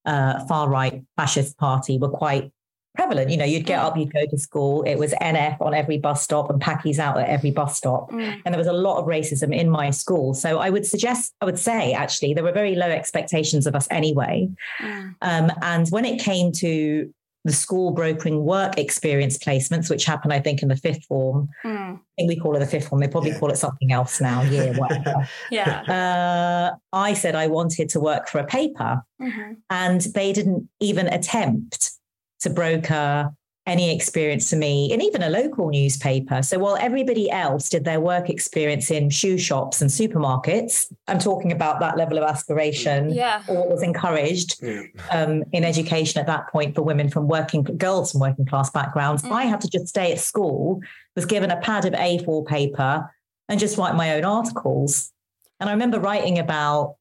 uh, 0.05 0.45
far 0.47 0.69
right 0.69 1.03
fascist 1.17 1.57
party, 1.57 1.97
were 1.97 2.11
quite 2.11 2.53
prevalent. 2.95 3.31
You 3.31 3.37
know, 3.37 3.45
you'd 3.45 3.67
get 3.67 3.81
mm. 3.81 3.85
up, 3.85 3.97
you'd 3.97 4.13
go 4.13 4.27
to 4.27 4.39
school. 4.39 4.83
It 4.83 4.97
was 4.97 5.13
NF 5.15 5.61
on 5.61 5.75
every 5.75 5.99
bus 5.99 6.23
stop 6.23 6.51
and 6.51 6.61
Packies 6.61 6.99
out 6.99 7.19
at 7.19 7.29
every 7.29 7.51
bus 7.51 7.77
stop. 7.77 8.11
Mm. 8.11 8.43
And 8.45 8.55
there 8.55 8.59
was 8.59 8.67
a 8.67 8.73
lot 8.73 8.99
of 8.99 9.07
racism 9.07 9.55
in 9.55 9.71
my 9.71 9.91
school. 9.91 10.35
So 10.35 10.59
I 10.59 10.71
would 10.71 10.87
suggest, 10.87 11.35
I 11.41 11.45
would 11.45 11.59
say 11.59 11.93
actually, 11.93 12.35
there 12.35 12.45
were 12.45 12.53
very 12.53 12.75
low 12.75 12.89
expectations 12.89 13.67
of 13.67 13.75
us 13.75 13.87
anyway. 13.91 14.49
Mm. 14.81 15.15
Um, 15.23 15.53
and 15.63 15.89
when 15.89 16.05
it 16.05 16.21
came 16.21 16.53
to 16.53 17.13
the 17.45 17.53
school 17.53 17.93
brokering 17.93 18.45
work 18.45 18.77
experience 18.79 19.39
placements, 19.39 19.89
which 19.89 20.05
happen, 20.05 20.31
I 20.31 20.41
think, 20.41 20.63
in 20.63 20.69
the 20.69 20.77
fifth 20.77 21.05
form. 21.07 21.49
Mm. 21.65 21.97
I 21.97 22.01
think 22.17 22.29
we 22.29 22.39
call 22.39 22.55
it 22.57 22.59
the 22.59 22.67
fifth 22.67 22.89
form. 22.89 23.01
They 23.01 23.09
probably 23.09 23.31
yeah. 23.31 23.39
call 23.39 23.51
it 23.51 23.57
something 23.57 23.93
else 23.93 24.21
now, 24.21 24.43
year, 24.43 24.73
whatever. 24.77 25.29
yeah. 25.51 25.81
Uh, 25.83 26.77
I 26.93 27.15
said 27.15 27.35
I 27.35 27.47
wanted 27.47 27.89
to 27.91 28.01
work 28.01 28.29
for 28.29 28.39
a 28.39 28.47
paper, 28.47 29.03
mm-hmm. 29.21 29.53
and 29.71 30.01
they 30.15 30.33
didn't 30.33 30.69
even 30.81 31.07
attempt 31.07 31.93
to 32.41 32.51
broker 32.51 33.31
any 33.71 33.95
experience 33.95 34.51
to 34.51 34.57
me 34.57 34.93
in 34.93 35.01
even 35.01 35.23
a 35.23 35.31
local 35.31 35.71
newspaper. 35.71 36.43
So 36.43 36.59
while 36.59 36.77
everybody 36.81 37.31
else 37.31 37.69
did 37.69 37.85
their 37.85 38.01
work 38.01 38.29
experience 38.29 38.91
in 38.91 39.11
shoe 39.11 39.39
shops 39.39 39.81
and 39.81 39.89
supermarkets, 39.89 40.93
I'm 41.07 41.21
talking 41.21 41.53
about 41.53 41.79
that 41.79 41.97
level 41.97 42.19
of 42.19 42.25
aspiration 42.25 43.11
yeah. 43.11 43.45
or 43.49 43.69
was 43.69 43.85
encouraged 43.85 44.61
yeah. 44.61 44.83
um, 45.13 45.45
in 45.53 45.63
education 45.63 46.21
at 46.21 46.27
that 46.27 46.49
point 46.49 46.75
for 46.75 46.83
women 46.83 47.09
from 47.09 47.29
working 47.29 47.63
girls 47.63 48.11
from 48.11 48.21
working 48.21 48.45
class 48.45 48.71
backgrounds. 48.71 49.23
Mm. 49.23 49.31
I 49.31 49.45
had 49.45 49.61
to 49.61 49.71
just 49.71 49.87
stay 49.87 50.11
at 50.11 50.19
school, 50.19 50.81
was 51.15 51.25
given 51.25 51.53
a 51.53 51.61
pad 51.61 51.85
of 51.85 51.93
A4 51.93 52.45
paper 52.49 53.09
and 53.49 53.61
just 53.61 53.79
write 53.79 53.95
my 53.95 54.17
own 54.17 54.25
articles. 54.25 55.13
And 55.61 55.71
I 55.71 55.73
remember 55.75 56.01
writing 56.01 56.41
about 56.41 56.97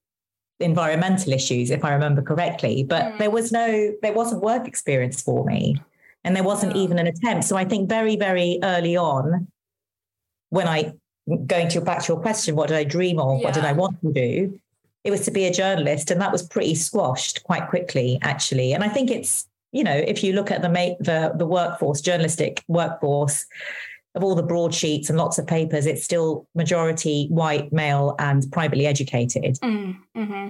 environmental 0.60 1.34
issues, 1.34 1.71
if 1.71 1.84
I 1.84 1.93
remember 1.93 2.21
correctly, 2.21 2.84
but 2.84 3.05
mm. 3.05 3.17
there 3.17 3.32
was 3.32 3.51
no, 3.51 3.91
there 4.03 4.13
wasn't 4.13 4.43
work 4.43 4.67
experience 4.67 5.19
for 5.19 5.43
me 5.45 5.82
and 6.23 6.36
there 6.36 6.43
wasn't 6.43 6.75
even 6.75 6.99
an 6.99 7.08
attempt. 7.08 7.45
So 7.45 7.55
I 7.55 7.65
think 7.65 7.89
very, 7.89 8.15
very 8.15 8.60
early 8.63 8.97
on, 8.97 9.47
when 10.49 10.67
I 10.67 10.93
going 11.45 11.69
to 11.69 11.82
back 11.82 12.03
to 12.03 12.13
your 12.13 12.21
question, 12.21 12.55
what 12.55 12.69
did 12.69 12.77
I 12.77 12.84
dream 12.84 13.19
of? 13.19 13.39
Yeah. 13.39 13.45
What 13.45 13.53
did 13.53 13.65
I 13.65 13.73
want 13.73 14.01
to 14.01 14.12
do? 14.12 14.60
It 15.03 15.12
was 15.12 15.21
to 15.25 15.32
be 15.32 15.45
a 15.45 15.53
journalist, 15.53 16.12
and 16.12 16.19
that 16.21 16.32
was 16.32 16.43
pretty 16.43 16.75
squashed 16.75 17.43
quite 17.43 17.69
quickly, 17.69 18.19
actually. 18.21 18.73
And 18.73 18.84
I 18.84 18.89
think 18.89 19.10
it's 19.10 19.47
you 19.71 19.84
know 19.84 19.95
if 19.95 20.23
you 20.23 20.34
look 20.34 20.51
at 20.51 20.62
the 20.62 20.69
the 20.99 21.32
the 21.36 21.45
workforce, 21.45 22.01
journalistic 22.01 22.63
workforce 22.67 23.45
of 24.15 24.23
all 24.23 24.36
the 24.36 24.43
broadsheets 24.43 25.10
and 25.10 25.17
lots 25.17 25.38
of 25.38 25.47
papers, 25.47 25.86
it's 25.86 26.03
still 26.03 26.47
majority 26.55 27.27
white, 27.29 27.71
male, 27.71 28.15
and 28.19 28.51
privately 28.51 28.88
educated. 28.88 29.55
Mm, 29.62 29.97
mm-hmm 30.17 30.49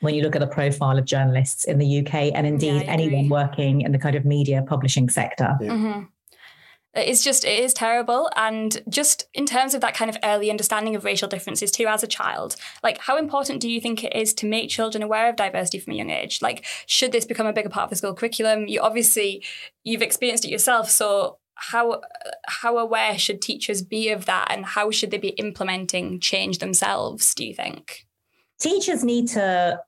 when 0.00 0.14
you 0.14 0.22
look 0.22 0.34
at 0.34 0.40
the 0.40 0.46
profile 0.46 0.98
of 0.98 1.04
journalists 1.04 1.64
in 1.64 1.78
the 1.78 2.00
UK 2.00 2.32
and 2.34 2.46
indeed 2.46 2.82
yeah, 2.82 2.92
anyone 2.92 3.28
working 3.28 3.82
in 3.82 3.92
the 3.92 3.98
kind 3.98 4.16
of 4.16 4.24
media 4.24 4.64
publishing 4.66 5.08
sector. 5.08 5.56
Yeah. 5.60 5.70
Mm-hmm. 5.70 6.00
It's 6.92 7.22
just, 7.22 7.44
it 7.44 7.62
is 7.62 7.72
terrible. 7.72 8.28
And 8.34 8.82
just 8.88 9.28
in 9.32 9.46
terms 9.46 9.74
of 9.74 9.80
that 9.82 9.94
kind 9.94 10.10
of 10.10 10.16
early 10.24 10.50
understanding 10.50 10.96
of 10.96 11.04
racial 11.04 11.28
differences 11.28 11.70
too 11.70 11.86
as 11.86 12.02
a 12.02 12.08
child, 12.08 12.56
like 12.82 12.98
how 12.98 13.16
important 13.16 13.60
do 13.60 13.70
you 13.70 13.80
think 13.80 14.02
it 14.02 14.16
is 14.16 14.34
to 14.34 14.46
make 14.46 14.70
children 14.70 15.02
aware 15.02 15.28
of 15.28 15.36
diversity 15.36 15.78
from 15.78 15.92
a 15.92 15.96
young 15.96 16.10
age? 16.10 16.42
Like, 16.42 16.64
should 16.86 17.12
this 17.12 17.24
become 17.24 17.46
a 17.46 17.52
bigger 17.52 17.68
part 17.68 17.84
of 17.84 17.90
the 17.90 17.96
school 17.96 18.14
curriculum? 18.14 18.66
You 18.66 18.80
obviously, 18.80 19.44
you've 19.84 20.02
experienced 20.02 20.44
it 20.44 20.50
yourself. 20.50 20.90
So 20.90 21.38
how 21.60 22.00
how 22.46 22.78
aware 22.78 23.18
should 23.18 23.42
teachers 23.42 23.82
be 23.82 24.08
of 24.08 24.24
that 24.24 24.48
and 24.50 24.64
how 24.64 24.90
should 24.90 25.10
they 25.10 25.18
be 25.18 25.28
implementing 25.28 26.18
change 26.18 26.56
themselves 26.56 27.34
do 27.34 27.44
you 27.44 27.54
think 27.54 28.06
teachers 28.58 29.04
need 29.04 29.28
to 29.28 29.78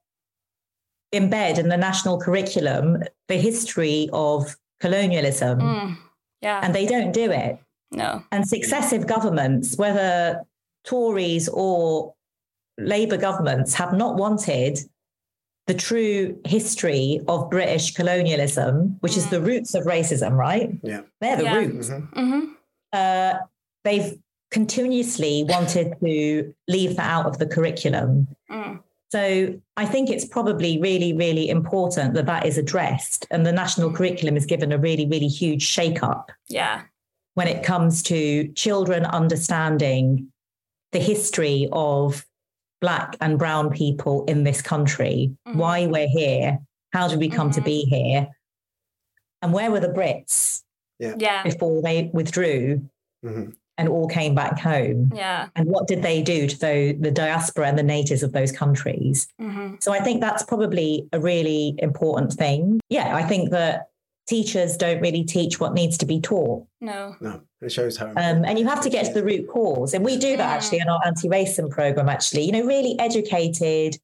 embed 1.13 1.59
in 1.59 1.69
the 1.69 1.77
national 1.77 2.19
curriculum 2.19 3.03
the 3.29 3.37
history 3.37 4.09
of 4.13 4.57
colonialism. 4.81 5.61
Mm, 5.61 5.97
yeah. 6.41 6.61
And 6.63 6.75
they 6.75 6.87
don't 6.87 7.13
do 7.13 7.31
it. 7.31 7.59
No. 7.91 8.23
And 8.33 8.49
successive 8.49 9.07
governments, 9.07 9.77
whether 9.77 10.43
Tories 10.85 11.49
or 11.49 12.15
Labour 12.79 13.19
governments, 13.19 13.75
have 13.75 13.93
not 13.93 14.17
wanted 14.17 14.79
the 15.67 15.75
true 15.75 16.41
history 16.45 17.21
of 17.29 17.51
British 17.51 17.95
colonialism, 17.95 18.97
which 19.01 19.13
mm. 19.13 19.19
is 19.19 19.29
the 19.29 19.41
roots 19.41 19.75
of 19.75 19.85
racism, 19.85 20.33
right? 20.33 20.71
Yeah. 20.83 21.03
They're 21.21 21.37
the 21.37 21.45
yeah. 21.45 21.55
roots. 21.55 21.91
Mm-hmm. 21.91 22.19
Mm-hmm. 22.19 22.53
Uh, 22.93 23.35
they've 23.85 24.19
continuously 24.51 25.45
wanted 25.49 25.95
to 26.01 26.55
leave 26.69 26.97
that 26.97 27.11
out 27.11 27.27
of 27.27 27.39
the 27.39 27.47
curriculum. 27.47 28.29
Mm. 28.51 28.81
So 29.13 29.61
I 29.77 29.85
think 29.85 30.09
it's 30.09 30.25
probably 30.25 30.81
really, 30.81 31.13
really 31.13 31.51
important 31.51 32.15
that 32.15 32.25
that 32.25 32.47
is 32.47 32.57
addressed 32.57 33.27
and 33.31 33.45
the 33.45 33.53
national 33.53 33.91
mm. 33.91 33.95
curriculum 33.95 34.39
is 34.39 34.47
given 34.47 34.73
a 34.73 34.79
really, 34.79 35.07
really 35.07 35.29
huge 35.29 35.61
shake 35.61 36.03
up. 36.03 36.33
Yeah. 36.49 36.85
When 37.35 37.47
it 37.47 37.63
comes 37.63 38.03
to 38.05 38.49
children 38.55 39.05
understanding 39.05 40.33
the 40.93 40.99
history 40.99 41.69
of 41.73 42.25
Black 42.81 43.15
and 43.21 43.39
Brown 43.39 43.69
people 43.69 44.25
in 44.25 44.45
this 44.45 44.63
country, 44.63 45.37
mm-hmm. 45.47 45.59
why 45.59 45.87
we're 45.89 46.09
here, 46.09 46.59
how 46.95 47.07
did 47.07 47.19
we 47.19 47.29
come 47.29 47.51
mm-hmm. 47.51 47.61
to 47.61 47.65
be 47.67 47.83
here, 47.83 48.29
and 49.43 49.53
where 49.53 49.71
were 49.71 49.81
the 49.81 49.89
Brits 49.89 50.63
yeah. 50.99 51.17
Yeah. 51.19 51.43
before 51.43 51.83
they 51.83 52.09
withdrew? 52.15 52.89
Mm-hmm 53.23 53.51
and 53.79 53.89
all 53.89 54.09
came 54.09 54.35
back 54.35 54.59
home. 54.59 55.11
Yeah. 55.15 55.49
And 55.57 55.69
what 55.69 55.87
did 55.87 56.03
they 56.03 56.23
do 56.23 56.47
to 56.47 56.59
the, 56.59 56.97
the 57.01 57.11
diaspora 57.11 57.69
and 57.69 57.79
the 57.79 57.83
natives 57.83 58.23
of 58.23 58.33
those 58.33 58.53
countries? 58.53 59.27
Mm-hmm. 59.41 59.77
So 59.81 59.93
I 59.93 60.01
think 60.01 60.21
that's 60.21 60.43
probably 60.43 61.09
a 61.13 61.21
really 61.21 61.75
important 61.79 62.33
thing. 62.33 62.81
Yeah, 62.89 63.17
I 63.17 63.23
think 63.23 63.51
that 63.51 63.89
teachers 64.29 64.77
don't 64.77 65.01
really 65.01 65.25
teach 65.25 65.59
what 65.59 65.75
needs 65.75 65.99
to 65.99 66.07
be 66.07 66.21
taught. 66.21 66.67
No. 66.81 67.17
No, 67.21 67.41
it 67.61 67.73
shows 67.73 67.97
how. 67.97 68.09
Um, 68.11 68.45
and 68.45 68.59
you 68.59 68.67
have 68.67 68.83
to 68.83 68.91
get 68.91 69.07
to 69.07 69.13
the 69.13 69.25
root 69.25 69.49
cause. 69.49 69.95
And 69.95 70.05
we 70.05 70.17
do 70.17 70.37
that 70.37 70.57
actually 70.57 70.79
in 70.79 70.89
our 70.89 71.01
anti 71.05 71.29
racism 71.29 71.71
program, 71.71 72.09
actually. 72.09 72.45
You 72.45 72.53
know, 72.53 72.65
really 72.65 72.99
educated 72.99 73.99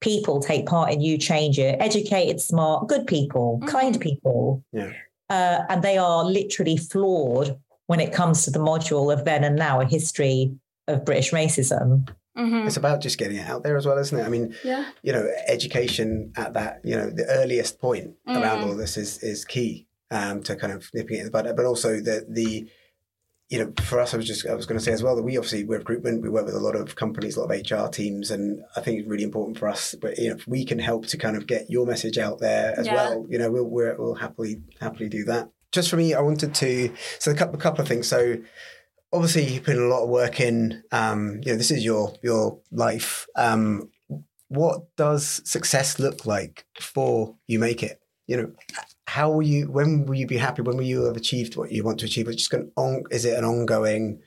people 0.00 0.40
take 0.40 0.66
part 0.66 0.92
in 0.92 1.00
You 1.00 1.18
Change 1.18 1.58
It, 1.58 1.76
educated, 1.80 2.40
smart, 2.40 2.88
good 2.88 3.06
people, 3.06 3.58
mm-hmm. 3.58 3.68
kind 3.68 4.00
people. 4.00 4.64
Yeah. 4.72 4.92
Uh, 5.28 5.64
and 5.68 5.82
they 5.82 5.98
are 5.98 6.24
literally 6.24 6.76
flawed 6.76 7.58
when 7.90 7.98
it 7.98 8.12
comes 8.12 8.44
to 8.44 8.50
the 8.52 8.60
module 8.60 9.12
of 9.12 9.24
then 9.24 9.42
and 9.42 9.56
now, 9.56 9.80
a 9.80 9.84
history 9.84 10.54
of 10.86 11.04
British 11.04 11.32
racism. 11.32 12.08
Mhm. 12.38 12.64
It's 12.68 12.76
about 12.76 13.00
just 13.00 13.18
getting 13.18 13.38
it 13.38 13.48
out 13.48 13.64
there 13.64 13.76
as 13.76 13.84
well, 13.84 13.98
isn't 13.98 14.16
it? 14.16 14.22
I 14.22 14.28
mean, 14.28 14.54
Yeah. 14.62 14.84
you 15.02 15.12
know, 15.12 15.28
education 15.48 16.32
at 16.36 16.52
that, 16.54 16.80
you 16.84 16.94
know, 16.96 17.10
the 17.10 17.26
earliest 17.26 17.80
point 17.80 18.14
around 18.28 18.58
Mm. 18.62 18.66
all 18.68 18.76
this 18.76 18.96
is 18.96 19.18
is 19.22 19.44
key 19.44 19.88
um, 20.12 20.40
to 20.44 20.54
kind 20.54 20.72
of 20.72 20.88
nipping 20.94 21.16
it 21.16 21.20
in 21.20 21.24
the 21.24 21.30
bud. 21.32 21.52
But 21.56 21.64
also 21.64 22.00
the 22.00 22.24
the 22.28 22.68
you 23.52 23.58
know, 23.58 23.72
for 23.82 23.98
us, 23.98 24.14
I 24.14 24.16
was 24.16 24.28
just 24.28 24.46
I 24.46 24.54
was 24.54 24.64
going 24.66 24.78
to 24.78 24.84
say 24.84 24.92
as 24.92 25.02
well 25.02 25.16
that 25.16 25.24
we 25.24 25.36
obviously 25.36 25.64
we're 25.64 25.78
recruitment. 25.78 26.22
We 26.22 26.28
work 26.28 26.46
with 26.46 26.54
a 26.54 26.60
lot 26.68 26.76
of 26.76 26.94
companies, 26.94 27.36
a 27.36 27.40
lot 27.40 27.50
of 27.52 27.60
HR 27.60 27.88
teams, 27.90 28.30
and 28.30 28.62
I 28.76 28.80
think 28.80 29.00
it's 29.00 29.08
really 29.08 29.24
important 29.24 29.58
for 29.58 29.66
us. 29.68 29.96
But 30.00 30.18
you 30.18 30.28
know, 30.28 30.36
if 30.36 30.46
we 30.46 30.64
can 30.64 30.78
help 30.78 31.06
to 31.06 31.16
kind 31.16 31.36
of 31.36 31.48
get 31.48 31.68
your 31.68 31.84
message 31.84 32.16
out 32.16 32.38
there 32.38 32.78
as 32.78 32.86
Yeah. 32.86 32.94
well, 32.94 33.26
you 33.28 33.38
know, 33.40 33.50
we'll 33.50 33.64
we're, 33.76 33.96
we'll 33.98 34.14
happily 34.14 34.62
happily 34.80 35.08
do 35.08 35.24
that. 35.24 35.48
Just 35.72 35.90
for 35.90 35.96
me, 35.96 36.14
I 36.14 36.20
wanted 36.20 36.54
to 36.54 36.92
so 37.18 37.30
a 37.30 37.34
couple 37.34 37.54
a 37.54 37.58
couple 37.58 37.80
of 37.82 37.88
things. 37.88 38.08
So 38.08 38.36
obviously, 39.12 39.44
you 39.44 39.60
put 39.60 39.76
a 39.76 39.86
lot 39.86 40.02
of 40.04 40.08
work 40.08 40.40
in. 40.40 40.82
Um, 40.92 41.40
you 41.42 41.52
know, 41.52 41.58
this 41.58 41.70
is 41.70 41.84
your 41.84 42.14
your 42.22 42.58
life. 42.70 43.26
Um, 43.36 43.90
what 44.48 44.94
does 44.96 45.40
success 45.48 45.98
look 45.98 46.26
like 46.26 46.64
for 46.80 47.36
you 47.46 47.58
make 47.58 47.82
it? 47.82 48.00
You 48.26 48.36
know, 48.36 48.52
how 49.06 49.30
will 49.30 49.42
you? 49.42 49.70
When 49.70 50.06
will 50.06 50.16
you 50.16 50.26
be 50.26 50.36
happy? 50.38 50.62
When 50.62 50.76
will 50.76 50.84
you 50.84 51.04
have 51.04 51.16
achieved 51.16 51.56
what 51.56 51.70
you 51.70 51.84
want 51.84 52.00
to 52.00 52.06
achieve? 52.06 52.26
It's 52.28 52.36
just 52.36 52.50
going 52.50 52.70
on. 52.76 53.04
Is 53.10 53.24
it 53.24 53.38
an 53.38 53.44
ongoing, 53.44 54.20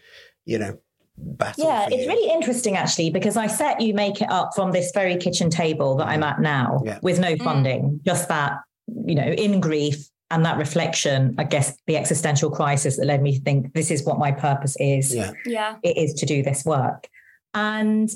you 0.46 0.60
know, 0.60 0.78
battle? 1.18 1.66
Yeah, 1.66 1.88
it's 1.92 2.08
really 2.08 2.32
interesting 2.34 2.78
actually 2.78 3.10
because 3.10 3.36
I 3.38 3.48
set 3.48 3.82
you 3.82 3.94
make 3.94 4.22
it 4.22 4.30
up 4.30 4.52
from 4.56 4.72
this 4.72 4.92
very 4.94 5.18
kitchen 5.18 5.50
table 5.50 5.98
that 5.98 6.08
I'm 6.08 6.24
at 6.24 6.40
now 6.40 6.82
Yeah. 6.86 7.00
with 7.02 7.20
no 7.20 7.36
funding, 7.38 8.00
just 8.06 8.30
that, 8.30 8.60
you 9.06 9.16
know, 9.16 9.28
in 9.28 9.60
grief 9.60 10.10
and 10.32 10.46
that 10.46 10.58
reflection, 10.58 11.36
I 11.38 11.44
guess 11.44 11.78
the 11.86 11.98
existential 11.98 12.50
crisis 12.50 12.98
that 12.98 13.06
led 13.06 13.22
me 13.22 13.38
to 13.38 13.44
think 13.44 13.74
this 13.74 13.92
is 13.92 14.04
what 14.04 14.18
my 14.18 14.32
purpose 14.32 14.76
is. 14.80 15.14
Yeah. 15.14 15.32
Yeah. 15.46 15.78
It 15.84 15.98
is 15.98 16.14
to 16.16 16.26
do 16.26 16.42
this 16.42 16.66
work. 16.66 17.08
And 17.54 18.12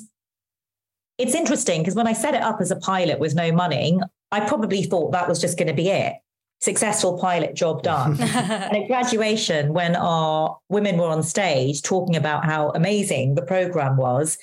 it's 1.17 1.35
interesting 1.35 1.81
because 1.81 1.95
when 1.95 2.07
I 2.07 2.13
set 2.13 2.33
it 2.33 2.41
up 2.41 2.59
as 2.61 2.71
a 2.71 2.75
pilot 2.75 3.19
with 3.19 3.35
no 3.35 3.51
money, 3.51 3.99
I 4.31 4.41
probably 4.41 4.83
thought 4.83 5.11
that 5.11 5.27
was 5.27 5.39
just 5.39 5.57
going 5.57 5.67
to 5.67 5.73
be 5.73 5.89
it. 5.89 6.13
Successful 6.59 7.19
pilot 7.19 7.55
job 7.55 7.83
done. 7.83 8.17
And 8.21 8.77
at 8.77 8.87
graduation, 8.87 9.73
when 9.73 9.95
our 9.95 10.57
women 10.69 10.97
were 10.97 11.09
on 11.09 11.23
stage 11.23 11.83
talking 11.83 12.15
about 12.15 12.45
how 12.45 12.71
amazing 12.71 13.35
the 13.35 13.43
program 13.43 13.95
was, 13.95 14.37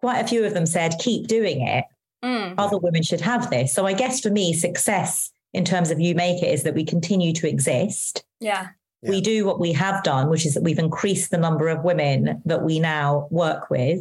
quite 0.00 0.20
a 0.20 0.28
few 0.28 0.44
of 0.44 0.54
them 0.54 0.66
said, 0.66 0.96
keep 0.98 1.26
doing 1.26 1.66
it. 1.66 1.84
Mm. 2.22 2.54
Other 2.58 2.78
women 2.78 3.02
should 3.02 3.20
have 3.20 3.48
this. 3.50 3.72
So 3.72 3.86
I 3.86 3.92
guess 3.92 4.20
for 4.20 4.30
me, 4.30 4.52
success 4.52 5.30
in 5.52 5.64
terms 5.64 5.90
of 5.90 6.00
You 6.00 6.14
Make 6.14 6.42
It 6.42 6.52
is 6.52 6.62
that 6.64 6.74
we 6.74 6.84
continue 6.84 7.32
to 7.34 7.48
exist. 7.48 8.24
Yeah. 8.40 8.68
Yeah. 9.02 9.10
We 9.10 9.20
do 9.20 9.46
what 9.46 9.60
we 9.60 9.72
have 9.72 10.02
done, 10.02 10.28
which 10.28 10.44
is 10.44 10.54
that 10.54 10.62
we've 10.64 10.78
increased 10.78 11.30
the 11.30 11.38
number 11.38 11.68
of 11.68 11.84
women 11.84 12.42
that 12.44 12.62
we 12.62 12.80
now 12.80 13.28
work 13.30 13.70
with. 13.70 14.00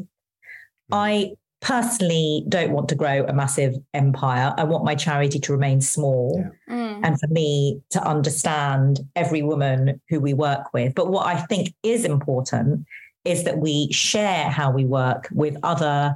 I 0.92 1.34
personally 1.62 2.44
don't 2.48 2.72
want 2.72 2.90
to 2.90 2.96
grow 2.96 3.24
a 3.26 3.34
massive 3.34 3.76
empire. 3.94 4.54
I 4.58 4.64
want 4.64 4.86
my 4.86 4.96
charity 4.96 5.40
to 5.40 5.52
remain 5.52 5.82
small 5.82 6.44
Yeah. 6.68 6.76
Mm. 6.76 7.02
and 7.04 7.20
for 7.20 7.28
me 7.28 7.82
to 7.92 8.02
understand 8.04 9.02
every 9.16 9.42
woman 9.42 10.02
who 10.10 10.20
we 10.20 10.34
work 10.34 10.74
with. 10.74 10.96
But 10.96 11.10
what 11.10 11.26
I 11.28 11.42
think 11.42 11.74
is 11.84 12.06
important 12.06 12.86
is 13.26 13.44
that 13.44 13.58
we 13.58 13.92
share 13.92 14.50
how 14.50 14.72
we 14.72 14.86
work 14.86 15.28
with 15.32 15.58
other 15.64 16.16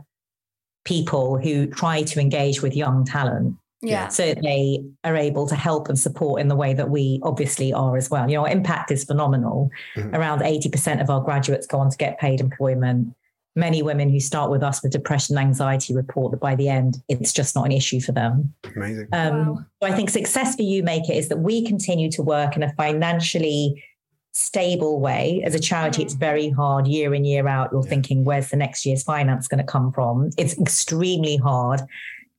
people 0.86 1.38
who 1.38 1.68
try 1.68 2.04
to 2.04 2.20
engage 2.20 2.62
with 2.62 2.76
young 2.76 3.06
talent 3.06 3.56
Yeah. 3.84 4.10
so 4.10 4.34
they 4.36 4.84
are 5.04 5.16
able 5.16 5.48
to 5.48 5.56
help 5.56 5.90
and 5.90 5.98
support 5.98 6.40
in 6.40 6.48
the 6.50 6.56
way 6.56 6.74
that 6.74 6.90
we 6.92 7.20
obviously 7.24 7.74
are 7.74 7.98
as 7.98 8.10
well. 8.12 8.30
You 8.30 8.36
know, 8.38 8.42
our 8.46 8.50
impact 8.52 8.92
is 8.92 9.04
phenomenal. 9.04 9.70
Mhm. 9.96 10.14
Around 10.16 10.42
80% 10.44 11.02
of 11.02 11.10
our 11.10 11.20
graduates 11.22 11.66
go 11.66 11.80
on 11.80 11.90
to 11.90 11.98
get 11.98 12.20
paid 12.20 12.40
employment. 12.42 13.14
Many 13.56 13.82
women 13.82 14.10
who 14.10 14.20
start 14.20 14.52
with 14.52 14.62
us 14.64 14.82
with 14.84 14.92
depression 14.92 15.36
and 15.38 15.46
anxiety 15.48 15.96
report 15.96 16.32
that 16.32 16.40
by 16.40 16.56
the 16.56 16.70
end, 16.70 17.00
it's 17.10 17.34
just 17.34 17.56
not 17.56 17.66
an 17.66 17.72
issue 17.72 18.00
for 18.00 18.12
them. 18.12 18.54
Amazing. 18.76 19.08
Um, 19.14 19.48
Wow. 19.48 19.58
So 19.82 19.88
I 19.88 19.92
think 19.96 20.10
success 20.12 20.56
for 20.56 20.62
you 20.62 20.84
make 20.84 21.10
it 21.10 21.16
is 21.18 21.28
that 21.30 21.40
we 21.40 21.66
continue 21.66 22.10
to 22.12 22.22
work 22.22 22.56
in 22.56 22.64
a 22.64 22.72
financially 22.74 23.84
stable 24.32 25.02
way. 25.02 25.42
As 25.44 25.54
a 25.56 25.60
charity, 25.60 26.02
Mhm. 26.02 26.06
it's 26.06 26.14
very 26.14 26.50
hard 26.50 26.88
year 26.88 27.14
in, 27.14 27.26
year 27.26 27.48
out. 27.48 27.70
You're 27.74 27.84
Yeah. 27.84 27.90
thinking, 27.90 28.24
where's 28.24 28.50
the 28.50 28.56
next 28.58 28.86
year's 28.86 29.04
finance 29.04 29.48
going 29.50 29.58
to 29.58 29.64
come 29.66 29.92
from? 29.92 30.30
It's 30.38 30.58
extremely 30.58 31.36
hard 31.36 31.82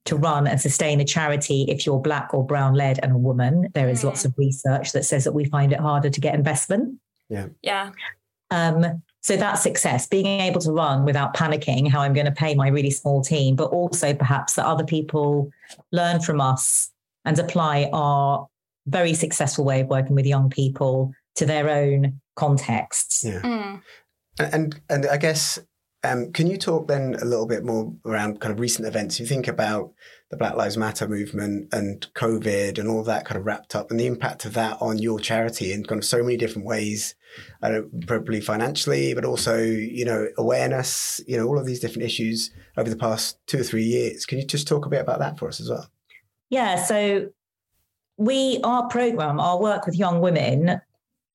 to 0.05 0.17
run 0.17 0.47
and 0.47 0.61
sustain 0.61 1.01
a 1.01 1.05
charity 1.05 1.65
if 1.69 1.87
you're 1.87 2.01
black 2.01 2.35
or 2.35 2.45
brown 2.45 2.75
led 2.75 2.99
and 3.03 3.13
a 3.13 3.17
woman. 3.17 3.69
There 3.75 3.89
is 3.89 4.03
lots 4.03 4.25
of 4.25 4.35
research 4.37 4.93
that 4.93 5.05
says 5.05 5.25
that 5.25 5.33
we 5.33 5.45
find 5.45 5.73
it 5.73 5.81
harder 5.81 6.11
to 6.11 6.21
get 6.21 6.35
investment. 6.35 6.99
Yeah. 7.29 7.91
Um, 8.51 9.03
so 9.21 9.37
that's 9.37 9.63
success, 9.63 10.07
being 10.07 10.27
able 10.27 10.61
to 10.61 10.73
run 10.73 11.05
without 11.05 11.35
panicking 11.35 11.89
how 11.89 12.01
I'm 12.01 12.13
going 12.13 12.27
to 12.27 12.33
pay 12.33 12.55
my 12.55 12.69
really 12.69 12.91
small 12.91 13.23
team, 13.23 13.55
but 13.55 13.71
also 13.71 14.13
perhaps 14.13 14.55
that 14.55 14.67
other 14.67 14.85
people 14.85 15.51
learn 15.93 16.21
from 16.21 16.41
us 16.41 16.91
and 17.25 17.39
apply 17.39 17.89
our 17.93 18.49
very 18.87 19.15
successful 19.15 19.65
way 19.65 19.81
of 19.81 19.87
working 19.87 20.17
with 20.17 20.27
young 20.27 20.51
people 20.51 21.15
to 21.37 21.47
their 21.47 21.71
own 21.71 22.21
contexts. 22.35 23.25
Yeah. 23.25 23.41
Mm. 23.41 23.83
And 24.39 24.55
and, 24.55 24.81
and 24.91 25.07
I 25.07 25.17
guess 25.17 25.59
um, 26.05 26.33
can 26.33 26.47
you 26.47 26.57
talk 26.57 26.89
then 26.89 27.17
a 27.21 27.25
little 27.25 27.47
bit 27.47 27.65
more 27.65 27.93
around 28.05 28.41
kind 28.41 28.53
of 28.53 28.61
recent 28.61 28.87
events? 28.87 29.21
You 29.21 29.27
think 29.27 29.47
about 29.49 29.93
the 30.31 30.37
Black 30.37 30.57
Lives 30.57 30.77
Matter 30.77 31.07
movement 31.07 31.73
and 31.73 32.07
COVID 32.15 32.79
and 32.79 32.89
all 32.89 33.03
that 33.05 33.25
kind 33.25 33.39
of 33.39 33.47
wrapped 33.47 33.75
up, 33.75 33.91
and 33.91 34.01
the 34.01 34.07
impact 34.07 34.45
of 34.45 34.55
that 34.55 34.79
on 34.81 34.99
your 34.99 35.21
charity 35.21 35.73
in 35.73 35.85
kind 35.85 36.01
of 36.01 36.05
so 36.05 36.23
many 36.23 36.37
different 36.37 36.67
ways. 36.67 37.15
Probably 38.07 38.41
financially, 38.41 39.15
but 39.15 39.25
also 39.25 39.59
you 39.59 40.05
know 40.05 40.29
awareness. 40.37 41.21
You 41.27 41.37
know 41.37 41.47
all 41.47 41.59
of 41.59 41.67
these 41.67 41.81
different 41.81 42.05
issues 42.05 42.51
over 42.77 42.91
the 42.91 42.97
past 42.97 43.39
two 43.47 43.61
or 43.61 43.65
three 43.65 43.85
years. 43.85 44.27
Can 44.27 44.39
you 44.39 44.47
just 44.47 44.69
talk 44.69 44.87
a 44.87 44.91
bit 44.91 45.01
about 45.01 45.21
that 45.21 45.39
for 45.39 45.49
us 45.49 45.61
as 45.61 45.71
well? 45.71 45.89
Yeah. 46.51 46.83
So 46.83 47.31
we, 48.19 48.61
our 48.63 48.89
program, 48.89 49.41
our 49.41 49.59
work 49.59 49.87
with 49.87 49.97
young 49.97 50.21
women 50.21 50.81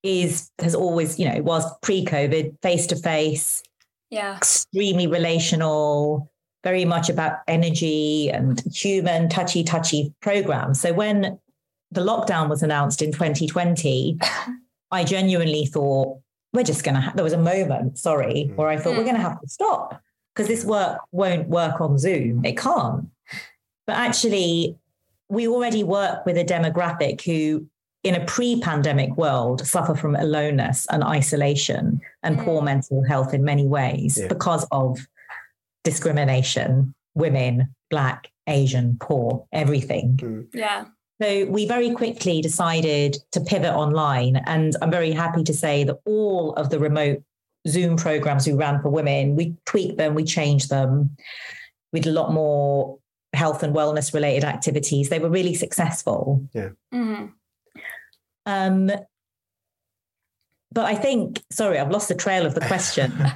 is, 0.04 0.52
has 0.60 0.76
always, 0.76 1.20
you 1.20 1.28
know, 1.28 1.42
was 1.42 1.66
pre 1.82 2.06
COVID, 2.06 2.62
face 2.62 2.88
to 2.88 2.96
face, 2.96 3.64
Yeah. 4.10 4.38
extremely 4.38 5.08
relational, 5.08 6.32
very 6.64 6.86
much 6.86 7.10
about 7.10 7.40
energy 7.48 8.30
and 8.30 8.62
human, 8.74 9.30
touchy, 9.30 9.64
touchy 9.64 10.14
program. 10.22 10.74
So 10.74 10.94
when 10.94 11.40
the 11.92 12.02
lockdown 12.02 12.50
was 12.50 12.64
announced 12.64 13.02
in 13.02 13.12
2020, 13.12 14.18
I 14.92 15.04
genuinely 15.04 15.66
thought, 15.66 16.20
we're 16.54 16.64
just 16.64 16.84
going 16.84 16.96
to, 16.96 17.02
ha-. 17.02 17.12
there 17.16 17.24
was 17.24 17.34
a 17.34 17.38
moment, 17.38 17.98
sorry, 17.98 18.48
Mm. 18.50 18.56
where 18.56 18.70
I 18.70 18.78
thought, 18.78 18.96
we're 18.98 19.04
going 19.04 19.16
to 19.16 19.22
have 19.22 19.40
to 19.42 19.48
stop 19.48 20.02
because 20.34 20.48
this 20.48 20.64
work 20.64 21.00
won't 21.12 21.50
work 21.50 21.82
on 21.82 21.98
Zoom. 21.98 22.46
It 22.46 22.58
can't. 22.58 23.08
But 23.86 23.98
actually, 23.98 24.78
we 25.30 25.48
already 25.48 25.84
work 25.84 26.26
with 26.26 26.38
a 26.38 26.44
demographic 26.46 27.22
who, 27.24 27.68
in 28.04 28.16
a 28.16 28.26
pre 28.26 28.60
pandemic 28.62 29.16
world, 29.18 29.66
suffer 29.66 29.96
from 29.96 30.16
aloneness 30.16 30.86
and 30.92 31.04
isolation 31.04 32.00
and 32.24 32.40
poor 32.40 32.62
Mm. 32.62 32.66
mental 32.66 33.04
health 33.04 33.34
in 33.34 33.44
many 33.44 33.68
ways 33.68 34.18
Yeah. 34.18 34.28
because 34.28 34.66
of 34.72 35.00
discrimination, 35.84 36.94
women, 37.16 37.74
Black, 37.90 38.30
Asian, 38.48 38.98
poor, 39.00 39.46
everything. 39.52 40.48
Yeah. 40.54 40.86
So 41.22 41.46
we 41.46 41.68
very 41.68 41.92
quickly 41.92 42.42
decided 42.42 43.18
to 43.32 43.42
pivot 43.42 43.74
online. 43.74 44.36
And 44.46 44.76
I'm 44.82 44.92
very 44.92 45.12
happy 45.12 45.44
to 45.44 45.54
say 45.54 45.84
that 45.86 45.98
all 46.06 46.54
of 46.54 46.70
the 46.70 46.80
remote 46.80 47.24
Zoom 47.68 47.98
programs 47.98 48.46
we 48.48 48.54
ran 48.54 48.82
for 48.82 48.90
women, 48.90 49.36
we 49.36 49.56
tweaked 49.66 49.98
them, 49.98 50.14
we 50.14 50.24
changed 50.24 50.70
them. 50.70 51.16
We 51.92 52.00
did 52.02 52.12
a 52.12 52.14
lot 52.14 52.32
more 52.34 52.98
health 53.34 53.64
and 53.64 53.76
wellness 53.76 54.14
related 54.14 54.44
activities. 54.44 55.10
They 55.10 55.20
were 55.20 55.30
really 55.30 55.54
successful. 55.56 56.44
Mm. 56.94 57.32
Um, 58.48 58.90
but 60.72 60.86
I 60.86 60.96
think, 60.96 61.44
sorry, 61.52 61.80
I've 61.80 61.92
lost 61.92 62.08
the 62.10 62.16
trail 62.16 62.46
of 62.46 62.54
the 62.56 62.62
question. 62.62 63.14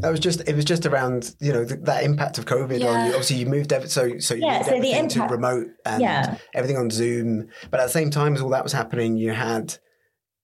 That 0.00 0.10
was 0.10 0.20
just 0.20 0.46
it 0.46 0.54
was 0.54 0.64
just 0.66 0.84
around 0.86 1.34
you 1.40 1.52
know 1.52 1.64
th- 1.64 1.80
that 1.84 2.04
impact 2.04 2.36
of 2.38 2.44
COVID 2.44 2.86
on 2.86 3.06
you. 3.06 3.12
Obviously, 3.12 3.36
you 3.36 3.46
moved 3.46 3.72
ev- 3.72 3.90
so 3.90 4.18
so 4.18 4.34
you 4.34 4.42
Yeah, 4.44 4.58
moved 4.58 4.64
so 4.66 4.70
the 4.72 4.76
everything 4.76 5.08
to 5.08 5.22
remote 5.24 5.66
and 5.86 6.02
yeah. 6.02 6.36
everything 6.54 6.76
on 6.76 6.90
Zoom. 6.90 7.48
But 7.70 7.80
at 7.80 7.84
the 7.86 7.92
same 7.92 8.10
time 8.10 8.34
as 8.34 8.40
all 8.42 8.50
that 8.50 8.62
was 8.62 8.72
happening, 8.74 9.16
you 9.16 9.32
had 9.32 9.74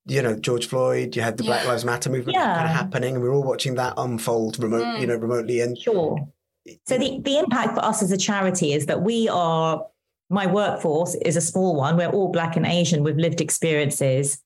you 0.06 0.22
know 0.22 0.36
George 0.36 0.66
Floyd, 0.66 1.14
you 1.14 1.22
had 1.22 1.36
the 1.36 1.44
Black 1.44 1.64
Lives 1.66 1.84
Matter 1.84 2.10
movement 2.10 2.34
Yeah. 2.34 2.54
kind 2.56 2.64
of 2.70 2.74
happening, 2.74 3.14
and 3.14 3.22
we 3.22 3.28
are 3.28 3.32
all 3.34 3.44
watching 3.44 3.74
that 3.76 3.94
unfold 3.98 4.58
remote, 4.60 4.82
Mm. 4.84 5.00
you 5.02 5.06
know, 5.06 5.16
remotely. 5.16 5.60
And 5.60 5.78
Sure. 5.78 6.16
So 6.88 6.98
the, 6.98 7.20
the 7.22 7.38
impact 7.38 7.74
for 7.74 7.84
us 7.84 8.02
as 8.02 8.10
a 8.10 8.16
charity 8.16 8.72
is 8.72 8.86
that 8.86 9.02
we 9.02 9.28
are, 9.28 9.84
my 10.30 10.46
workforce 10.46 11.14
is 11.16 11.36
a 11.36 11.40
small 11.40 11.76
one. 11.76 11.96
We're 11.96 12.10
all 12.10 12.28
Black 12.32 12.56
and 12.56 12.66
Asian 12.66 13.02
with 13.02 13.16
lived 13.16 13.40
experiences 13.40 14.42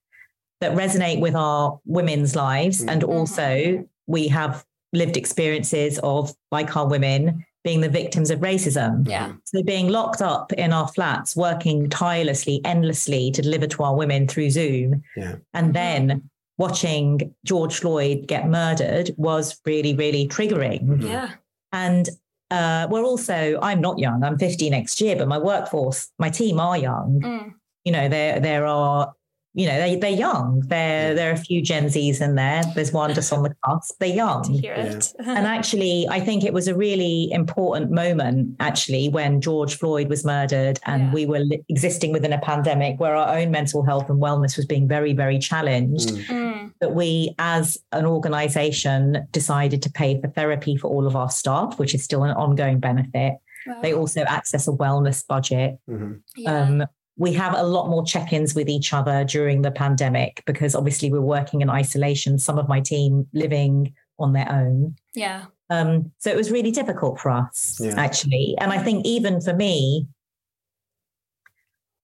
that 0.60 0.76
resonate 0.76 1.20
with 1.20 1.34
our 1.34 1.80
women's 1.86 2.36
lives. 2.36 2.84
Mm. 2.84 2.90
And 2.92 3.04
also 3.04 3.84
we 4.06 4.28
have 4.28 4.64
lived 4.92 5.16
experiences 5.16 5.98
of, 6.02 6.32
like 6.50 6.76
our 6.76 6.86
women, 6.86 7.44
being 7.62 7.80
the 7.80 7.88
victims 7.88 8.30
of 8.30 8.40
racism. 8.40 9.06
Yeah. 9.08 9.32
So 9.44 9.62
being 9.62 9.88
locked 9.88 10.22
up 10.22 10.52
in 10.54 10.72
our 10.72 10.88
flats, 10.88 11.36
working 11.36 11.88
tirelessly, 11.90 12.60
endlessly 12.64 13.30
to 13.32 13.42
deliver 13.42 13.66
to 13.68 13.82
our 13.82 13.94
women 13.94 14.26
through 14.26 14.50
Zoom, 14.50 15.02
Yeah. 15.16 15.36
and 15.54 15.74
then 15.74 16.30
watching 16.58 17.34
George 17.44 17.78
Floyd 17.78 18.26
get 18.26 18.48
murdered 18.48 19.10
was 19.16 19.58
really, 19.64 19.94
really 19.94 20.28
triggering. 20.28 21.02
Yeah. 21.02 21.30
And 21.72 22.08
uh, 22.50 22.88
we're 22.90 23.04
also, 23.04 23.58
I'm 23.62 23.80
not 23.80 23.98
young, 23.98 24.22
I'm 24.24 24.38
50 24.38 24.70
next 24.70 25.00
year, 25.00 25.16
but 25.16 25.28
my 25.28 25.38
workforce, 25.38 26.10
my 26.18 26.30
team 26.30 26.58
are 26.60 26.76
young. 26.76 27.20
Mm. 27.22 27.54
You 27.84 27.92
know, 27.92 28.08
there 28.08 28.40
there 28.40 28.66
are 28.66 29.12
you 29.52 29.66
know, 29.66 29.78
they, 29.80 29.96
they're 29.96 30.10
young. 30.10 30.60
There, 30.68 31.12
there 31.14 31.30
are 31.30 31.34
a 31.34 31.36
few 31.36 31.60
Gen 31.60 31.86
Zs 31.86 32.20
in 32.20 32.36
there. 32.36 32.62
There's 32.76 32.92
one 32.92 33.12
just 33.14 33.32
on 33.32 33.42
the 33.42 33.52
cusp. 33.64 33.96
They're 33.98 34.08
young. 34.14 34.44
To 34.44 34.52
hear 34.52 34.74
it. 34.74 35.12
and 35.18 35.44
actually, 35.46 36.06
I 36.08 36.20
think 36.20 36.44
it 36.44 36.52
was 36.52 36.68
a 36.68 36.74
really 36.76 37.30
important 37.32 37.90
moment, 37.90 38.54
actually, 38.60 39.08
when 39.08 39.40
George 39.40 39.76
Floyd 39.76 40.08
was 40.08 40.24
murdered 40.24 40.78
and 40.86 41.02
Yeah. 41.06 41.12
we 41.12 41.26
were 41.26 41.40
li- 41.40 41.64
existing 41.68 42.12
within 42.12 42.32
a 42.32 42.38
pandemic 42.38 43.00
where 43.00 43.16
our 43.16 43.36
own 43.38 43.50
mental 43.50 43.82
health 43.84 44.08
and 44.08 44.22
wellness 44.22 44.56
was 44.56 44.66
being 44.66 44.86
very, 44.86 45.12
very 45.14 45.38
challenged. 45.40 46.10
Mm. 46.10 46.26
Mm. 46.26 46.72
That 46.80 46.94
we, 46.94 47.34
as 47.38 47.76
an 47.92 48.06
organization, 48.06 49.26
decided 49.32 49.82
to 49.82 49.90
pay 49.90 50.20
for 50.20 50.28
therapy 50.28 50.76
for 50.76 50.88
all 50.88 51.06
of 51.06 51.16
our 51.16 51.30
staff, 51.30 51.78
which 51.78 51.94
is 51.94 52.02
still 52.04 52.22
an 52.24 52.30
ongoing 52.36 52.78
benefit. 52.78 53.34
Wow. 53.66 53.80
They 53.82 53.92
also 53.92 54.22
access 54.22 54.66
a 54.68 54.70
wellness 54.72 55.26
budget. 55.26 55.78
Mhm. 55.88 56.20
Yeah. 56.36 56.54
Um, 56.62 56.86
we 57.20 57.32
have 57.34 57.54
a 57.54 57.62
lot 57.62 57.88
more 57.90 58.02
check-ins 58.04 58.54
with 58.54 58.66
each 58.68 58.94
other 58.94 59.24
during 59.24 59.60
the 59.60 59.70
pandemic 59.70 60.42
because 60.46 60.74
obviously 60.74 61.10
we're 61.12 61.20
working 61.20 61.60
in 61.60 61.68
isolation. 61.68 62.38
Some 62.38 62.58
of 62.58 62.66
my 62.66 62.80
team 62.80 63.26
living 63.34 63.92
on 64.18 64.32
their 64.32 64.50
own. 64.50 64.96
yeah. 65.14 65.44
Um, 65.68 66.10
so 66.18 66.30
it 66.30 66.36
was 66.36 66.50
really 66.50 66.72
difficult 66.72 67.20
for 67.20 67.30
us, 67.30 67.78
Yeah. 67.80 67.94
actually. 67.96 68.56
And 68.58 68.72
I 68.72 68.78
think 68.82 69.04
even 69.06 69.40
for 69.40 69.54
me, 69.54 70.08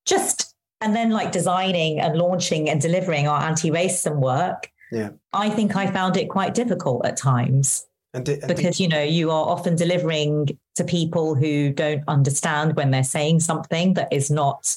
just 0.04 0.54
and 0.80 0.94
then 0.94 1.10
like 1.10 1.32
designing 1.32 1.98
and 1.98 2.16
launching 2.16 2.68
and 2.70 2.80
delivering 2.80 3.26
our 3.26 3.40
anti-racism 3.42 4.20
work, 4.20 4.70
Yeah. 4.92 5.10
I 5.32 5.48
think 5.50 5.74
I 5.74 5.90
found 5.90 6.16
it 6.16 6.28
quite 6.28 6.54
difficult 6.54 7.04
at 7.06 7.16
times 7.16 7.86
And, 8.14 8.24
did, 8.24 8.38
and 8.40 8.48
did- 8.48 8.56
because 8.56 8.78
you 8.78 8.88
know 8.88 9.02
you 9.02 9.30
are 9.30 9.46
often 9.48 9.74
delivering 9.76 10.56
to 10.76 10.84
people 10.84 11.34
who 11.34 11.72
don't 11.72 12.04
understand 12.06 12.76
when 12.76 12.90
they're 12.92 13.02
saying 13.16 13.40
something 13.40 13.94
that 13.94 14.12
is 14.12 14.30
not 14.30 14.76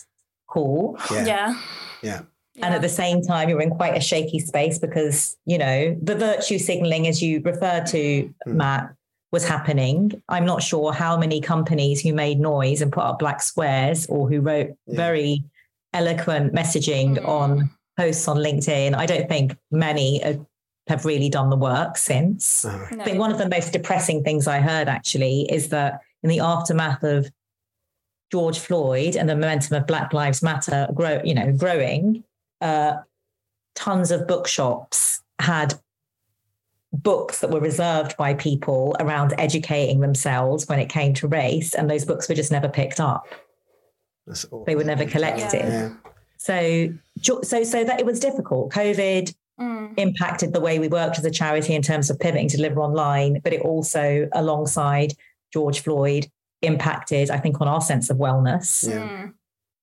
cool 0.50 0.98
yeah, 1.12 1.26
Yeah. 1.26 1.54
yeah, 2.02 2.22
and 2.64 2.74
at 2.74 2.82
the 2.82 2.90
same 2.90 3.22
time 3.22 3.50
you're 3.50 3.62
in 3.62 3.70
quite 3.70 3.96
a 3.96 4.02
shaky 4.02 4.40
space 4.40 4.78
because 4.80 5.38
you 5.46 5.58
know 5.58 5.96
the 6.02 6.16
virtue 6.16 6.58
signaling 6.60 7.08
as 7.08 7.22
you 7.22 7.42
referred 7.44 7.86
to 7.88 8.04
Mm. 8.48 8.54
matt 8.62 8.94
was 9.32 9.48
happening 9.48 9.98
i'm 10.28 10.46
not 10.46 10.62
sure 10.64 10.92
how 10.92 11.16
many 11.18 11.40
companies 11.40 12.02
who 12.02 12.14
made 12.14 12.40
noise 12.40 12.82
and 12.82 12.92
put 12.92 13.04
up 13.04 13.20
black 13.20 13.42
squares 13.42 14.06
or 14.08 14.28
who 14.30 14.42
wrote 14.42 14.72
Yeah. 14.88 14.96
very 14.96 15.44
eloquent 15.94 16.54
messaging 16.54 17.18
Mm. 17.18 17.28
on 17.28 17.70
posts 17.98 18.28
on 18.28 18.38
linkedin 18.38 18.96
i 18.96 19.06
don't 19.06 19.28
think 19.30 19.56
many 19.72 20.08
have 20.88 21.06
really 21.06 21.30
done 21.30 21.50
the 21.52 21.56
work 21.56 21.98
since 21.98 22.66
uh-huh. 22.66 22.96
No. 22.96 23.02
I 23.02 23.06
think 23.06 23.20
one 23.20 23.32
of 23.32 23.38
the 23.38 23.48
most 23.48 23.72
depressing 23.74 24.24
things 24.24 24.48
I 24.48 24.60
heard 24.60 24.88
actually 24.88 25.42
is 25.52 25.70
that 25.70 26.02
in 26.24 26.30
the 26.32 26.40
aftermath 26.40 27.04
of 27.04 27.30
George 28.32 28.60
Floyd 28.60 29.16
and 29.16 29.28
the 29.28 29.36
momentum 29.36 29.78
of 29.78 29.88
Black 29.88 30.14
Lives 30.14 30.42
Matter 30.44 30.88
grow, 30.94 31.22
you 31.24 31.34
know, 31.34 31.52
growing, 31.52 32.24
uh, 32.62 32.98
tons 33.76 34.12
of 34.12 34.28
bookshops 34.28 35.22
had 35.40 35.76
books 36.92 37.40
that 37.40 37.52
were 37.52 37.60
reserved 37.60 38.18
by 38.18 38.34
people 38.34 38.96
around 39.00 39.34
educating 39.38 40.00
themselves 40.00 40.68
when 40.68 40.80
it 40.80 40.90
came 40.90 41.14
to 41.16 41.28
race, 41.28 41.74
and 41.74 41.90
those 41.90 42.06
books 42.06 42.28
were 42.28 42.36
just 42.36 42.52
never 42.52 42.68
picked 42.68 43.00
up. 43.00 43.28
That's 44.28 44.46
awful. 44.46 44.66
They 44.66 44.76
were 44.76 44.84
never 44.84 45.06
collected. 45.06 45.62
Yeah. 45.62 45.94
So, 46.38 46.94
so, 47.22 47.64
so 47.64 47.84
that 47.84 48.00
it 48.00 48.06
was 48.06 48.20
difficult. 48.20 48.72
COVID 48.72 49.34
Mm. 49.60 49.94
impacted 49.98 50.54
the 50.54 50.62
way 50.62 50.80
we 50.80 50.88
worked 50.88 51.18
as 51.20 51.26
a 51.26 51.30
charity 51.30 51.76
in 51.76 51.82
terms 51.82 52.10
of 52.10 52.18
pivoting 52.18 52.48
to 52.48 52.56
deliver 52.56 52.80
online, 52.80 53.42
but 53.44 53.52
it 53.52 53.60
also, 53.60 54.30
alongside 54.32 55.12
George 55.52 55.82
Floyd, 55.82 56.32
impacted, 56.62 57.30
I 57.30 57.38
think, 57.38 57.62
on 57.62 57.68
our 57.68 57.82
sense 57.82 58.10
of 58.10 58.18
wellness. 58.18 58.88
Yeah. 58.88 59.08
Mm. 59.08 59.34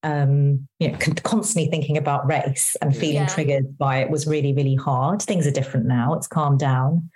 Um, 0.03 0.67
you 0.79 0.91
know, 0.91 0.97
con- 0.99 1.15
constantly 1.15 1.69
thinking 1.69 1.97
about 1.97 2.27
race 2.27 2.77
and 2.81 2.95
feeling 2.95 3.15
Yeah. 3.15 3.27
triggered 3.27 3.77
by 3.77 3.97
it 3.97 4.09
was 4.09 4.27
really, 4.27 4.53
really 4.53 4.75
hard. 4.75 5.21
Things 5.21 5.47
are 5.47 5.51
different 5.51 5.87
now. 5.87 6.13
It's 6.13 6.27
calmed 6.27 6.59
down. 6.59 7.09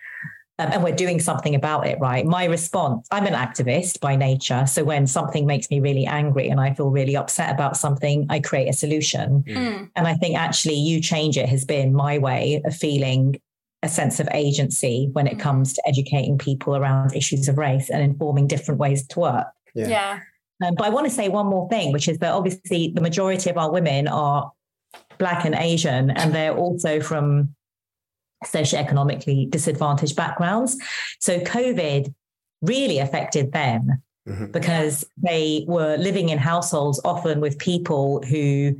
Um, 0.59 0.69
and 0.73 0.83
we're 0.83 0.95
doing 0.95 1.19
something 1.19 1.55
about 1.55 1.87
it, 1.87 1.99
right? 1.99 2.25
My 2.25 2.45
response 2.45 3.07
I'm 3.09 3.25
an 3.25 3.33
activist 3.33 3.99
by 3.99 4.15
nature. 4.15 4.65
So 4.67 4.83
when 4.83 5.07
something 5.07 5.45
makes 5.45 5.69
me 5.71 5.79
really 5.79 6.05
angry 6.05 6.49
and 6.49 6.59
I 6.59 6.73
feel 6.73 6.89
really 6.89 7.15
upset 7.15 7.51
about 7.51 7.77
something, 7.77 8.27
I 8.29 8.39
create 8.39 8.67
a 8.67 8.73
solution. 8.73 9.43
Mm. 9.47 9.89
And 9.95 10.07
I 10.07 10.13
think 10.15 10.37
actually 10.37 10.75
you 10.75 11.01
change 11.01 11.37
it 11.37 11.49
has 11.49 11.65
been 11.65 11.93
my 11.93 12.17
way 12.17 12.61
of 12.65 12.75
feeling 12.75 13.39
a 13.83 13.89
sense 13.89 14.19
of 14.19 14.27
agency 14.31 15.09
when 15.13 15.27
it 15.27 15.37
Mhm. 15.37 15.41
comes 15.41 15.73
to 15.73 15.81
educating 15.87 16.37
people 16.37 16.75
around 16.75 17.15
issues 17.15 17.47
of 17.47 17.57
race 17.57 17.89
and 17.89 18.01
informing 18.03 18.47
different 18.47 18.79
ways 18.79 19.07
to 19.07 19.19
work. 19.19 19.47
Yeah. 19.73 19.87
Yeah. 19.87 20.19
Um, 20.63 20.75
but 20.75 20.85
I 20.85 20.89
want 20.89 21.07
to 21.07 21.13
say 21.13 21.29
one 21.29 21.47
more 21.47 21.67
thing, 21.69 21.91
which 21.91 22.07
is 22.07 22.19
that 22.19 22.31
obviously 22.33 22.89
the 22.93 23.01
majority 23.01 23.49
of 23.49 23.57
our 23.57 23.71
women 23.71 24.07
are 24.07 24.51
Black 25.17 25.45
and 25.45 25.55
Asian, 25.55 26.11
and 26.11 26.33
they're 26.33 26.55
also 26.55 26.99
from 26.99 27.55
socioeconomically 28.45 29.49
disadvantaged 29.49 30.15
backgrounds. 30.15 30.77
So 31.19 31.39
COVID 31.39 32.13
really 32.61 32.99
affected 32.99 33.51
them 33.51 34.03
Mhm. 34.27 34.51
because 34.51 35.03
they 35.17 35.65
were 35.67 35.97
living 35.97 36.29
in 36.29 36.37
households 36.37 36.99
often 37.03 37.39
with 37.39 37.57
people 37.57 38.21
who 38.23 38.75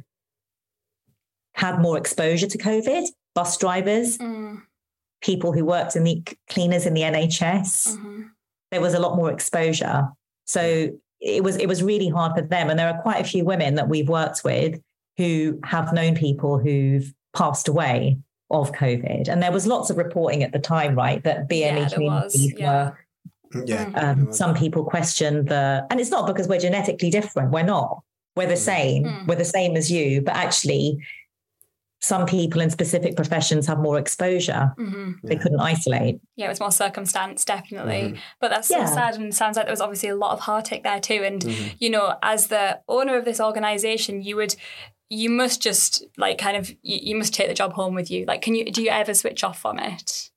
had 1.56 1.80
more 1.80 1.98
exposure 1.98 2.48
to 2.48 2.58
COVID, 2.58 3.08
bus 3.36 3.58
drivers, 3.58 4.18
Mm. 4.18 4.62
People 5.22 5.52
who 5.54 5.64
worked 5.66 5.96
in 5.96 6.04
the 6.04 6.24
cleaners 6.50 6.86
in 6.86 6.94
the 6.94 7.04
NHS. 7.04 7.96
Mhm. 7.96 8.26
There 8.72 8.82
was 8.82 8.94
a 8.94 9.00
lot 9.00 9.16
more 9.16 9.32
exposure. 9.32 10.08
So 10.46 10.90
it 11.20 11.44
was 11.44 11.56
it 11.58 11.68
was 11.68 11.84
really 11.84 12.08
hard 12.10 12.34
for 12.36 12.42
them. 12.42 12.70
And 12.70 12.80
there 12.80 12.90
are 12.90 13.02
quite 13.02 13.22
a 13.22 13.24
few 13.24 13.46
women 13.46 13.76
that 13.76 13.88
we've 13.90 14.10
worked 14.10 14.44
with 14.44 14.82
who 15.18 15.60
have 15.64 15.94
known 15.94 16.16
people 16.16 16.58
who've 16.58 17.14
passed 17.36 17.68
away 17.68 18.18
of 18.50 18.72
COVID. 18.72 19.28
And 19.30 19.42
there 19.42 19.52
was 19.52 19.68
lots 19.68 19.90
of 19.90 19.98
reporting 19.98 20.44
at 20.44 20.52
the 20.52 20.60
time, 20.60 20.96
right, 20.96 21.24
that 21.24 21.48
BME 21.48 21.82
Yeah, 21.82 21.90
communities 21.90 22.54
yeah. 22.58 22.84
were 23.54 23.64
Yeah. 23.66 23.86
Mm. 23.86 24.04
um, 24.04 24.34
some 24.34 24.56
people 24.56 24.84
question 24.84 25.46
the, 25.46 25.86
and 25.90 26.00
it's 26.00 26.10
not 26.10 26.26
because 26.28 26.48
we're 26.48 26.60
genetically 26.60 27.10
different. 27.10 27.52
We're 27.52 27.64
not. 27.64 28.02
We're 28.36 28.48
the 28.48 28.58
same. 28.58 29.04
Mm. 29.04 29.28
We're 29.28 29.36
the 29.36 29.46
same 29.46 29.76
as 29.76 29.92
you. 29.92 30.22
But 30.22 30.36
actually, 30.36 30.98
some 32.04 32.26
people 32.26 32.62
in 32.62 32.70
specific 32.72 33.16
professions 33.16 33.68
have 33.68 33.78
more 33.80 34.00
exposure. 34.00 34.74
Mhm. 34.78 35.16
They 35.24 35.36
Yeah. 35.36 35.42
couldn't 35.42 35.60
isolate. 35.60 36.20
Yeah, 36.36 36.48
it 36.48 36.50
was 36.50 36.60
more 36.60 36.72
circumstance, 36.72 37.46
definitely. 37.46 37.94
Mhm. 38.14 38.18
But 38.40 38.50
that's 38.50 38.68
so 38.70 38.78
Yeah. 38.80 38.86
sad 38.86 39.16
and 39.16 39.34
sounds 39.34 39.56
like 39.56 39.68
there 39.68 39.74
was 39.74 39.82
obviously 39.82 40.10
a 40.10 40.16
lot 40.16 40.32
of 40.34 40.40
heartache 40.40 40.84
there 40.84 41.00
too. 41.00 41.22
And 41.24 41.42
Mhm. 41.44 41.76
you 41.80 41.90
know, 41.92 42.16
as 42.24 42.48
the 42.48 42.80
owner 42.88 43.18
of 43.18 43.26
this 43.26 43.40
organization, 43.40 44.22
you 44.24 44.36
would 44.36 44.56
you 45.14 45.30
must 45.30 45.62
just 45.62 46.06
like 46.18 46.38
kind 46.38 46.56
of 46.56 46.70
you, 46.70 47.00
you 47.10 47.16
must 47.18 47.34
take 47.34 47.50
the 47.50 47.54
job 47.54 47.74
home 47.74 47.94
with 47.94 48.10
you. 48.10 48.26
Like 48.26 48.42
can 48.42 48.56
you 48.56 48.66
do 48.72 48.82
you 48.82 48.90
ever 48.90 49.14
switch 49.14 49.44
off 49.44 49.60
from 49.60 49.78
it? 49.78 50.32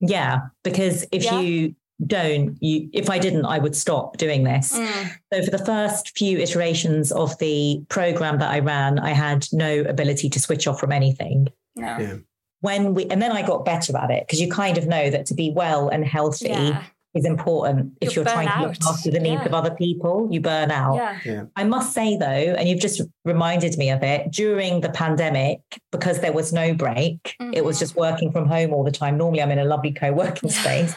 Yeah. 0.00 0.38
Because 0.64 1.06
if 1.12 1.22
Yeah. 1.24 1.40
you 1.40 1.74
don't, 2.04 2.56
you 2.60 2.88
if 2.92 3.08
I 3.08 3.18
didn't, 3.18 3.46
I 3.46 3.58
would 3.58 3.74
stop 3.76 4.16
doing 4.18 4.44
this. 4.44 4.76
Mm. 4.76 5.10
So 5.32 5.42
for 5.42 5.50
the 5.50 5.64
first 5.64 6.16
few 6.16 6.38
iterations 6.38 7.10
of 7.12 7.38
the 7.38 7.82
program 7.88 8.38
that 8.38 8.50
I 8.50 8.58
ran, 8.58 8.98
I 8.98 9.10
had 9.10 9.46
no 9.52 9.80
ability 9.80 10.28
to 10.30 10.40
switch 10.40 10.66
off 10.66 10.78
from 10.80 10.92
anything. 10.92 11.48
No. 11.74 11.96
Yeah. 11.98 12.16
When 12.60 12.94
we 12.94 13.06
and 13.06 13.20
then 13.22 13.32
I 13.32 13.42
got 13.46 13.64
better 13.64 13.96
at 13.96 14.10
it 14.10 14.26
because 14.26 14.40
you 14.40 14.50
kind 14.50 14.76
of 14.78 14.86
know 14.86 15.10
that 15.10 15.26
to 15.26 15.34
be 15.34 15.50
well 15.50 15.88
and 15.88 16.04
healthy 16.04 16.48
Yeah. 16.48 16.82
is 17.14 17.24
important 17.24 17.92
if 18.00 18.14
You'll 18.14 18.24
you're 18.24 18.32
trying 18.32 18.48
burn 18.48 18.58
to 18.62 18.68
look 18.68 18.76
after 18.86 19.10
the 19.10 19.20
needs 19.20 19.40
Yeah. 19.42 19.46
of 19.46 19.54
other 19.54 19.74
people. 19.74 20.28
You 20.30 20.40
burn 20.40 20.70
out. 20.70 20.96
Yeah. 21.24 21.44
I 21.54 21.64
must 21.64 21.92
say 21.94 22.16
though, 22.16 22.26
and 22.26 22.68
you've 22.68 22.80
just 22.80 23.00
reminded 23.24 23.76
me 23.78 23.90
of 23.90 24.02
it, 24.02 24.30
during 24.32 24.80
the 24.80 24.88
pandemic, 24.90 25.60
because 25.92 26.20
there 26.20 26.32
was 26.32 26.52
no 26.52 26.74
break, 26.74 27.36
it 27.54 27.64
was 27.64 27.76
Mhm. 27.76 27.80
just 27.80 27.96
working 27.96 28.32
from 28.32 28.48
home 28.48 28.72
all 28.74 28.84
the 28.84 28.90
time. 28.90 29.16
Normally 29.16 29.42
I'm 29.42 29.50
in 29.50 29.58
a 29.58 29.64
lovely 29.64 29.92
co-working 29.92 30.50
space. 30.50 30.94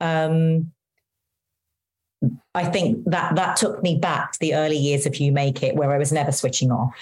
Um 0.00 0.72
I 2.54 2.64
think 2.64 3.04
that 3.06 3.34
that 3.36 3.56
took 3.56 3.82
me 3.82 3.96
back 3.98 4.32
to 4.32 4.38
the 4.40 4.54
early 4.54 4.78
years 4.78 5.04
of 5.04 5.16
You 5.16 5.30
Make 5.32 5.62
It, 5.62 5.76
where 5.76 5.92
I 5.92 5.98
was 5.98 6.12
never 6.12 6.32
switching 6.32 6.70
off. 6.72 6.94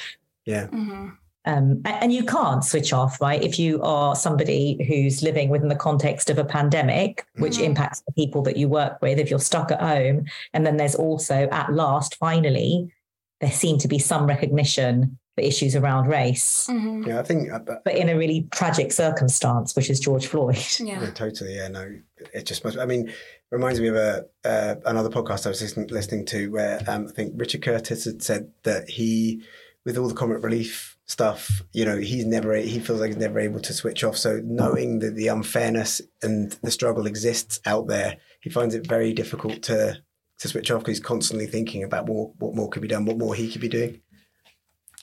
Yeah. 0.46 0.66
hmm 0.66 1.10
Um, 1.44 1.82
and 1.84 2.12
you 2.12 2.24
can't 2.24 2.64
switch 2.64 2.92
off, 2.92 3.20
right? 3.20 3.42
If 3.42 3.58
you 3.58 3.82
are 3.82 4.14
somebody 4.16 4.84
who's 4.88 5.22
living 5.22 5.48
within 5.48 5.68
the 5.68 5.76
context 5.76 6.30
of 6.30 6.38
a 6.38 6.44
pandemic, 6.44 7.26
which 7.36 7.58
Mhm. 7.58 7.64
impacts 7.64 8.00
the 8.06 8.12
people 8.12 8.42
that 8.42 8.56
you 8.56 8.68
work 8.68 9.00
with, 9.02 9.18
if 9.18 9.28
you're 9.30 9.38
stuck 9.40 9.70
at 9.72 9.80
home, 9.80 10.24
and 10.52 10.64
then 10.66 10.76
there's 10.76 10.94
also, 10.94 11.48
at 11.50 11.72
last, 11.72 12.14
finally, 12.16 12.92
there 13.40 13.50
seemed 13.52 13.80
to 13.80 13.88
be 13.88 13.98
some 13.98 14.26
recognition 14.26 15.18
for 15.34 15.40
issues 15.40 15.74
around 15.74 16.08
race, 16.08 16.66
hmm 16.66 17.04
Yeah. 17.06 17.20
I 17.20 17.22
think. 17.22 17.50
uh, 17.50 17.58
but- 17.60 17.84
but 17.84 17.96
in 17.96 18.08
a 18.08 18.16
really 18.16 18.48
tragic 18.52 18.92
circumstance, 18.92 19.74
which 19.76 19.88
is 19.90 19.98
George 20.00 20.26
Floyd. 20.26 20.58
Yeah. 20.80 21.02
Yeah, 21.02 21.10
totally. 21.10 21.56
Yeah, 21.56 21.68
no, 21.68 21.90
it 22.34 22.44
just 22.46 22.64
must. 22.64 22.78
I 22.78 22.86
mean, 22.86 23.12
reminds 23.50 23.80
me 23.80 23.88
of 23.88 23.96
a 23.96 24.26
uh, 24.44 24.74
another 24.86 25.08
podcast 25.10 25.46
I 25.46 25.50
was 25.50 25.60
listening, 25.62 25.88
listening 25.88 26.26
to 26.26 26.50
where 26.50 26.82
um, 26.88 27.06
I 27.08 27.12
think 27.12 27.34
Richard 27.36 27.62
Curtis 27.62 28.04
had 28.04 28.22
said 28.22 28.50
that 28.64 28.88
he, 28.90 29.42
with 29.84 29.96
all 29.98 30.08
the 30.08 30.14
comic 30.14 30.42
relief 30.42 30.98
stuff, 31.06 31.62
you 31.72 31.84
know, 31.84 31.96
he's 31.96 32.24
never 32.26 32.54
he 32.56 32.78
feels 32.78 33.00
like 33.00 33.08
he's 33.08 33.16
never 33.16 33.40
able 33.40 33.60
to 33.60 33.72
switch 33.72 34.04
off. 34.04 34.16
So 34.16 34.40
knowing 34.44 34.98
that 35.00 35.14
the 35.16 35.28
unfairness 35.28 36.00
and 36.22 36.52
the 36.62 36.70
struggle 36.70 37.06
exists 37.06 37.60
out 37.66 37.86
there 37.88 38.16
he 38.40 38.50
finds 38.50 38.74
it 38.74 38.86
very 38.86 39.12
difficult 39.12 39.62
to 39.62 40.02
to 40.40 40.48
switch 40.48 40.70
off 40.72 40.80
because 40.82 40.98
he's 40.98 41.06
constantly 41.06 41.46
thinking 41.46 41.84
about 41.84 42.06
more, 42.08 42.32
what 42.38 42.54
more 42.56 42.68
could 42.68 42.82
be 42.82 42.88
done, 42.88 43.04
what 43.06 43.16
more 43.18 43.34
he 43.34 43.50
could 43.50 43.60
be 43.60 43.68
doing. 43.68 44.00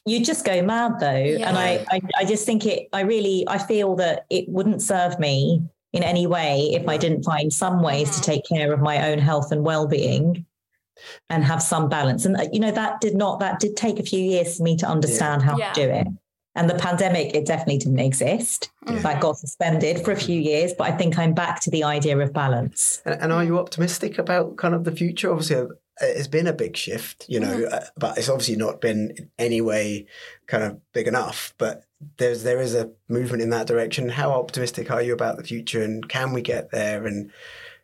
You 0.06 0.24
just 0.24 0.46
go 0.46 0.62
mad 0.62 1.00
though, 1.00 1.16
Yeah. 1.16 1.50
and 1.50 1.58
I, 1.58 1.86
I 1.92 2.02
I 2.20 2.26
just 2.26 2.46
think 2.46 2.66
it. 2.66 2.88
I 2.94 3.02
really 3.02 3.44
I 3.48 3.58
feel 3.58 3.96
that 3.98 4.26
it 4.30 4.48
wouldn't 4.50 4.82
serve 4.82 5.20
me 5.20 5.62
in 5.94 6.04
any 6.04 6.28
way 6.28 6.70
if 6.74 6.88
I 6.88 6.98
didn't 6.98 7.24
find 7.24 7.52
some 7.52 7.82
ways 7.82 8.10
to 8.12 8.20
Mhm. 8.22 8.24
take 8.24 8.46
care 8.46 8.72
of 8.74 8.80
my 8.80 9.10
own 9.12 9.18
health 9.20 9.52
and 9.52 9.64
well-being 9.64 10.46
and 11.30 11.44
have 11.44 11.62
some 11.62 11.90
balance. 11.90 12.26
And 12.26 12.38
uh, 12.38 12.46
you 12.52 12.60
know 12.60 12.72
that 12.72 13.02
did 13.02 13.16
not 13.16 13.40
that 13.40 13.60
did 13.60 13.76
take 13.76 14.00
a 14.00 14.04
few 14.04 14.20
years 14.22 14.58
for 14.58 14.64
me 14.64 14.76
to 14.78 14.88
understand 14.88 15.42
how 15.42 15.58
Yeah. 15.58 15.74
to 15.74 15.82
do 15.86 15.90
it. 15.92 16.08
And 16.56 16.70
the 16.70 16.76
pandemic, 16.76 17.36
it 17.36 17.46
definitely 17.46 17.78
didn't 17.78 18.00
exist. 18.00 18.70
Mhm. 18.86 19.02
That 19.04 19.22
got 19.22 19.38
suspended 19.38 20.04
for 20.04 20.12
a 20.12 20.16
few 20.16 20.40
years, 20.40 20.74
but 20.78 20.88
I 20.88 20.92
think 20.92 21.18
I'm 21.18 21.34
back 21.34 21.60
to 21.62 21.70
the 21.72 21.84
idea 21.84 22.18
of 22.18 22.34
balance. 22.34 23.02
And, 23.06 23.22
and 23.22 23.32
are 23.32 23.44
you 23.44 23.58
optimistic 23.60 24.18
about 24.18 24.58
kind 24.58 24.74
of 24.74 24.84
the 24.84 24.92
future? 24.92 25.32
Obviously, 25.32 25.68
it's 26.02 26.28
been 26.28 26.48
a 26.48 26.54
big 26.54 26.78
shift, 26.78 27.26
you 27.28 27.40
know, 27.40 27.66
uh, 27.72 27.86
but 27.98 28.18
it's 28.18 28.30
obviously 28.30 28.56
not 28.56 28.82
been 28.82 29.12
in 29.18 29.30
any 29.38 29.62
way 29.62 30.08
kind 30.48 30.64
of 30.64 30.80
big 30.94 31.08
enough. 31.08 31.54
But 31.58 31.84
there's 32.18 32.44
there 32.44 32.62
is 32.62 32.76
a 32.76 32.92
movement 33.08 33.42
in 33.44 33.50
that 33.50 33.68
direction. 33.68 34.10
How 34.10 34.32
optimistic 34.32 34.92
are 34.92 35.02
you 35.02 35.14
about 35.14 35.38
the 35.38 35.44
future, 35.44 35.84
and 35.84 36.08
can 36.08 36.34
we 36.34 36.42
get 36.42 36.72
there? 36.72 37.06
And 37.06 37.32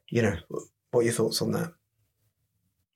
you 0.10 0.22
know, 0.22 0.36
what 0.92 1.02
are 1.02 1.04
your 1.04 1.14
thoughts 1.14 1.42
on 1.42 1.52
that? 1.52 1.74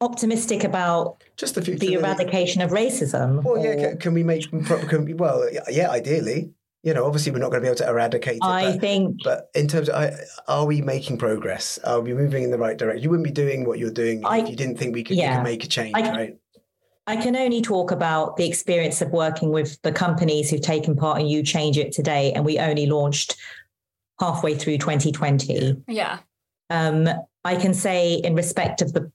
Optimistic 0.01 0.63
about 0.63 1.23
Just 1.35 1.55
the 1.55 1.61
future. 1.61 1.79
the 1.79 1.93
eradication 1.95 2.61
of 2.61 2.71
racism. 2.71 3.43
Well, 3.43 3.63
yeah. 3.63 3.75
Can, 3.75 3.97
can 3.97 4.13
we 4.13 4.23
make? 4.23 4.49
Can 4.49 5.05
we, 5.05 5.13
well, 5.13 5.45
yeah. 5.69 5.89
Ideally, 5.89 6.53
you 6.83 6.93
know, 6.93 7.05
obviously 7.05 7.31
we're 7.31 7.39
not 7.39 7.51
going 7.51 7.61
to 7.61 7.65
be 7.65 7.67
able 7.67 7.77
to 7.77 7.89
eradicate 7.89 8.37
it. 8.37 8.43
I 8.43 8.71
but- 8.71 8.81
think 8.81 9.17
But 9.23 9.49
in 9.53 9.67
terms 9.67 9.89
of, 9.89 10.13
are 10.47 10.65
we 10.65 10.81
making 10.81 11.17
progress? 11.17 11.77
Are 11.83 11.99
we 11.99 12.13
moving 12.13 12.43
in 12.43 12.51
the 12.51 12.57
right 12.57 12.77
direction? 12.77 13.03
You 13.03 13.09
wouldn't 13.09 13.25
be 13.25 13.31
doing 13.31 13.65
what 13.65 13.79
you're 13.79 13.91
doing 13.91 14.25
I- 14.25 14.39
if 14.39 14.49
you 14.49 14.55
didn't 14.55 14.77
think 14.77 14.93
we 14.93 15.03
could, 15.03 15.15
we 15.15 15.21
yeah. 15.23 15.37
could 15.37 15.43
make 15.43 15.63
a 15.63 15.67
change, 15.67 15.95
I- 15.95 16.09
right? 16.11 16.37
I 17.07 17.15
can 17.15 17.35
only 17.35 17.61
talk 17.61 17.89
about 17.89 18.37
the 18.37 18.47
experience 18.47 19.01
of 19.01 19.09
working 19.09 19.49
with 19.49 19.81
the 19.81 19.91
companies 19.91 20.49
who've 20.51 20.61
taken 20.61 20.95
part 20.95 21.19
in 21.19 21.25
You 21.25 21.41
Change 21.41 21.75
It 21.79 21.91
today, 21.91 22.31
and 22.33 22.45
we 22.45 22.59
only 22.59 22.85
launched 22.85 23.35
halfway 24.19 24.53
through 24.53 24.77
2020. 24.77 25.75
Yeah. 25.87 26.19
Um, 26.69 27.09
I 27.43 27.55
can 27.55 27.73
say, 27.73 28.13
in 28.13 28.35
respect 28.35 28.83
of 28.83 28.93
the 28.93 29.11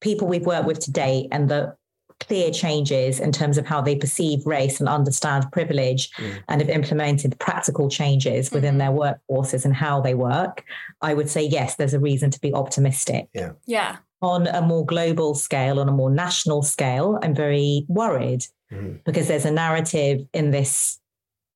people 0.00 0.26
we've 0.26 0.46
worked 0.46 0.66
with 0.66 0.78
today 0.80 1.28
and 1.30 1.50
the 1.50 1.76
clear 2.20 2.50
changes 2.50 3.20
in 3.20 3.30
terms 3.32 3.58
of 3.58 3.66
how 3.66 3.80
they 3.80 3.94
perceive 3.94 4.44
race 4.46 4.80
and 4.80 4.88
understand 4.88 5.50
privilege 5.52 6.10
Mm. 6.16 6.42
and 6.48 6.60
have 6.60 6.70
implemented 6.70 7.38
practical 7.38 7.88
changes 7.88 8.50
within 8.50 8.74
Mhm. 8.74 8.78
their 8.78 8.90
workforces 8.90 9.64
and 9.64 9.74
how 9.74 10.00
they 10.00 10.14
work, 10.14 10.64
I 11.00 11.14
would 11.14 11.30
say, 11.30 11.42
yes, 11.44 11.76
there's 11.76 11.94
a 11.94 12.00
reason 12.00 12.30
to 12.30 12.40
be 12.40 12.52
optimistic. 12.52 13.28
Yeah. 13.34 13.52
Yeah. 13.66 13.96
On 14.20 14.48
a 14.48 14.60
more 14.62 14.84
global 14.84 15.34
scale, 15.34 15.78
on 15.78 15.88
a 15.88 15.92
more 15.92 16.10
national 16.10 16.62
scale, 16.62 17.18
I'm 17.22 17.34
very 17.34 17.84
worried 17.88 18.46
Mhm. 18.72 19.04
because 19.04 19.28
there's 19.28 19.44
a 19.44 19.50
narrative 19.52 20.26
in 20.32 20.50
this 20.50 20.98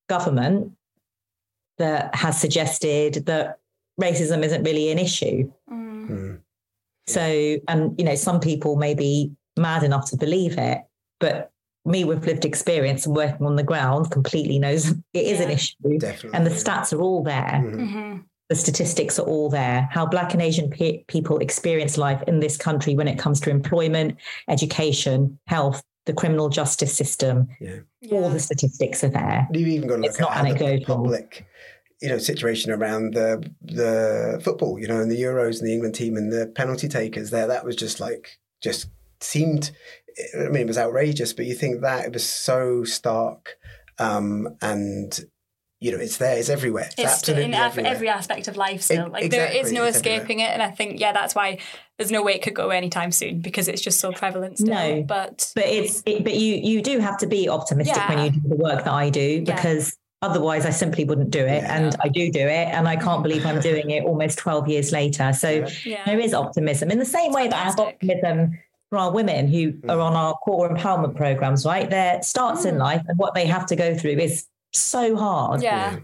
government 0.08 0.72
that 1.78 2.14
has 2.14 2.40
suggested 2.40 3.26
that 3.26 3.58
racism 4.00 4.44
isn't 4.44 4.62
really 4.62 4.90
an 4.90 4.98
issue. 4.98 5.50
Mm. 5.70 6.08
Mm. 6.08 6.38
So, 7.08 7.20
and 7.68 7.94
you 7.98 8.04
know, 8.04 8.14
some 8.14 8.38
people 8.38 8.76
may 8.76 8.94
be 8.94 9.32
mad 9.56 9.82
enough 9.82 10.08
to 10.10 10.16
believe 10.16 10.58
it, 10.58 10.78
but 11.20 11.50
me 11.84 12.04
with 12.04 12.26
lived 12.26 12.44
experience 12.44 13.06
and 13.06 13.16
working 13.16 13.44
on 13.46 13.56
the 13.56 13.62
ground 13.62 14.10
completely 14.10 14.58
knows 14.58 14.90
it 15.14 15.26
is 15.26 15.40
an 15.40 15.50
issue. 15.50 15.76
Definitely. 15.98 16.36
And 16.36 16.46
the 16.46 16.50
stats 16.50 16.92
are 16.92 17.00
all 17.00 17.22
there. 17.22 17.60
Mhm. 17.64 17.90
hmm 17.90 18.18
The 18.48 18.54
statistics 18.56 19.18
are 19.18 19.26
all 19.26 19.48
there. 19.50 19.88
How 19.90 20.04
Black 20.06 20.32
and 20.34 20.42
Asian 20.42 20.68
pe- 20.70 21.04
people 21.08 21.38
experience 21.38 21.96
life 21.98 22.22
in 22.26 22.40
this 22.40 22.56
country 22.56 22.94
when 22.94 23.08
it 23.08 23.18
comes 23.18 23.40
to 23.40 23.50
employment, 23.50 24.16
education, 24.48 25.38
health, 25.46 25.82
the 26.06 26.12
criminal 26.12 26.48
justice 26.48 26.94
system, 26.94 27.48
Yeah. 27.60 27.78
all 28.10 28.28
the 28.30 28.40
statistics 28.40 29.02
are 29.04 29.08
there. 29.08 29.48
You've 29.52 29.68
even 29.68 29.88
got 29.88 29.96
to 29.96 30.00
look 30.02 30.10
It's 30.10 30.18
at 30.18 30.22
not 30.22 30.32
how 30.32 30.42
the 30.42 30.48
anecdotal. 30.50 30.96
public, 30.96 31.46
you 32.00 32.08
know, 32.08 32.18
situation 32.18 32.70
around 32.72 33.14
the 33.14 33.42
the 33.62 34.40
football, 34.44 34.78
you 34.78 34.86
know, 34.88 35.00
and 35.00 35.10
the 35.10 35.20
Euros 35.22 35.58
and 35.60 35.66
the 35.68 35.72
England 35.72 35.94
team 35.94 36.16
and 36.16 36.32
the 36.32 36.46
penalty 36.54 36.88
takers 36.88 37.30
there. 37.30 37.46
That 37.46 37.64
was 37.64 37.76
just 37.76 38.00
like 38.00 38.38
just 38.62 38.88
seemed. 39.22 39.70
I 40.38 40.48
mean, 40.48 40.62
it 40.62 40.66
was 40.66 40.76
outrageous, 40.78 41.32
but 41.32 41.46
you 41.46 41.54
think 41.54 41.80
that 41.80 42.04
it 42.04 42.12
was 42.12 42.24
so 42.28 42.84
stark, 42.84 43.56
um, 43.98 44.56
and 44.60 45.18
you 45.80 45.90
know, 45.90 45.98
it's 45.98 46.18
there, 46.18 46.38
it's 46.38 46.48
everywhere. 46.48 46.84
It's, 46.84 46.94
It's 46.98 47.12
absolutely 47.12 47.44
in 47.46 47.54
ev- 47.54 47.72
everywhere. 47.72 47.92
every 47.92 48.08
aspect 48.08 48.46
of 48.46 48.56
life 48.56 48.82
still. 48.82 49.04
Ex- 49.06 49.12
like 49.12 49.30
there 49.32 49.46
is 49.50 49.72
no 49.72 49.82
it's 49.84 49.96
everywhere. 49.98 50.18
escaping 50.20 50.40
it, 50.40 50.50
and 50.50 50.62
I 50.62 50.70
think 50.70 51.00
yeah, 51.00 51.12
that's 51.12 51.34
why 51.34 51.58
there's 51.98 52.12
no 52.12 52.22
way 52.22 52.34
it 52.34 52.42
could 52.42 52.54
go 52.54 52.70
anytime 52.70 53.10
soon 53.10 53.40
because 53.40 53.68
it's 53.68 53.80
just 53.82 53.98
so 54.00 54.12
prevalent 54.12 54.58
still. 54.58 54.74
No. 54.74 55.02
but 55.02 55.50
But 55.54 55.64
it's 55.64 56.02
it, 56.06 56.22
but 56.24 56.34
you 56.34 56.54
you 56.56 56.82
do 56.82 56.98
have 57.00 57.18
to 57.18 57.26
be 57.26 57.48
optimistic 57.48 58.06
when 58.08 58.18
you 58.26 58.30
do 58.32 58.48
the 58.48 58.56
work 58.56 58.84
that 58.84 58.92
I 58.92 59.08
do 59.10 59.42
Yeah. 59.46 59.54
because 59.56 59.96
otherwise 60.20 60.64
I 60.66 60.70
simply 60.70 61.02
wouldn't 61.04 61.30
do 61.30 61.40
it 61.44 61.62
Yeah. 61.64 61.76
and 61.76 61.96
I 62.00 62.08
do 62.08 62.30
do 62.30 62.38
it 62.46 62.68
and 62.68 62.86
I 62.86 62.94
can't 62.94 63.24
believe 63.24 63.44
I'm 63.44 63.60
doing 63.60 63.90
it 63.90 64.04
almost 64.04 64.38
12 64.38 64.68
years 64.68 64.92
later. 64.92 65.32
So 65.32 65.50
Yeah. 65.50 65.68
yeah, 65.84 66.04
there 66.06 66.20
is 66.20 66.32
optimism 66.32 66.92
in 66.92 67.00
the 67.00 67.04
same 67.04 67.32
way 67.32 67.48
that 67.48 67.56
I 67.56 67.64
have 67.64 67.80
optimism 67.80 68.56
for 68.92 68.98
our 68.98 69.10
women 69.10 69.48
who 69.48 69.72
Mm. 69.72 69.90
are 69.90 70.00
on 70.00 70.12
our 70.12 70.34
core 70.44 70.68
empowerment 70.68 71.16
programs, 71.16 71.64
right? 71.64 71.88
Their 71.88 72.22
starts 72.22 72.66
in 72.66 72.74
Mm. 72.74 72.80
life 72.80 73.02
and 73.08 73.16
what 73.16 73.32
they 73.32 73.46
have 73.46 73.64
to 73.68 73.74
go 73.74 73.94
through 73.96 74.18
is 74.18 74.44
so 74.74 75.16
hard. 75.16 75.62
yeah, 75.62 75.96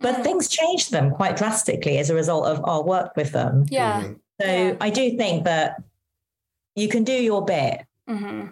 But 0.00 0.16
Mm. 0.16 0.22
things 0.24 0.48
change 0.48 0.86
for 0.86 0.90
them 0.90 1.10
quite 1.12 1.36
drastically 1.36 1.96
as 1.98 2.10
a 2.10 2.16
result 2.16 2.46
of 2.46 2.60
our 2.64 2.82
work 2.82 3.12
with 3.16 3.30
them. 3.30 3.66
yeah. 3.70 4.00
Mhm. 4.02 4.16
So 4.40 4.46
Yeah. 4.48 4.74
I 4.80 4.90
do 4.90 5.16
think 5.16 5.44
that 5.44 5.80
you 6.74 6.88
can 6.88 7.04
do 7.04 7.12
your 7.12 7.44
bit 7.44 7.84
hmm 8.08 8.46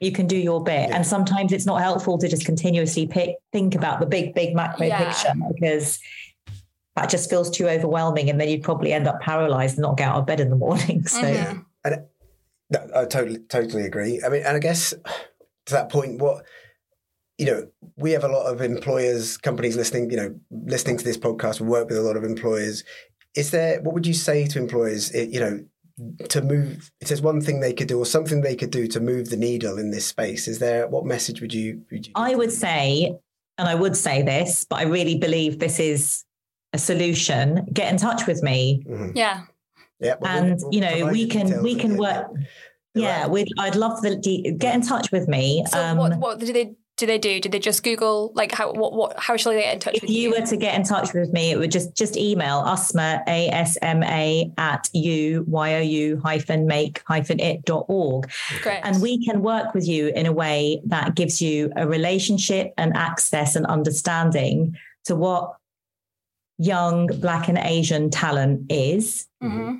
you 0.00 0.10
can 0.10 0.26
do 0.26 0.36
your 0.36 0.60
bit. 0.60 0.88
Yeah. 0.88 0.96
And 0.96 1.06
sometimes 1.06 1.52
it's 1.52 1.64
not 1.66 1.80
helpful 1.80 2.18
to 2.18 2.26
just 2.26 2.44
continuously 2.44 3.06
pick, 3.06 3.36
think 3.52 3.76
about 3.76 4.00
the 4.00 4.06
big, 4.06 4.34
big 4.34 4.52
macro 4.52 4.86
Yeah. 4.86 4.98
picture 5.04 5.32
because 5.54 6.00
that 6.96 7.08
just 7.08 7.30
feels 7.30 7.48
too 7.50 7.68
overwhelming. 7.68 8.28
And 8.28 8.40
then 8.40 8.48
you'd 8.48 8.64
probably 8.64 8.92
end 8.92 9.06
up 9.06 9.20
paralyzed 9.20 9.76
and 9.76 9.82
not 9.82 9.96
get 9.96 10.08
out 10.08 10.16
of 10.18 10.26
bed 10.26 10.40
in 10.40 10.50
the 10.50 10.56
morning. 10.56 11.04
So, 11.06 11.22
Mhm. 11.22 11.64
No, 12.72 12.88
I 12.94 13.04
totally, 13.04 13.38
totally 13.48 13.84
agree. 13.84 14.20
I 14.24 14.28
mean, 14.28 14.42
and 14.42 14.56
I 14.56 14.60
guess 14.60 14.90
to 15.66 15.72
that 15.72 15.90
point, 15.90 16.20
what 16.20 16.44
you 17.38 17.46
know, 17.46 17.66
we 17.96 18.12
have 18.12 18.24
a 18.24 18.28
lot 18.28 18.46
of 18.46 18.60
employers, 18.60 19.36
companies 19.36 19.76
listening. 19.76 20.10
You 20.10 20.16
know, 20.16 20.40
listening 20.50 20.98
to 20.98 21.04
this 21.04 21.16
podcast, 21.18 21.60
we 21.60 21.66
work 21.68 21.88
with 21.88 21.98
a 21.98 22.02
lot 22.02 22.16
of 22.16 22.24
employers. 22.24 22.84
Is 23.34 23.50
there? 23.50 23.80
What 23.82 23.94
would 23.94 24.06
you 24.06 24.14
say 24.14 24.46
to 24.46 24.58
employers? 24.58 25.12
eh, 25.14 25.26
You 25.30 25.40
know, 25.40 25.64
to 26.28 26.42
move. 26.42 26.90
If 27.00 27.08
there's 27.08 27.22
one 27.22 27.40
thing 27.40 27.60
they 27.60 27.72
could 27.72 27.88
do, 27.88 27.98
or 27.98 28.06
something 28.06 28.42
they 28.42 28.54
could 28.56 28.70
do 28.70 28.86
to 28.88 29.00
move 29.00 29.30
the 29.30 29.36
needle 29.36 29.78
in 29.78 29.90
this 29.90 30.06
space, 30.06 30.46
is 30.46 30.58
there? 30.58 30.86
What 30.88 31.04
message 31.04 31.40
would 31.40 31.52
you? 31.54 31.82
Would 31.90 32.06
you 32.06 32.12
I 32.14 32.34
would 32.34 32.52
say, 32.52 33.12
and 33.58 33.68
I 33.68 33.74
would 33.74 33.96
say 33.96 34.22
this, 34.22 34.64
but 34.68 34.76
I 34.78 34.84
really 34.84 35.16
believe 35.18 35.58
this 35.58 35.80
is 35.80 36.24
a 36.74 36.78
solution. 36.78 37.66
Get 37.72 37.90
in 37.90 37.96
touch 37.98 38.26
with 38.26 38.42
me. 38.42 38.82
Mhm. 38.88 39.12
yeah, 39.14 39.42
Yeah, 40.02 40.14
and 40.24 40.58
we'll- 40.60 40.72
you 40.74 40.80
we'll 40.80 41.06
know 41.06 41.12
we 41.12 41.26
can 41.26 41.62
we 41.62 41.74
can 41.74 41.96
work 41.96 42.26
You're 42.94 43.04
yeah 43.04 43.20
right. 43.22 43.30
we'd 43.30 43.48
i'd 43.58 43.76
love 43.76 44.02
the 44.02 44.16
de- 44.16 44.52
get 44.58 44.74
in 44.74 44.82
touch 44.82 45.10
with 45.12 45.26
me 45.28 45.64
So 45.70 45.78
um, 45.82 45.96
what 45.96 46.16
what 46.18 46.38
do 46.40 46.52
they 46.52 46.64
do? 46.98 47.06
They 47.06 47.18
do? 47.18 47.40
Did 47.40 47.50
they 47.52 47.58
just 47.58 47.82
Google 47.82 48.30
like 48.34 48.52
how 48.52 48.66
what 48.80 48.92
what 48.92 49.18
how 49.18 49.36
shall 49.36 49.50
they 49.52 49.62
get 49.62 49.74
in 49.74 49.80
touch 49.80 49.94
if 49.96 50.02
with 50.02 50.10
you 50.10 50.30
were 50.30 50.46
to 50.46 50.56
get 50.56 50.74
in 50.76 50.84
touch 50.84 51.12
with 51.14 51.32
me, 51.32 51.50
it 51.50 51.58
would 51.58 51.72
just 51.72 51.96
just 51.96 52.16
email 52.16 52.62
usma 52.62 53.22
asma 53.26 54.52
at 54.58 54.88
u 54.92 55.44
y 55.48 55.74
o 55.74 55.80
u 55.80 56.20
hyphen 56.22 56.66
make 56.66 57.02
hyphen 57.08 57.40
it 57.40 57.64
dot 57.64 57.86
org, 57.88 58.30
Great. 58.62 58.80
and 58.84 59.02
we 59.02 59.24
can 59.26 59.42
work 59.42 59.74
with 59.74 59.88
you 59.88 60.08
in 60.20 60.26
a 60.26 60.32
way 60.32 60.80
that 60.94 61.16
gives 61.16 61.42
you 61.42 61.72
a 61.76 61.88
relationship 61.88 62.72
and 62.76 62.94
access 62.96 63.56
and 63.56 63.66
understanding 63.66 64.76
to 65.06 65.16
what 65.16 65.56
young 66.58 67.06
Black 67.24 67.48
and 67.48 67.58
Asian 67.58 68.10
talent 68.10 68.70
is. 68.70 69.26
hmm 69.40 69.76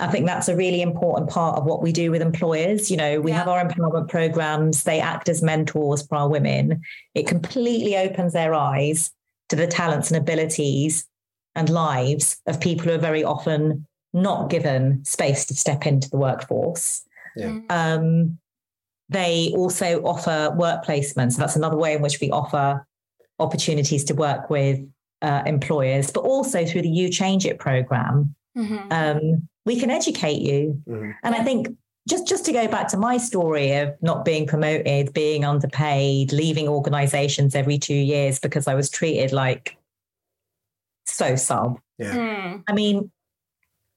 I 0.00 0.08
think 0.08 0.26
that's 0.26 0.48
a 0.48 0.56
really 0.56 0.82
important 0.82 1.28
part 1.30 1.58
of 1.58 1.64
what 1.64 1.82
we 1.82 1.92
do 1.92 2.10
with 2.10 2.22
employers. 2.22 2.90
You 2.90 2.96
know, 2.96 3.20
we 3.20 3.30
Yeah. 3.30 3.38
have 3.38 3.48
our 3.48 3.64
empowerment 3.64 4.08
programs, 4.08 4.84
they 4.84 5.00
act 5.00 5.28
as 5.28 5.42
mentors 5.42 6.06
for 6.06 6.16
our 6.16 6.28
women. 6.28 6.80
It 7.14 7.26
completely 7.26 7.96
opens 7.96 8.32
their 8.32 8.54
eyes 8.54 9.10
to 9.50 9.56
the 9.56 9.66
talents 9.66 10.10
and 10.10 10.18
abilities 10.18 11.06
and 11.54 11.68
lives 11.68 12.38
of 12.46 12.60
people 12.60 12.86
who 12.86 12.92
are 12.92 12.98
very 12.98 13.24
often 13.24 13.86
not 14.12 14.50
given 14.50 15.04
space 15.04 15.44
to 15.46 15.54
step 15.54 15.86
into 15.86 16.08
the 16.10 16.16
workforce. 16.16 17.02
Yeah. 17.36 17.58
Um, 17.68 18.38
they 19.08 19.52
also 19.56 20.02
offer 20.02 20.52
work 20.56 20.84
placements. 20.84 21.36
That's 21.36 21.56
another 21.56 21.76
way 21.76 21.94
in 21.94 22.02
which 22.02 22.20
we 22.20 22.30
offer 22.30 22.86
opportunities 23.38 24.04
to 24.04 24.14
work 24.14 24.50
with 24.50 24.80
uh, 25.22 25.42
employers, 25.46 26.10
but 26.10 26.20
also 26.20 26.64
through 26.64 26.82
the 26.82 26.88
You 26.88 27.10
Change 27.10 27.44
It 27.44 27.58
program 27.58 28.34
hmm 28.56 28.78
um, 28.90 29.48
we 29.70 29.78
can 29.78 29.90
educate 29.90 30.42
you. 30.42 30.82
Mhm. 30.88 31.14
And 31.22 31.32
I 31.32 31.44
think 31.44 31.68
just 32.08 32.26
just 32.26 32.44
to 32.46 32.52
go 32.52 32.66
back 32.66 32.88
to 32.88 32.96
my 32.96 33.18
story 33.18 33.70
of 33.76 33.94
not 34.02 34.24
being 34.24 34.44
promoted, 34.44 35.12
being 35.12 35.44
underpaid, 35.44 36.32
leaving 36.32 36.66
organizations 36.66 37.54
every 37.54 37.78
two 37.78 37.94
years 37.94 38.40
because 38.40 38.66
I 38.66 38.74
was 38.74 38.90
treated 38.90 39.30
like 39.30 39.76
so 41.06 41.36
sub. 41.36 41.78
Yeah. 41.98 42.16
Mm. 42.16 42.64
I 42.66 42.72
mean, 42.72 43.12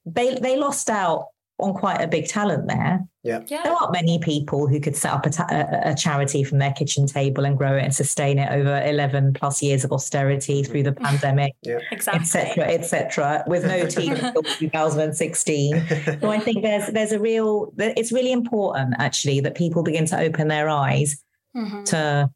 they 0.06 0.36
they 0.36 0.58
lost 0.58 0.92
out 0.92 1.30
on 1.64 1.74
quite 1.74 2.01
a 2.01 2.07
big 2.07 2.28
talent 2.28 2.68
there. 2.68 2.99
Yeah. 3.24 3.41
Yeah. 3.47 3.64
There 3.64 3.74
aren't 3.74 3.93
many 3.93 4.20
people 4.20 4.68
who 4.68 4.80
could 4.80 4.95
set 4.95 5.14
up 5.14 5.26
a, 5.26 5.30
ta- 5.30 5.47
a, 5.49 5.91
a 5.91 5.95
charity 5.95 6.43
from 6.43 6.59
their 6.59 6.74
kitchen 6.74 7.07
table 7.07 7.45
and 7.45 7.57
grow 7.57 7.76
it 7.78 7.84
and 7.84 7.95
sustain 7.95 8.38
it 8.38 8.51
over 8.51 8.82
11 8.86 9.34
plus 9.34 9.64
years 9.64 9.84
of 9.84 9.91
austerity 9.91 10.61
through 10.64 10.84
the 10.84 10.91
pandemic, 10.91 11.53
yeah. 11.64 11.80
Exactly. 11.91 12.22
etc., 12.22 12.66
etc., 12.68 13.43
with 13.47 13.66
no 13.66 13.88
team 13.88 14.11
until 14.22 14.43
2016. 14.43 15.88
So 16.22 16.30
I 16.30 16.39
think 16.39 16.61
there's 16.64 16.88
there's 16.91 17.11
a 17.14 17.20
real 17.20 17.74
it's 17.78 18.11
really 18.11 18.32
important 18.32 18.95
actually 18.99 19.39
that 19.39 19.55
people 19.55 19.84
begin 19.84 20.05
to 20.07 20.20
open 20.20 20.47
their 20.49 20.70
eyes 20.70 21.24
Mhm. 21.55 21.86
to 21.86 22.30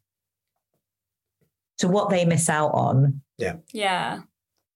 to 1.78 1.88
what 1.88 2.10
they 2.10 2.24
miss 2.24 2.48
out 2.48 2.70
on. 2.70 3.20
Yeah. 3.36 3.56
Yeah. 3.72 4.20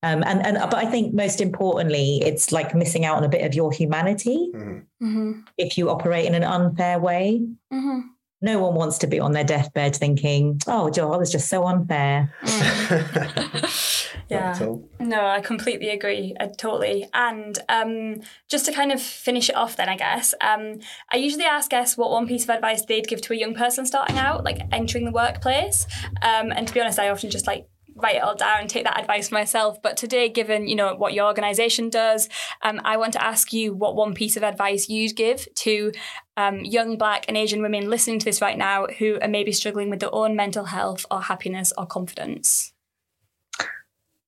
Um, 0.04 0.22
and 0.26 0.44
and 0.44 0.58
but 0.70 0.74
I 0.74 0.86
think 0.86 1.14
most 1.14 1.40
importantly, 1.40 2.20
it's 2.24 2.50
like 2.52 2.74
missing 2.74 3.04
out 3.04 3.16
on 3.18 3.24
a 3.24 3.28
bit 3.28 3.44
of 3.46 3.54
your 3.54 3.70
humanity 3.72 4.50
Mhm. 4.54 4.84
hmm 5.00 5.32
if 5.58 5.78
you 5.78 5.90
operate 5.90 6.26
in 6.26 6.34
an 6.34 6.44
unfair 6.44 6.98
way. 6.98 7.46
hmm 7.70 8.00
No 8.40 8.58
one 8.58 8.74
wants 8.74 8.98
to 8.98 9.06
be 9.06 9.20
on 9.20 9.30
their 9.32 9.44
deathbed 9.44 9.94
thinking, 9.94 10.60
"Oh, 10.66 10.90
Joe, 10.90 11.12
I 11.12 11.16
was 11.16 11.30
just 11.30 11.48
so 11.48 11.64
unfair." 11.66 12.32
yeah. 12.42 13.00
Not 14.30 14.60
at 14.60 14.62
all. 14.62 14.88
No, 14.98 15.24
I 15.26 15.40
completely 15.40 15.90
agree. 15.90 16.34
I 16.40 16.46
totally. 16.46 17.06
And 17.14 17.58
um, 17.68 18.22
just 18.48 18.64
to 18.66 18.72
kind 18.72 18.90
of 18.92 19.00
finish 19.00 19.48
it 19.48 19.56
off, 19.56 19.76
then 19.76 19.88
I 19.88 19.96
guess 19.96 20.34
um, 20.40 20.80
I 21.12 21.16
usually 21.18 21.44
ask 21.44 21.70
guests 21.70 21.96
what 21.96 22.10
one 22.10 22.26
piece 22.26 22.44
of 22.44 22.50
advice 22.50 22.84
they'd 22.84 23.06
give 23.06 23.20
to 23.22 23.32
a 23.32 23.36
young 23.36 23.54
person 23.54 23.84
starting 23.86 24.18
out, 24.18 24.44
like 24.44 24.58
entering 24.72 25.04
the 25.04 25.10
workplace. 25.12 25.86
Um, 26.22 26.50
and 26.52 26.66
to 26.66 26.74
be 26.74 26.80
honest, 26.80 26.98
I 26.98 27.08
often 27.10 27.30
just 27.30 27.46
like 27.46 27.66
write 27.94 28.16
it 28.16 28.22
all 28.22 28.34
down 28.34 28.60
and 28.60 28.68
take 28.70 28.84
that 28.84 28.98
advice 29.00 29.30
myself. 29.30 29.80
But 29.82 29.96
today, 29.96 30.28
given 30.28 30.68
you 30.68 30.74
know 30.76 30.94
what 30.94 31.14
your 31.14 31.26
organisation 31.26 31.90
does, 31.90 32.28
um, 32.62 32.80
I 32.84 32.96
want 32.96 33.12
to 33.14 33.24
ask 33.24 33.52
you 33.52 33.72
what 33.74 33.96
one 33.96 34.14
piece 34.14 34.36
of 34.36 34.42
advice 34.42 34.88
you'd 34.88 35.16
give 35.16 35.46
to 35.56 35.92
um, 36.36 36.60
young 36.60 36.96
Black 36.96 37.24
and 37.28 37.36
Asian 37.36 37.62
women 37.62 37.90
listening 37.90 38.18
to 38.18 38.24
this 38.24 38.40
right 38.40 38.56
now 38.58 38.86
who 38.98 39.18
are 39.20 39.28
maybe 39.28 39.52
struggling 39.52 39.90
with 39.90 40.00
their 40.00 40.14
own 40.14 40.34
mental 40.36 40.64
health 40.66 41.04
or 41.10 41.22
happiness 41.22 41.72
or 41.76 41.86
confidence. 41.86 42.72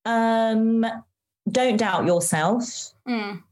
Um, 0.04 0.84
don't 1.50 1.76
doubt 1.76 2.06
yourself. 2.06 2.92
Mm. 3.08 3.42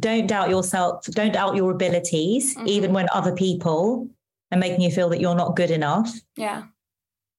Don't 0.00 0.26
doubt 0.26 0.48
yourself. 0.48 1.04
Don't 1.06 1.32
doubt 1.32 1.56
your 1.56 1.70
abilities, 1.72 2.56
Mhm. 2.56 2.66
even 2.66 2.92
when 2.92 3.08
other 3.12 3.34
people 3.34 4.08
are 4.52 4.58
making 4.58 4.80
you 4.80 4.90
feel 4.90 5.08
that 5.10 5.20
you're 5.20 5.34
not 5.34 5.56
good 5.56 5.70
enough. 5.70 6.10
Yeah. 6.36 6.64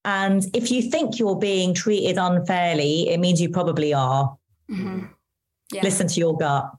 And 0.05 0.43
if 0.53 0.71
you 0.71 0.81
think 0.89 1.19
you're 1.19 1.35
being 1.37 1.73
treated 1.73 2.17
unfairly, 2.17 3.09
it 3.09 3.19
means 3.19 3.41
you 3.41 3.49
probably 3.49 3.93
are. 3.93 4.37
hmm 4.69 5.05
Yeah. 5.73 5.83
Listen 5.83 6.07
to 6.07 6.19
your 6.19 6.37
gut. 6.37 6.71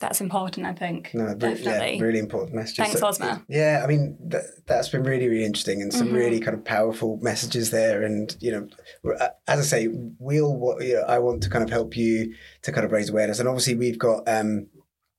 That's 0.00 0.22
important, 0.22 0.66
I 0.66 0.72
think. 0.72 1.10
No, 1.12 1.24
re- 1.26 1.34
Definitely. 1.34 1.96
yeah, 1.98 2.02
really 2.02 2.18
important 2.18 2.54
messages. 2.54 2.78
Thanks, 2.86 3.00
So- 3.00 3.08
Asma. 3.08 3.44
Yeah, 3.50 3.82
I 3.84 3.86
mean 3.86 4.16
that, 4.28 4.44
that's 4.66 4.88
been 4.88 5.02
really, 5.02 5.28
really 5.28 5.44
interesting 5.44 5.82
and 5.82 5.92
some 5.92 6.08
Mhm. 6.08 6.14
really 6.14 6.40
kind 6.40 6.56
of 6.56 6.64
powerful 6.64 7.18
messages 7.20 7.70
there. 7.70 8.02
And 8.02 8.34
you 8.40 8.50
know, 8.52 9.12
uh, 9.20 9.28
as 9.46 9.60
I 9.60 9.62
say, 9.62 9.88
we'll 10.18 10.78
you 10.80 10.94
know, 10.94 11.02
I 11.02 11.18
want 11.18 11.42
to 11.42 11.50
kind 11.50 11.62
of 11.62 11.68
help 11.68 11.98
you 11.98 12.32
to 12.62 12.72
kind 12.72 12.86
of 12.86 12.92
raise 12.92 13.10
awareness. 13.10 13.40
And 13.40 13.48
obviously, 13.48 13.74
we've 13.74 13.98
got 13.98 14.26
um, 14.26 14.68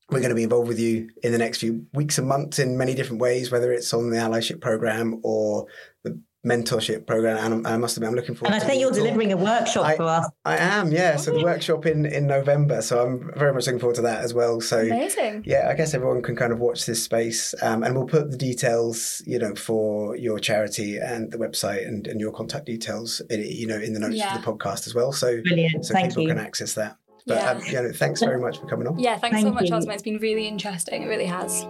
we're 0.09 0.19
going 0.19 0.29
to 0.29 0.35
be 0.35 0.43
involved 0.43 0.67
with 0.67 0.79
you 0.79 1.09
in 1.21 1.31
the 1.31 1.37
next 1.37 1.59
few 1.59 1.85
weeks 1.93 2.17
and 2.17 2.27
months 2.27 2.57
in 2.57 2.75
many 2.75 2.95
different 2.95 3.21
ways, 3.21 3.51
whether 3.51 3.71
it's 3.71 3.93
on 3.93 4.09
the 4.09 4.17
allyship 4.17 4.59
program 4.61 5.19
or 5.23 5.67
the 6.03 6.19
mentorship 6.45 7.05
program. 7.05 7.37
And 7.37 7.67
I'm- 7.67 7.81
must 7.81 7.97
admit, 7.97 8.09
I'm 8.09 8.15
looking 8.15 8.35
forward. 8.35 8.53
And 8.55 8.63
I 8.63 8.65
think 8.65 8.81
you're 8.81 8.89
talk. 8.89 8.97
delivering 8.99 9.31
a 9.31 9.37
workshop 9.37 9.85
I- 9.85 9.95
for 9.95 10.03
us. 10.03 10.27
I 10.45 10.57
am, 10.57 10.91
yeah. 10.91 11.15
So 11.17 11.31
the 11.31 11.43
workshop 11.43 11.85
in 11.85 12.05
in 12.05 12.25
November. 12.27 12.81
So 12.81 13.01
I'm 13.05 13.31
very 13.37 13.53
much 13.53 13.65
looking 13.67 13.79
forward 13.79 13.95
to 13.97 14.01
that 14.03 14.23
as 14.23 14.33
well. 14.33 14.59
So 14.61 14.79
Amazing. 14.79 15.43
yeah, 15.45 15.67
I 15.69 15.75
guess 15.75 15.93
everyone 15.93 16.21
can 16.23 16.35
kind 16.35 16.51
of 16.51 16.59
watch 16.59 16.85
this 16.85 17.03
space, 17.03 17.53
um, 17.61 17.83
and 17.83 17.95
we'll 17.95 18.07
put 18.07 18.31
the 18.31 18.37
details, 18.37 19.21
you 19.25 19.37
know, 19.39 19.53
for 19.55 20.15
your 20.17 20.39
charity 20.39 20.97
and 20.97 21.31
the 21.31 21.37
website 21.37 21.87
and, 21.87 22.07
and 22.07 22.19
your 22.19 22.31
contact 22.31 22.65
details, 22.65 23.21
i- 23.31 23.35
you 23.35 23.67
know, 23.67 23.77
in 23.77 23.93
the 23.93 23.99
notes 23.99 24.15
Yeah. 24.15 24.35
of 24.35 24.43
the 24.43 24.51
podcast 24.51 24.87
as 24.87 24.95
well, 24.95 25.11
so 25.11 25.41
Brilliant. 25.43 25.85
so 25.85 25.93
Thank 25.93 26.09
people 26.09 26.23
you. 26.23 26.29
can 26.29 26.39
access 26.39 26.73
that. 26.73 26.97
But 27.27 27.37
Yeah. 27.37 27.51
um, 27.51 27.61
you 27.67 27.73
know, 27.73 27.91
thanks 27.93 28.19
very 28.19 28.39
much 28.39 28.59
for 28.59 28.65
coming 28.65 28.87
on. 28.87 28.97
Yeah, 28.97 29.15
thanks 29.19 29.41
so 29.41 29.51
much, 29.51 29.69
you. 29.69 29.75
Asma. 29.75 29.93
It's 29.93 30.01
been 30.01 30.17
really 30.17 30.47
interesting. 30.47 31.03
It 31.03 31.07
really 31.07 31.25
has. 31.27 31.65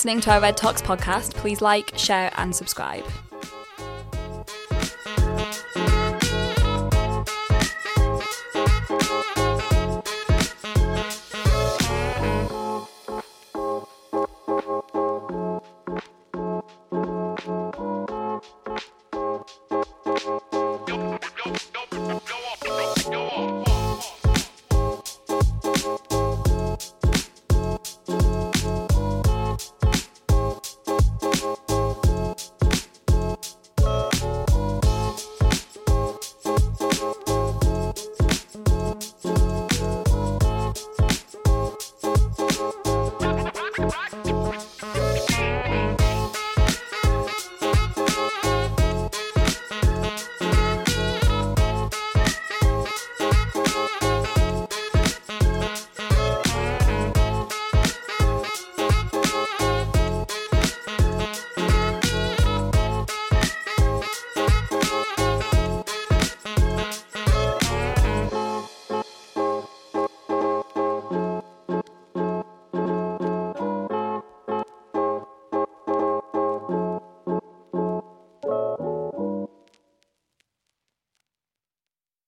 Listening 0.00 0.18
to 0.18 0.30
our 0.32 0.40
Red 0.40 0.56
Talks 0.56 0.80
podcast. 0.80 1.34
Please 1.34 1.60
like, 1.60 1.92
share, 1.94 2.32
and 2.38 2.56
subscribe. 2.56 3.04